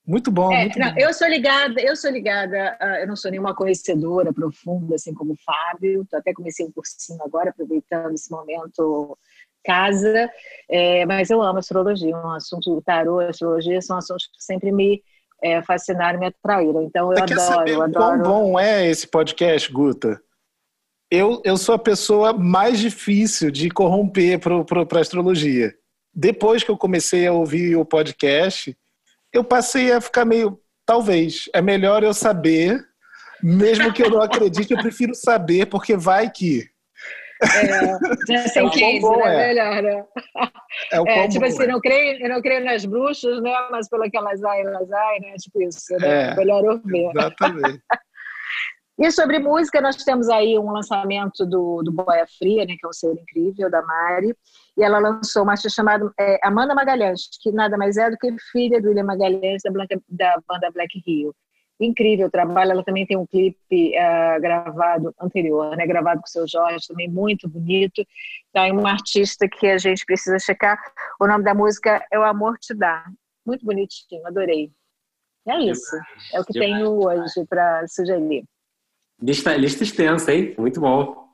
Muito 0.05 0.29
bom. 0.29 0.51
É, 0.51 0.61
muito 0.61 0.77
não, 0.77 0.93
bom. 0.93 0.99
Eu 0.99 1.13
sou 1.13 1.27
ligada, 1.27 1.81
eu 1.81 1.95
sou 1.95 2.11
ligada, 2.11 2.77
uh, 2.79 2.85
eu 3.01 3.07
não 3.07 3.15
sou 3.15 3.31
nenhuma 3.31 3.55
conhecedora 3.55 4.31
profunda, 4.31 4.95
assim 4.95 5.13
como 5.13 5.33
o 5.33 5.37
Fábio. 5.43 6.05
Até 6.13 6.33
comecei 6.33 6.65
um 6.65 6.71
cursinho 6.71 7.19
agora, 7.23 7.49
aproveitando 7.49 8.13
esse 8.13 8.29
momento 8.29 9.17
casa, 9.65 10.29
é, 10.69 11.05
mas 11.05 11.29
eu 11.29 11.41
amo 11.41 11.59
astrologia, 11.59 12.15
um 12.15 12.31
assunto, 12.31 12.81
tarô, 12.85 13.19
astrologia 13.19 13.81
são 13.81 13.97
assuntos 13.97 14.27
que 14.27 14.43
sempre 14.43 14.71
me 14.71 15.01
é, 15.43 15.61
fascinaram, 15.61 16.19
me 16.19 16.27
atraíram. 16.27 16.83
Então 16.83 17.11
eu 17.11 17.17
Você 17.17 17.33
adoro, 17.33 17.41
saber 17.41 17.71
eu 17.71 17.81
adoro. 17.81 18.23
Quão 18.23 18.51
bom 18.51 18.59
é 18.59 18.87
esse 18.87 19.07
podcast, 19.07 19.71
Guta? 19.71 20.21
Eu, 21.11 21.41
eu 21.45 21.55
sou 21.55 21.75
a 21.75 21.79
pessoa 21.79 22.33
mais 22.33 22.79
difícil 22.79 23.51
de 23.51 23.69
corromper 23.69 24.39
para 24.39 24.97
a 24.97 25.01
astrologia. 25.01 25.73
Depois 26.13 26.63
que 26.63 26.71
eu 26.71 26.77
comecei 26.77 27.27
a 27.27 27.33
ouvir 27.33 27.75
o 27.75 27.85
podcast, 27.85 28.75
eu 29.31 29.43
passei 29.43 29.91
a 29.91 30.01
ficar 30.01 30.25
meio. 30.25 30.59
Talvez, 30.85 31.49
é 31.53 31.61
melhor 31.61 32.03
eu 32.03 32.13
saber, 32.13 32.79
mesmo 33.41 33.91
que 33.91 34.03
eu 34.03 34.09
não 34.09 34.21
acredite, 34.21 34.73
eu 34.73 34.79
prefiro 34.79 35.13
saber, 35.15 35.65
porque 35.67 35.97
vai 35.97 36.29
que. 36.29 36.69
É, 37.45 38.33
já 38.33 38.47
sei 38.47 38.65
é 38.65 38.69
case, 38.69 38.99
bom, 39.01 39.17
né? 39.17 39.33
É. 39.33 39.47
Melhor, 39.47 39.83
né? 39.83 40.05
É, 40.91 41.01
o 41.01 41.07
é 41.07 41.27
tipo 41.27 41.45
assim, 41.45 41.63
é. 41.63 41.67
não 41.67 41.79
creio, 41.79 42.21
eu 42.21 42.29
não 42.29 42.41
creio 42.41 42.63
nas 42.63 42.85
bruxas, 42.85 43.41
né? 43.41 43.53
Mas 43.71 43.87
pelo 43.89 44.09
que 44.09 44.17
elas 44.17 44.43
ai, 44.43 44.61
elas 44.61 44.91
ai, 44.91 45.19
né? 45.19 45.33
Tipo 45.35 45.61
isso, 45.61 45.93
né? 45.99 46.31
É, 46.31 46.35
melhor 46.35 46.63
ouvir. 46.63 47.09
Exatamente. 47.09 47.81
E 48.97 49.11
sobre 49.11 49.39
música, 49.39 49.81
nós 49.81 49.97
temos 49.97 50.29
aí 50.29 50.57
um 50.57 50.71
lançamento 50.71 51.45
do, 51.45 51.83
do 51.83 51.91
Boia 51.91 52.25
Fria, 52.37 52.65
né, 52.65 52.77
que 52.79 52.85
é 52.85 52.87
um 52.87 52.93
ser 52.93 53.11
incrível, 53.11 53.69
da 53.69 53.81
Mari, 53.81 54.33
e 54.77 54.81
ela 54.81 54.99
lançou 54.99 55.43
uma 55.43 55.51
artista 55.51 55.69
chamada 55.69 56.09
é, 56.17 56.39
Amanda 56.41 56.73
Magalhães, 56.73 57.23
que 57.41 57.51
nada 57.51 57.77
mais 57.77 57.97
é 57.97 58.09
do 58.09 58.15
que 58.15 58.33
filha 58.53 58.81
do 58.81 58.87
William 58.87 59.03
Magalhães, 59.03 59.61
da, 59.63 59.69
Blanca, 59.69 60.01
da 60.07 60.39
banda 60.47 60.71
Black 60.71 61.03
Rio 61.05 61.35
incrível 61.79 62.27
o 62.27 62.31
trabalho. 62.31 62.71
Ela 62.71 62.83
também 62.83 63.05
tem 63.05 63.17
um 63.17 63.25
clipe 63.25 63.93
uh, 63.97 64.41
gravado 64.41 65.13
anterior, 65.19 65.75
né? 65.75 65.85
Gravado 65.85 66.21
com 66.21 66.27
o 66.27 66.29
seu 66.29 66.47
Jorge, 66.47 66.87
também 66.87 67.09
muito 67.09 67.47
bonito. 67.47 68.05
Então, 68.49 68.63
é 68.63 68.71
uma 68.71 68.91
artista 68.91 69.47
que 69.47 69.67
a 69.67 69.77
gente 69.77 70.05
precisa 70.05 70.39
checar. 70.39 70.79
O 71.19 71.27
nome 71.27 71.43
da 71.43 71.53
música 71.53 72.05
é 72.11 72.17
O 72.17 72.23
Amor 72.23 72.57
Te 72.57 72.73
Dá. 72.73 73.05
Muito 73.45 73.65
bonitinho, 73.65 74.25
adorei. 74.25 74.71
É 75.47 75.59
isso. 75.59 75.95
É 76.33 76.39
o 76.39 76.45
que 76.45 76.53
tenho 76.53 77.05
hoje 77.05 77.45
para 77.47 77.85
sugerir. 77.87 78.43
Lista, 79.21 79.55
lista 79.55 79.83
extensa, 79.83 80.33
hein? 80.33 80.55
Muito 80.57 80.79
bom. 80.79 81.25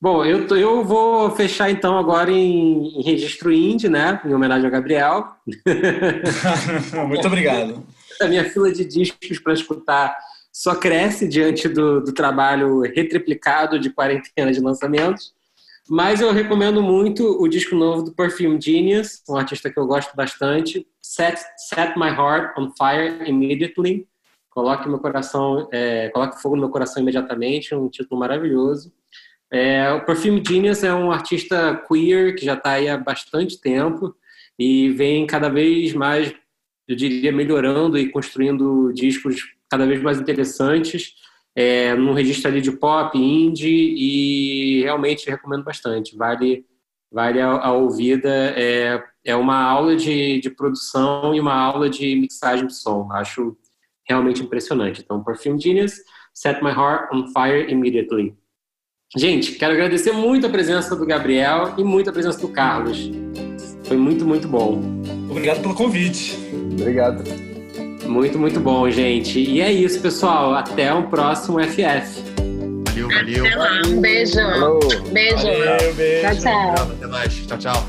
Bom, 0.00 0.24
eu, 0.24 0.46
eu 0.56 0.84
vou 0.84 1.30
fechar 1.30 1.70
então 1.70 1.98
agora 1.98 2.30
em, 2.30 3.00
em 3.00 3.02
registro 3.02 3.50
indie, 3.50 3.88
né? 3.88 4.20
Em 4.24 4.34
homenagem 4.34 4.66
ao 4.66 4.70
Gabriel. 4.70 5.26
Muito 7.08 7.26
obrigado 7.26 7.84
a 8.20 8.26
minha 8.26 8.44
fila 8.48 8.72
de 8.72 8.84
discos 8.84 9.38
para 9.38 9.52
escutar 9.52 10.16
só 10.52 10.74
cresce 10.74 11.28
diante 11.28 11.68
do, 11.68 12.00
do 12.00 12.12
trabalho 12.12 12.80
retriplicado 12.80 13.78
de 13.78 13.90
quarentena 13.90 14.50
de 14.50 14.60
lançamentos. 14.60 15.34
Mas 15.88 16.20
eu 16.20 16.32
recomendo 16.32 16.82
muito 16.82 17.40
o 17.40 17.46
disco 17.46 17.76
novo 17.76 18.02
do 18.02 18.12
Perfume 18.12 18.60
Genius, 18.60 19.22
um 19.28 19.36
artista 19.36 19.70
que 19.70 19.78
eu 19.78 19.86
gosto 19.86 20.16
bastante. 20.16 20.86
Set, 21.00 21.38
Set 21.68 21.96
My 21.96 22.08
Heart 22.08 22.58
on 22.58 22.72
Fire 22.76 23.28
Immediately. 23.28 24.08
Coloque 24.50 24.88
meu 24.88 24.98
coração, 24.98 25.68
é, 25.70 26.08
coloque 26.08 26.40
fogo 26.40 26.56
no 26.56 26.62
meu 26.62 26.70
coração 26.70 27.02
imediatamente, 27.02 27.74
um 27.74 27.88
título 27.88 28.18
maravilhoso. 28.18 28.90
É, 29.50 29.92
o 29.92 30.04
Perfume 30.04 30.42
Genius 30.44 30.82
é 30.82 30.92
um 30.92 31.12
artista 31.12 31.80
queer 31.86 32.34
que 32.34 32.44
já 32.44 32.54
está 32.54 32.72
aí 32.72 32.88
há 32.88 32.96
bastante 32.96 33.60
tempo 33.60 34.16
e 34.58 34.88
vem 34.90 35.26
cada 35.26 35.48
vez 35.48 35.92
mais 35.92 36.34
eu 36.88 36.96
diria, 36.96 37.32
melhorando 37.32 37.98
e 37.98 38.10
construindo 38.10 38.92
discos 38.92 39.42
cada 39.68 39.86
vez 39.86 40.00
mais 40.02 40.20
interessantes, 40.20 41.14
é, 41.54 41.94
num 41.94 42.12
registro 42.12 42.50
ali 42.50 42.60
de 42.60 42.70
pop, 42.70 43.18
indie, 43.18 43.94
e 43.96 44.82
realmente 44.82 45.28
recomendo 45.28 45.64
bastante. 45.64 46.16
Vale, 46.16 46.64
vale 47.10 47.40
a, 47.40 47.48
a 47.48 47.72
ouvida. 47.72 48.28
É, 48.56 49.02
é 49.24 49.34
uma 49.34 49.60
aula 49.60 49.96
de, 49.96 50.38
de 50.40 50.50
produção 50.50 51.34
e 51.34 51.40
uma 51.40 51.54
aula 51.54 51.90
de 51.90 52.14
mixagem 52.14 52.66
de 52.66 52.76
som. 52.76 53.08
Acho 53.12 53.56
realmente 54.08 54.42
impressionante. 54.42 55.02
Então, 55.02 55.24
Perfume 55.24 55.60
Genius, 55.60 55.96
Set 56.32 56.62
My 56.62 56.70
Heart 56.70 57.12
on 57.12 57.26
Fire 57.28 57.70
Immediately. 57.70 58.34
Gente, 59.16 59.52
quero 59.52 59.72
agradecer 59.72 60.12
muito 60.12 60.46
a 60.46 60.50
presença 60.50 60.94
do 60.94 61.06
Gabriel 61.06 61.74
e 61.78 61.84
muito 61.84 62.10
a 62.10 62.12
presença 62.12 62.40
do 62.40 62.48
Carlos. 62.48 63.10
Foi 63.84 63.96
muito, 63.96 64.26
muito 64.26 64.46
bom. 64.48 64.82
Obrigado 65.30 65.62
pelo 65.62 65.74
convite. 65.74 66.36
Obrigado. 66.80 67.24
Muito, 68.06 68.38
muito 68.38 68.60
bom, 68.60 68.88
gente. 68.90 69.40
E 69.40 69.60
é 69.60 69.72
isso, 69.72 70.00
pessoal. 70.00 70.54
Até 70.54 70.92
o 70.92 71.04
próximo 71.04 71.58
FF. 71.62 72.22
Valeu, 72.86 73.08
valeu. 73.08 73.46
Até 73.46 73.56
lá. 73.56 73.82
Um 73.86 74.00
beijo. 74.00 74.34
Falou. 74.34 74.80
Beijo. 75.12 75.36
Valeu, 75.36 75.94
beijo. 75.94 76.22
Tchau, 76.22 76.36
tchau. 76.36 76.90
Até 76.92 77.06
mais. 77.06 77.46
Tchau, 77.46 77.58
tchau. 77.58 77.86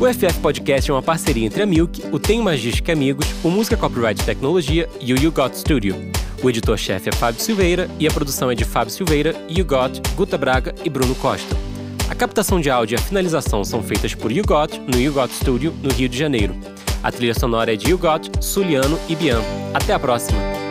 O 0.00 0.06
FF 0.06 0.38
Podcast 0.40 0.88
é 0.88 0.94
uma 0.94 1.02
parceria 1.02 1.44
entre 1.44 1.60
a 1.60 1.66
Milk, 1.66 2.04
o 2.12 2.20
Tem 2.20 2.40
Magística 2.40 2.92
Amigos, 2.92 3.26
o 3.42 3.50
Música 3.50 3.76
Copyright 3.76 4.24
Tecnologia 4.24 4.88
e 5.00 5.12
o 5.12 5.20
You 5.20 5.32
Got 5.32 5.56
Studio. 5.58 5.96
O 6.40 6.48
editor-chefe 6.48 7.08
é 7.08 7.12
Fábio 7.12 7.40
Silveira 7.40 7.90
e 7.98 8.06
a 8.06 8.10
produção 8.12 8.48
é 8.48 8.54
de 8.54 8.64
Fábio 8.64 8.92
Silveira, 8.92 9.34
You 9.50 9.64
Got, 9.64 10.00
Guta 10.14 10.38
Braga 10.38 10.72
e 10.84 10.88
Bruno 10.88 11.16
Costa. 11.16 11.67
A 12.08 12.14
captação 12.14 12.60
de 12.60 12.70
áudio 12.70 12.96
e 12.96 12.98
a 12.98 13.02
finalização 13.02 13.62
são 13.64 13.82
feitas 13.82 14.14
por 14.14 14.32
You 14.32 14.44
Got 14.44 14.78
no 14.80 14.98
You 14.98 15.12
Got 15.12 15.30
Studio, 15.30 15.72
no 15.82 15.90
Rio 15.90 16.08
de 16.08 16.18
Janeiro. 16.18 16.56
A 17.02 17.12
trilha 17.12 17.34
sonora 17.34 17.72
é 17.72 17.76
de 17.76 17.90
You 17.90 17.98
Got, 17.98 18.30
Suliano 18.40 18.98
e 19.08 19.14
Bian. 19.14 19.40
Até 19.74 19.92
a 19.92 19.98
próxima! 19.98 20.67